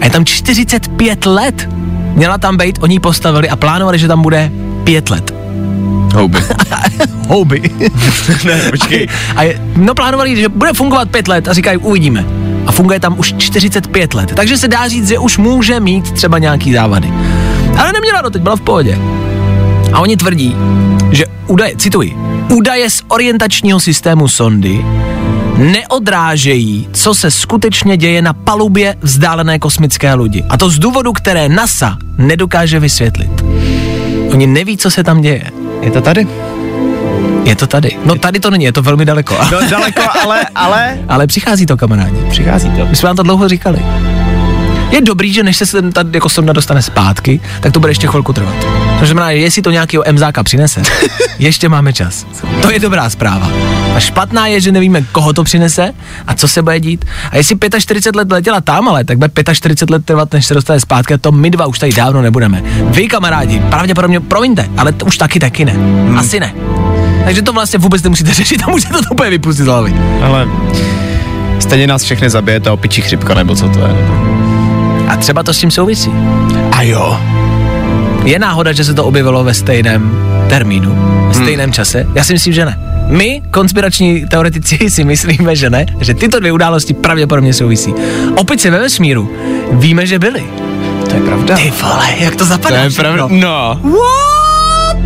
A 0.00 0.04
je 0.04 0.10
tam 0.10 0.24
45 0.24 1.26
let. 1.26 1.68
Měla 2.14 2.38
tam 2.38 2.56
být, 2.56 2.78
oni 2.82 2.94
ji 2.94 3.00
postavili 3.00 3.48
a 3.48 3.56
plánovali, 3.56 3.98
že 3.98 4.08
tam 4.08 4.22
bude 4.22 4.52
5 4.84 5.10
let. 5.10 5.34
Houby. 6.14 6.38
Houby. 7.28 7.62
ne, 8.44 8.70
počkej. 8.70 9.08
A 9.36 9.42
je, 9.42 9.60
no 9.76 9.94
plánovali, 9.94 10.36
že 10.36 10.48
bude 10.48 10.72
fungovat 10.72 11.10
5 11.10 11.28
let 11.28 11.48
a 11.48 11.52
říkají, 11.52 11.78
uvidíme. 11.78 12.24
A 12.66 12.72
funguje 12.72 13.00
tam 13.00 13.18
už 13.18 13.34
45 13.38 14.14
let. 14.14 14.32
Takže 14.34 14.56
se 14.56 14.68
dá 14.68 14.88
říct, 14.88 15.08
že 15.08 15.18
už 15.18 15.38
může 15.38 15.80
mít 15.80 16.10
třeba 16.10 16.38
nějaký 16.38 16.72
závady. 16.72 17.12
Ale 17.78 17.92
neměla 17.92 18.22
doteď, 18.22 18.42
byla 18.42 18.56
v 18.56 18.60
pohodě. 18.60 18.98
A 19.92 20.00
oni 20.00 20.16
tvrdí, 20.16 20.56
že 21.10 21.24
údaje, 21.46 21.76
cituji, 21.76 22.16
údaje 22.48 22.90
z 22.90 23.02
orientačního 23.08 23.80
systému 23.80 24.28
sondy 24.28 24.84
neodrážejí, 25.60 26.88
co 26.92 27.14
se 27.14 27.30
skutečně 27.30 27.96
děje 27.96 28.22
na 28.22 28.32
palubě 28.32 28.96
vzdálené 29.00 29.58
kosmické 29.58 30.14
lodi. 30.14 30.44
A 30.48 30.56
to 30.56 30.70
z 30.70 30.78
důvodu, 30.78 31.12
které 31.12 31.48
NASA 31.48 31.96
nedokáže 32.18 32.80
vysvětlit. 32.80 33.30
Oni 34.32 34.46
neví, 34.46 34.76
co 34.76 34.90
se 34.90 35.04
tam 35.04 35.20
děje. 35.20 35.50
Je 35.80 35.90
to 35.90 36.00
tady? 36.00 36.26
Je 37.44 37.56
to 37.56 37.66
tady. 37.66 37.96
No 38.04 38.14
tady 38.14 38.40
to 38.40 38.50
není, 38.50 38.64
je 38.64 38.72
to 38.72 38.82
velmi 38.82 39.04
daleko. 39.04 39.38
No 39.52 39.68
daleko, 39.70 40.02
ale, 40.22 40.46
ale... 40.54 40.98
Ale 41.08 41.26
přichází 41.26 41.66
to, 41.66 41.76
kamarádi. 41.76 42.16
Přichází 42.30 42.70
to. 42.70 42.86
My 42.86 42.96
jsme 42.96 43.06
vám 43.06 43.16
to 43.16 43.22
dlouho 43.22 43.48
říkali. 43.48 43.78
Je 44.90 45.00
dobrý, 45.00 45.32
že 45.32 45.42
než 45.42 45.56
se 45.56 45.66
sem 45.66 45.92
tady 45.92 46.10
jako 46.14 46.28
sonda 46.28 46.52
dostane 46.52 46.82
zpátky, 46.82 47.40
tak 47.60 47.72
to 47.72 47.80
bude 47.80 47.90
ještě 47.90 48.06
chvilku 48.06 48.32
trvat. 48.32 48.54
To 49.00 49.06
znamená, 49.06 49.30
jestli 49.30 49.62
to 49.62 49.70
nějakého 49.70 50.04
MZáka 50.12 50.42
přinese, 50.42 50.82
ještě 51.38 51.68
máme 51.68 51.92
čas. 51.92 52.26
To 52.62 52.70
je 52.70 52.78
dobrá 52.78 53.10
zpráva. 53.10 53.50
A 53.94 54.00
špatná 54.00 54.46
je, 54.46 54.60
že 54.60 54.72
nevíme, 54.72 55.02
koho 55.12 55.32
to 55.32 55.44
přinese 55.44 55.92
a 56.26 56.34
co 56.34 56.48
se 56.48 56.62
bude 56.62 56.80
dít. 56.80 57.04
A 57.30 57.36
jestli 57.36 57.56
45 57.78 58.16
let 58.16 58.32
letěla 58.32 58.60
tam, 58.60 58.88
ale 58.88 59.04
tak 59.04 59.18
bude 59.18 59.30
45 59.54 59.92
let 59.92 60.04
trvat, 60.04 60.32
než 60.32 60.46
se 60.46 60.54
dostane 60.54 60.80
zpátky, 60.80 61.14
a 61.14 61.18
to 61.18 61.32
my 61.32 61.50
dva 61.50 61.66
už 61.66 61.78
tady 61.78 61.92
dávno 61.92 62.22
nebudeme. 62.22 62.62
Vy, 62.82 63.08
kamarádi, 63.08 63.60
pravděpodobně, 63.60 64.20
promiňte, 64.20 64.68
ale 64.76 64.92
to 64.92 65.06
už 65.06 65.18
taky 65.18 65.40
taky 65.40 65.64
ne. 65.64 65.72
Hmm. 65.72 66.18
Asi 66.18 66.40
ne. 66.40 66.54
Takže 67.24 67.42
to 67.42 67.52
vlastně 67.52 67.78
vůbec 67.78 68.02
nemusíte 68.02 68.34
řešit 68.34 68.62
a 68.66 68.70
můžete 68.70 68.94
to 68.94 69.10
úplně 69.12 69.30
vypustit 69.30 69.62
z 69.62 69.66
hlavy. 69.66 69.94
Ale 70.22 70.48
stejně 71.58 71.86
nás 71.86 72.02
všechny 72.02 72.30
zabije 72.30 72.60
ta 72.60 72.72
opičí 72.72 73.02
chřipka, 73.02 73.34
nebo 73.34 73.56
co 73.56 73.68
to 73.68 73.78
je. 73.78 73.88
Nebo... 73.88 74.29
A 75.10 75.16
třeba 75.16 75.42
to 75.42 75.54
s 75.54 75.58
tím 75.58 75.70
souvisí. 75.70 76.10
A 76.72 76.82
jo. 76.82 77.20
Je 78.24 78.38
náhoda, 78.38 78.72
že 78.72 78.84
se 78.84 78.94
to 78.94 79.04
objevilo 79.04 79.44
ve 79.44 79.54
stejném 79.54 80.10
termínu, 80.48 80.94
ve 81.28 81.34
stejném 81.34 81.66
hmm. 81.66 81.72
čase? 81.72 82.06
Já 82.14 82.24
si 82.24 82.32
myslím, 82.32 82.52
že 82.52 82.64
ne. 82.64 82.80
My, 83.06 83.42
konspirační 83.50 84.26
teoretici, 84.26 84.78
si 84.90 85.04
myslíme, 85.04 85.56
že 85.56 85.70
ne, 85.70 85.86
že 86.00 86.14
tyto 86.14 86.40
dvě 86.40 86.52
události 86.52 86.94
pravděpodobně 86.94 87.54
souvisí. 87.54 87.94
Opice 88.36 88.70
ve 88.70 88.78
vesmíru 88.78 89.30
víme, 89.72 90.06
že 90.06 90.18
byly. 90.18 90.44
To 91.08 91.14
je 91.14 91.20
pravda. 91.20 91.56
Ty 91.56 91.72
vole, 91.82 92.06
jak 92.18 92.36
to 92.36 92.44
zapadá? 92.44 92.76
To 92.76 92.82
je 92.82 92.90
pravda. 92.90 93.28
No. 93.30 93.80
What? 93.82 94.96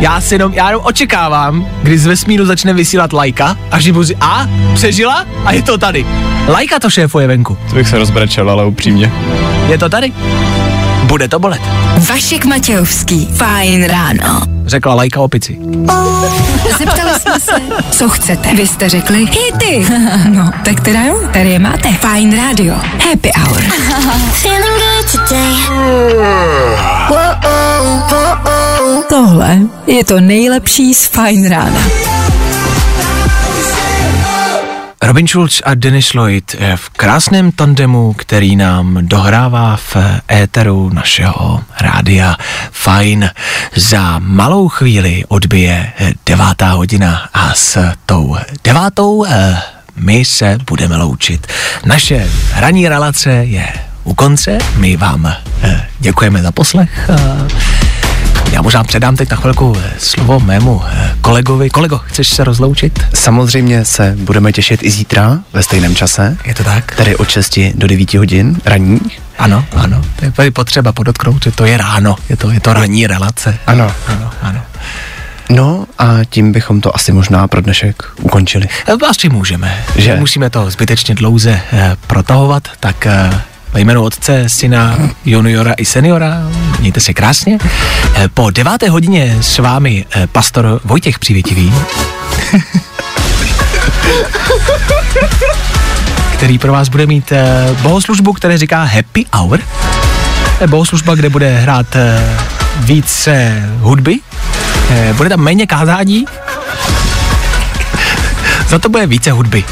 Já 0.00 0.20
si 0.20 0.34
jenom, 0.34 0.54
já 0.54 0.68
jenom 0.68 0.82
očekávám, 0.84 1.66
kdy 1.82 1.98
z 1.98 2.06
vesmíru 2.06 2.46
začne 2.46 2.72
vysílat 2.72 3.12
lajka 3.12 3.56
a 3.70 3.80
že 3.80 3.92
budu 3.92 4.06
a 4.20 4.48
přežila 4.74 5.26
a 5.44 5.52
je 5.52 5.62
to 5.62 5.78
tady. 5.78 6.06
Lajka 6.48 6.78
to 6.80 6.90
šéfuje 6.90 7.26
venku. 7.26 7.58
To 7.68 7.74
bych 7.74 7.88
se 7.88 7.98
rozbrečel, 7.98 8.50
ale 8.50 8.66
upřímně. 8.66 9.12
Je 9.68 9.78
to 9.78 9.88
tady? 9.88 10.12
Bude 11.04 11.28
to 11.28 11.38
bolet, 11.38 11.60
Vašek 12.08 12.44
Matějovský. 12.44 13.26
Fajn 13.36 13.84
ráno. 13.84 14.42
řekla 14.66 14.94
Lajka 14.94 15.20
opici. 15.20 15.58
Zeptali 16.78 17.20
jsme 17.20 17.40
se, 17.40 17.52
co 17.90 18.08
chcete. 18.08 18.54
Vy 18.54 18.66
jste 18.66 18.88
řekli 18.88 19.18
hity. 19.18 19.86
No, 20.28 20.50
tak 20.64 20.80
teda 20.80 21.02
jo, 21.04 21.20
tady 21.32 21.50
je 21.50 21.58
máte. 21.58 21.92
Fajn 21.92 22.36
Radio. 22.36 22.74
Happy 22.74 23.30
Hour. 23.36 23.60
Feeling 24.32 24.80
good 24.80 25.20
today. 25.28 25.54
Tohle 29.08 29.58
je 29.86 30.04
to 30.04 30.20
nejlepší 30.20 30.94
z 30.94 31.06
Fajn 31.06 31.48
rána. 31.48 31.80
Robin 35.04 35.26
Schulz 35.26 35.60
a 35.64 35.74
Dennis 35.74 36.12
Lloyd 36.14 36.56
eh, 36.58 36.76
v 36.76 36.88
krásném 36.88 37.52
tandemu, 37.52 38.12
který 38.12 38.56
nám 38.56 38.98
dohrává 39.06 39.76
v 39.76 39.96
éteru 40.32 40.90
našeho 40.92 41.60
rádia 41.80 42.36
Fine. 42.72 43.30
Za 43.76 44.18
malou 44.18 44.68
chvíli 44.68 45.24
odbije 45.28 45.92
eh, 45.98 46.12
devátá 46.26 46.70
hodina 46.72 47.28
a 47.34 47.54
s 47.54 47.92
tou 48.06 48.36
devátou 48.64 49.24
eh, 49.24 49.56
my 49.96 50.24
se 50.24 50.58
budeme 50.66 50.96
loučit. 50.96 51.46
Naše 51.84 52.30
hraní 52.52 52.88
relace 52.88 53.30
je 53.30 53.66
u 54.04 54.14
konce, 54.14 54.58
my 54.76 54.96
vám 54.96 55.26
eh, 55.62 55.86
děkujeme 55.98 56.42
za 56.42 56.52
poslech. 56.52 57.10
Já 58.52 58.62
možná 58.62 58.84
předám 58.84 59.16
teď 59.16 59.30
na 59.30 59.36
chvilku 59.36 59.76
eh, 59.84 59.92
slovo 59.98 60.40
mému 60.40 60.82
eh, 60.86 61.14
kolegovi. 61.20 61.70
Kolego, 61.70 61.98
chceš 61.98 62.28
se 62.28 62.44
rozloučit? 62.44 63.04
Samozřejmě 63.14 63.84
se 63.84 64.16
budeme 64.18 64.52
těšit 64.52 64.82
i 64.82 64.90
zítra 64.90 65.38
ve 65.52 65.62
stejném 65.62 65.94
čase. 65.96 66.36
Je 66.44 66.54
to 66.54 66.64
tak? 66.64 66.96
Tedy 66.96 67.16
od 67.16 67.28
6 67.30 67.58
do 67.74 67.86
9 67.86 68.14
hodin 68.14 68.58
ranních. 68.64 69.20
Ano, 69.38 69.64
ano. 69.76 70.02
To 70.16 70.24
je 70.24 70.30
tady 70.32 70.50
potřeba 70.50 70.92
podotknout, 70.92 71.44
že 71.44 71.50
to 71.52 71.64
je 71.64 71.76
ráno. 71.76 72.16
Je 72.28 72.36
to, 72.36 72.50
je 72.50 72.60
to 72.60 72.72
ranní 72.72 73.06
relace. 73.06 73.58
Ano. 73.66 73.92
Ano, 74.08 74.30
ano. 74.42 74.60
No 75.50 75.86
a 75.98 76.24
tím 76.30 76.52
bychom 76.52 76.80
to 76.80 76.96
asi 76.96 77.12
možná 77.12 77.48
pro 77.48 77.60
dnešek 77.60 78.02
ukončili. 78.22 78.68
Eh, 78.88 79.06
Asi 79.08 79.28
můžeme. 79.28 79.84
Že? 79.96 80.16
Musíme 80.16 80.50
to 80.50 80.70
zbytečně 80.70 81.14
dlouze 81.14 81.60
eh, 81.72 81.96
protahovat, 82.06 82.68
tak 82.80 83.06
eh, 83.06 83.40
ve 83.74 83.80
jménu 83.80 84.02
otce, 84.02 84.44
syna, 84.46 84.98
juniora 85.24 85.72
i 85.76 85.84
seniora, 85.84 86.42
mějte 86.80 87.00
se 87.00 87.14
krásně. 87.14 87.58
Eh, 88.14 88.28
po 88.34 88.50
deváté 88.50 88.88
hodině 88.88 89.38
s 89.40 89.58
vámi 89.58 90.04
eh, 90.16 90.26
pastor 90.26 90.80
Vojtěch 90.84 91.18
Přivětivý. 91.18 91.74
který 96.32 96.58
pro 96.58 96.72
vás 96.72 96.88
bude 96.88 97.06
mít 97.06 97.32
eh, 97.32 97.44
bohoslužbu, 97.82 98.32
které 98.32 98.58
říká 98.58 98.82
Happy 98.82 99.26
Hour. 99.34 99.60
To 100.58 100.64
je 100.64 100.68
bohoslužba, 100.68 101.14
kde 101.14 101.28
bude 101.28 101.58
hrát 101.58 101.86
více 102.78 103.62
hudby, 103.80 104.18
bude 105.16 105.28
tam 105.28 105.40
méně 105.40 105.66
kázání, 105.66 106.24
za 108.68 108.78
to 108.78 108.88
bude 108.88 109.06
více 109.06 109.30
hudby. 109.30 109.64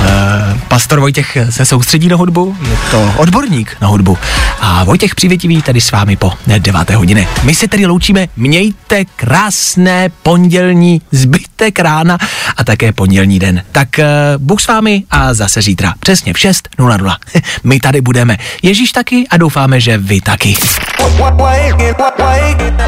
Uh, 0.00 0.58
pastor 0.68 1.00
Vojtěch 1.00 1.36
se 1.50 1.64
soustředí 1.64 2.08
na 2.08 2.16
hudbu, 2.16 2.56
je 2.70 2.76
to 2.90 3.14
odborník 3.16 3.76
na 3.80 3.88
hudbu. 3.88 4.18
A 4.60 4.84
Vojtěch 4.84 5.14
Přivětivý 5.14 5.62
tady 5.62 5.80
s 5.80 5.90
vámi 5.90 6.16
po 6.16 6.32
9. 6.46 6.90
hodině. 6.90 7.28
My 7.42 7.54
se 7.54 7.68
tedy 7.68 7.86
loučíme, 7.86 8.26
mějte 8.36 9.04
krásné 9.04 10.08
pondělní 10.22 11.02
zbytek 11.12 11.78
rána 11.78 12.18
a 12.56 12.64
také 12.64 12.92
pondělní 12.92 13.38
den. 13.38 13.62
Tak 13.72 13.88
uh, 13.98 14.04
Bůh 14.38 14.60
s 14.60 14.66
vámi 14.66 15.02
a 15.10 15.34
zase 15.34 15.62
zítra 15.62 15.94
přesně 16.00 16.32
v 16.32 16.36
6.00. 16.36 17.16
My 17.64 17.80
tady 17.80 18.00
budeme. 18.00 18.36
Ježíš 18.62 18.92
taky 18.92 19.26
a 19.30 19.36
doufáme, 19.36 19.80
že 19.80 19.98
vy 19.98 20.20
taky. 20.20 20.56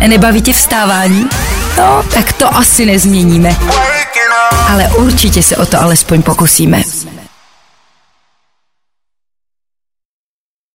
Nebaví 0.07 0.43
tě 0.43 0.53
vstávání? 0.53 1.27
No, 1.79 2.03
tak 2.15 2.33
to 2.33 2.57
asi 2.57 2.87
nezměníme. 2.87 3.57
Ale 4.69 4.89
určitě 4.89 5.43
se 5.43 5.57
o 5.57 5.67
to 5.67 5.81
alespoň 5.81 6.23
pokusíme. 6.23 6.83